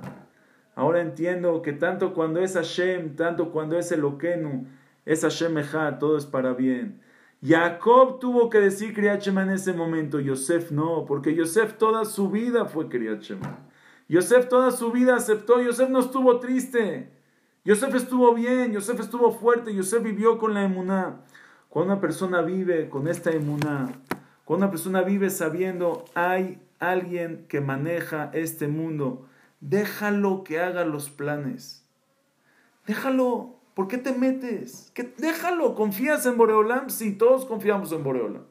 Ahora 0.74 1.02
entiendo 1.02 1.60
que 1.62 1.72
tanto 1.72 2.14
cuando 2.14 2.40
es 2.40 2.54
Hashem, 2.54 3.14
tanto 3.14 3.52
cuando 3.52 3.78
es 3.78 3.92
Eloquenu, 3.92 4.66
es 5.12 5.22
Hashem 5.22 5.56
todo 5.98 6.16
es 6.16 6.24
para 6.24 6.52
bien. 6.54 7.00
Jacob 7.42 8.20
tuvo 8.20 8.48
que 8.48 8.60
decir 8.60 8.94
Kriyat 8.94 9.26
en 9.26 9.50
ese 9.50 9.72
momento, 9.72 10.20
Yosef 10.20 10.70
no, 10.70 11.04
porque 11.04 11.34
Yosef 11.34 11.76
toda 11.78 12.04
su 12.04 12.30
vida 12.30 12.66
fue 12.66 12.88
Kriyat 12.88 13.24
Yosef 14.08 14.48
toda 14.48 14.70
su 14.70 14.92
vida 14.92 15.16
aceptó, 15.16 15.60
Yosef 15.60 15.88
no 15.88 15.98
estuvo 15.98 16.38
triste. 16.38 17.10
Yosef 17.64 17.92
estuvo 17.96 18.34
bien, 18.34 18.72
Yosef 18.72 19.00
estuvo 19.00 19.32
fuerte, 19.32 19.74
Yosef 19.74 20.00
vivió 20.00 20.38
con 20.38 20.54
la 20.54 20.62
emuná. 20.62 21.22
Cuando 21.68 21.92
una 21.92 22.00
persona 22.00 22.40
vive 22.42 22.88
con 22.88 23.08
esta 23.08 23.32
emuná, 23.32 23.88
cuando 24.44 24.66
una 24.66 24.70
persona 24.70 25.02
vive 25.02 25.28
sabiendo 25.28 26.04
hay 26.14 26.62
alguien 26.78 27.46
que 27.48 27.60
maneja 27.60 28.30
este 28.32 28.68
mundo, 28.68 29.26
déjalo 29.60 30.44
que 30.44 30.60
haga 30.60 30.84
los 30.84 31.10
planes. 31.10 31.84
Déjalo, 32.86 33.59
¿Por 33.80 33.88
qué 33.88 33.96
te 33.96 34.12
metes? 34.12 34.90
Que, 34.92 35.10
déjalo, 35.16 35.74
confías 35.74 36.26
en 36.26 36.36
Boreolam. 36.36 36.90
Sí, 36.90 37.12
todos 37.12 37.46
confiamos 37.46 37.90
en 37.92 38.04
Boreolam. 38.04 38.42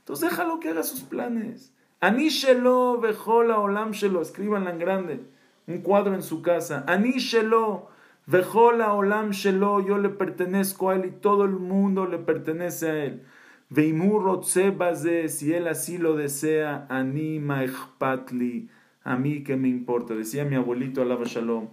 Entonces 0.00 0.30
déjalo 0.30 0.58
que 0.58 0.70
haga 0.70 0.82
sus 0.82 1.02
planes. 1.02 1.72
Aníshelo, 2.00 2.98
vejola, 2.98 3.60
olam 3.60 3.92
shelo, 3.92 4.20
escríbanla 4.20 4.72
en 4.72 4.78
grande. 4.80 5.20
Un 5.68 5.78
cuadro 5.78 6.12
en 6.12 6.24
su 6.24 6.42
casa. 6.42 6.84
Aníshelo, 6.88 7.86
vejola, 8.26 8.94
olam 8.94 9.30
shelo, 9.30 9.78
yo 9.78 9.96
le 9.98 10.08
pertenezco 10.08 10.90
a 10.90 10.96
él 10.96 11.04
y 11.04 11.10
todo 11.12 11.44
el 11.44 11.52
mundo 11.52 12.08
le 12.08 12.18
pertenece 12.18 12.90
a 12.90 13.04
él. 13.04 13.22
Veimur 13.70 14.44
si 14.44 15.52
él 15.52 15.68
así 15.68 15.98
lo 15.98 16.16
desea, 16.16 16.88
anima 16.88 17.62
echpatli, 17.62 18.70
a 19.04 19.14
mí 19.14 19.44
que 19.44 19.56
me 19.56 19.68
importa. 19.68 20.14
Decía 20.14 20.44
mi 20.44 20.56
abuelito, 20.56 21.00
alaba 21.00 21.26
shalom, 21.26 21.68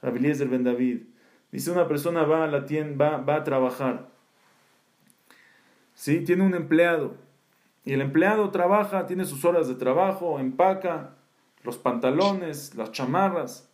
Rabiliezer 0.00 0.48
ben 0.48 0.64
David. 0.64 1.15
Dice 1.56 1.70
una 1.70 1.88
persona 1.88 2.24
va 2.24 2.44
a 2.44 2.48
la 2.48 2.66
tienda, 2.66 3.16
va, 3.16 3.36
a 3.36 3.42
trabajar. 3.42 4.08
¿Sí? 5.94 6.20
Tiene 6.20 6.44
un 6.44 6.54
empleado. 6.54 7.14
Y 7.82 7.94
el 7.94 8.02
empleado 8.02 8.50
trabaja, 8.50 9.06
tiene 9.06 9.24
sus 9.24 9.42
horas 9.46 9.66
de 9.66 9.74
trabajo, 9.74 10.38
empaca 10.38 11.14
los 11.62 11.78
pantalones, 11.78 12.74
las 12.74 12.92
chamarras. 12.92 13.70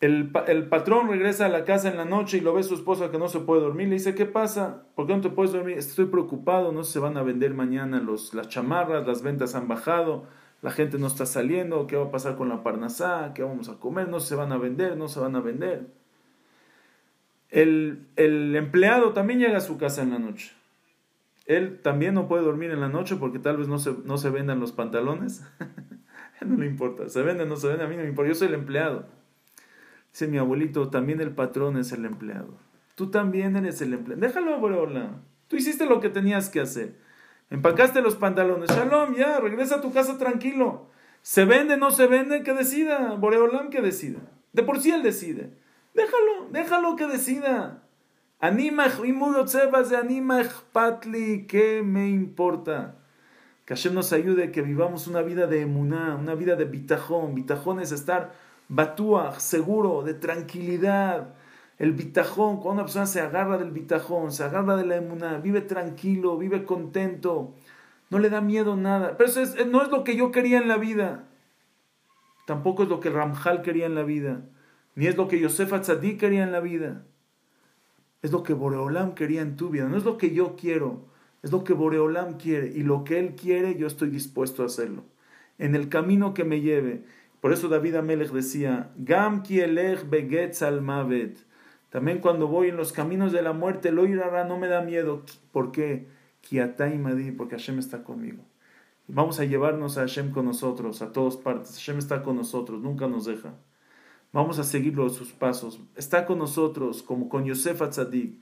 El, 0.00 0.30
patrón 0.70 1.10
regresa 1.10 1.44
a 1.44 1.50
la 1.50 1.66
casa 1.66 1.90
en 1.90 1.98
la 1.98 2.06
noche 2.06 2.38
y 2.38 2.40
lo 2.40 2.54
ve 2.54 2.62
su 2.62 2.72
esposa 2.72 3.10
que 3.10 3.18
no 3.18 3.28
se 3.28 3.40
puede 3.40 3.60
dormir. 3.60 3.88
Le 3.88 3.96
dice, 3.96 4.14
¿qué 4.14 4.24
pasa? 4.24 4.84
¿Por 4.94 5.06
qué 5.06 5.14
no 5.14 5.20
te 5.20 5.28
puedes 5.28 5.52
dormir? 5.52 5.76
Estoy 5.76 6.06
preocupado, 6.06 6.72
no 6.72 6.84
se 6.84 7.00
van 7.00 7.18
a 7.18 7.22
vender 7.22 7.52
mañana 7.52 8.00
los, 8.00 8.32
las 8.32 8.48
chamarras, 8.48 9.06
las 9.06 9.20
ventas 9.20 9.54
han 9.54 9.68
bajado, 9.68 10.24
la 10.62 10.70
gente 10.70 10.96
no 10.96 11.06
está 11.06 11.26
saliendo, 11.26 11.86
¿qué 11.86 11.96
va 11.96 12.06
a 12.06 12.10
pasar 12.10 12.36
con 12.36 12.48
la 12.48 12.62
parnasá? 12.62 13.32
¿Qué 13.34 13.42
vamos 13.42 13.68
a 13.68 13.74
comer? 13.74 14.08
No 14.08 14.20
se 14.20 14.36
van 14.36 14.52
a 14.52 14.56
vender, 14.56 14.96
no 14.96 15.08
se 15.08 15.20
van 15.20 15.36
a 15.36 15.40
vender. 15.40 15.97
El, 17.50 18.06
el 18.16 18.54
empleado 18.56 19.12
también 19.12 19.38
llega 19.38 19.58
a 19.58 19.60
su 19.60 19.78
casa 19.78 20.02
en 20.02 20.10
la 20.10 20.18
noche. 20.18 20.52
Él 21.46 21.80
también 21.80 22.12
no 22.12 22.28
puede 22.28 22.42
dormir 22.42 22.70
en 22.70 22.80
la 22.80 22.88
noche 22.88 23.16
porque 23.16 23.38
tal 23.38 23.56
vez 23.56 23.68
no 23.68 23.78
se, 23.78 23.94
no 24.04 24.18
se 24.18 24.28
vendan 24.28 24.60
los 24.60 24.72
pantalones. 24.72 25.42
no 26.44 26.56
le 26.58 26.66
importa, 26.66 27.08
se 27.08 27.22
venden, 27.22 27.48
no 27.48 27.56
se 27.56 27.68
venden, 27.68 27.86
a 27.86 27.88
mí 27.88 27.96
no 27.96 28.02
me 28.02 28.08
importa, 28.08 28.28
yo 28.28 28.34
soy 28.34 28.48
el 28.48 28.54
empleado. 28.54 29.06
Dice 30.12 30.28
mi 30.28 30.38
abuelito, 30.38 30.90
también 30.90 31.20
el 31.20 31.30
patrón 31.30 31.78
es 31.78 31.92
el 31.92 32.04
empleado. 32.04 32.58
Tú 32.94 33.10
también 33.10 33.56
eres 33.56 33.80
el 33.80 33.94
empleado. 33.94 34.20
Déjalo, 34.20 34.58
Boreolam. 34.58 35.22
Tú 35.48 35.56
hiciste 35.56 35.86
lo 35.86 36.00
que 36.00 36.10
tenías 36.10 36.50
que 36.50 36.60
hacer. 36.60 36.96
Empacaste 37.50 38.02
los 38.02 38.16
pantalones. 38.16 38.70
Shalom, 38.70 39.14
ya, 39.14 39.40
regresa 39.40 39.76
a 39.76 39.80
tu 39.80 39.92
casa 39.92 40.18
tranquilo. 40.18 40.88
Se 41.22 41.44
vende, 41.44 41.76
no 41.76 41.90
se 41.90 42.06
vende, 42.06 42.42
que 42.42 42.52
decida. 42.52 43.14
Boreolam 43.14 43.70
que 43.70 43.80
decida. 43.80 44.18
De 44.52 44.62
por 44.62 44.80
sí 44.80 44.90
él 44.90 45.02
decide. 45.02 45.52
Déjalo, 45.98 46.48
déjalo 46.50 46.96
que 46.96 47.06
decida. 47.08 47.82
Anima, 48.38 48.86
de 48.86 49.96
anima, 49.96 50.42
patli, 50.72 51.48
¿qué 51.48 51.82
me 51.82 52.08
importa? 52.08 52.94
Que 53.64 53.74
Hashem 53.74 53.94
nos 53.94 54.12
ayude, 54.12 54.52
que 54.52 54.62
vivamos 54.62 55.08
una 55.08 55.22
vida 55.22 55.48
de 55.48 55.62
emuná, 55.62 56.14
una 56.14 56.36
vida 56.36 56.54
de 56.54 56.66
bitajón. 56.66 57.34
Bitajón 57.34 57.80
es 57.80 57.90
estar 57.90 58.32
Batuach, 58.68 59.38
seguro, 59.38 60.02
de 60.04 60.14
tranquilidad. 60.14 61.34
El 61.78 61.94
bitajón, 61.94 62.58
cuando 62.58 62.74
una 62.74 62.82
persona 62.84 63.06
se 63.06 63.20
agarra 63.20 63.58
del 63.58 63.72
bitajón, 63.72 64.30
se 64.30 64.44
agarra 64.44 64.76
de 64.76 64.86
la 64.86 64.96
emuná, 64.96 65.38
vive 65.38 65.62
tranquilo, 65.62 66.38
vive 66.38 66.64
contento, 66.64 67.54
no 68.10 68.20
le 68.20 68.30
da 68.30 68.40
miedo 68.40 68.76
nada. 68.76 69.16
Pero 69.16 69.30
eso 69.30 69.64
no 69.66 69.82
es 69.82 69.88
lo 69.88 70.04
que 70.04 70.14
yo 70.14 70.30
quería 70.30 70.58
en 70.58 70.68
la 70.68 70.76
vida. 70.76 71.24
Tampoco 72.46 72.84
es 72.84 72.88
lo 72.88 73.00
que 73.00 73.10
Ramjal 73.10 73.62
quería 73.62 73.86
en 73.86 73.96
la 73.96 74.04
vida. 74.04 74.42
Ni 74.98 75.06
es 75.06 75.16
lo 75.16 75.28
que 75.28 75.38
Yosef 75.38 75.72
Atzadí 75.72 76.16
quería 76.16 76.42
en 76.42 76.50
la 76.50 76.58
vida. 76.58 77.04
Es 78.20 78.32
lo 78.32 78.42
que 78.42 78.52
Boreolam 78.52 79.14
quería 79.14 79.42
en 79.42 79.54
tu 79.54 79.70
vida. 79.70 79.88
No 79.88 79.96
es 79.96 80.04
lo 80.04 80.18
que 80.18 80.34
yo 80.34 80.56
quiero. 80.56 81.06
Es 81.44 81.52
lo 81.52 81.62
que 81.62 81.72
Boreolam 81.72 82.36
quiere. 82.36 82.72
Y 82.74 82.82
lo 82.82 83.04
que 83.04 83.20
él 83.20 83.36
quiere, 83.36 83.76
yo 83.76 83.86
estoy 83.86 84.10
dispuesto 84.10 84.64
a 84.64 84.66
hacerlo. 84.66 85.04
En 85.56 85.76
el 85.76 85.88
camino 85.88 86.34
que 86.34 86.42
me 86.42 86.62
lleve. 86.62 87.04
Por 87.40 87.52
eso 87.52 87.68
David 87.68 87.94
Amelech 87.94 88.32
decía, 88.32 88.90
Gam 88.96 89.44
begetz 90.10 90.62
al 90.62 90.82
mavet. 90.82 91.38
También 91.90 92.18
cuando 92.18 92.48
voy 92.48 92.66
en 92.66 92.76
los 92.76 92.90
caminos 92.90 93.30
de 93.30 93.42
la 93.42 93.52
muerte, 93.52 93.92
lo 93.92 94.04
irá 94.04 94.42
no 94.46 94.58
me 94.58 94.66
da 94.66 94.80
miedo. 94.80 95.22
¿Por 95.52 95.70
qué? 95.70 96.08
Porque 97.36 97.54
Hashem 97.54 97.78
está 97.78 98.02
conmigo. 98.02 98.42
Vamos 99.06 99.38
a 99.38 99.44
llevarnos 99.44 99.96
a 99.96 100.00
Hashem 100.00 100.32
con 100.32 100.46
nosotros, 100.46 101.02
a 101.02 101.12
todas 101.12 101.36
partes. 101.36 101.74
Hashem 101.76 101.98
está 101.98 102.24
con 102.24 102.34
nosotros, 102.34 102.82
nunca 102.82 103.06
nos 103.06 103.26
deja. 103.26 103.54
Vamos 104.32 104.58
a 104.58 104.64
seguirlo 104.64 105.08
sus 105.08 105.32
pasos. 105.32 105.80
Está 105.96 106.26
con 106.26 106.38
nosotros, 106.38 107.02
como 107.02 107.28
con 107.28 107.44
Yosef 107.44 107.80
Atzadik. 107.80 108.38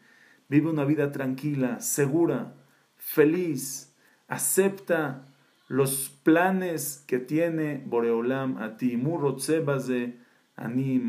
Vive 0.49 0.71
una 0.71 0.85
vida 0.85 1.13
tranquila, 1.13 1.81
segura, 1.81 2.55
feliz. 2.97 3.95
Acepta 4.29 5.25
los 5.69 6.09
planes 6.23 7.05
que 7.07 7.19
tiene 7.19 7.83
Boreolam 7.87 8.59
a 8.59 8.77
ti. 8.77 9.01
ani 10.57 11.03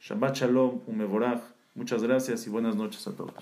Shabbat 0.00 0.36
Shalom, 0.36 0.80
Umevorach. 0.86 1.42
Muchas 1.74 2.02
gracias 2.02 2.46
y 2.46 2.50
buenas 2.50 2.76
noches 2.76 3.06
a 3.06 3.14
todos. 3.14 3.34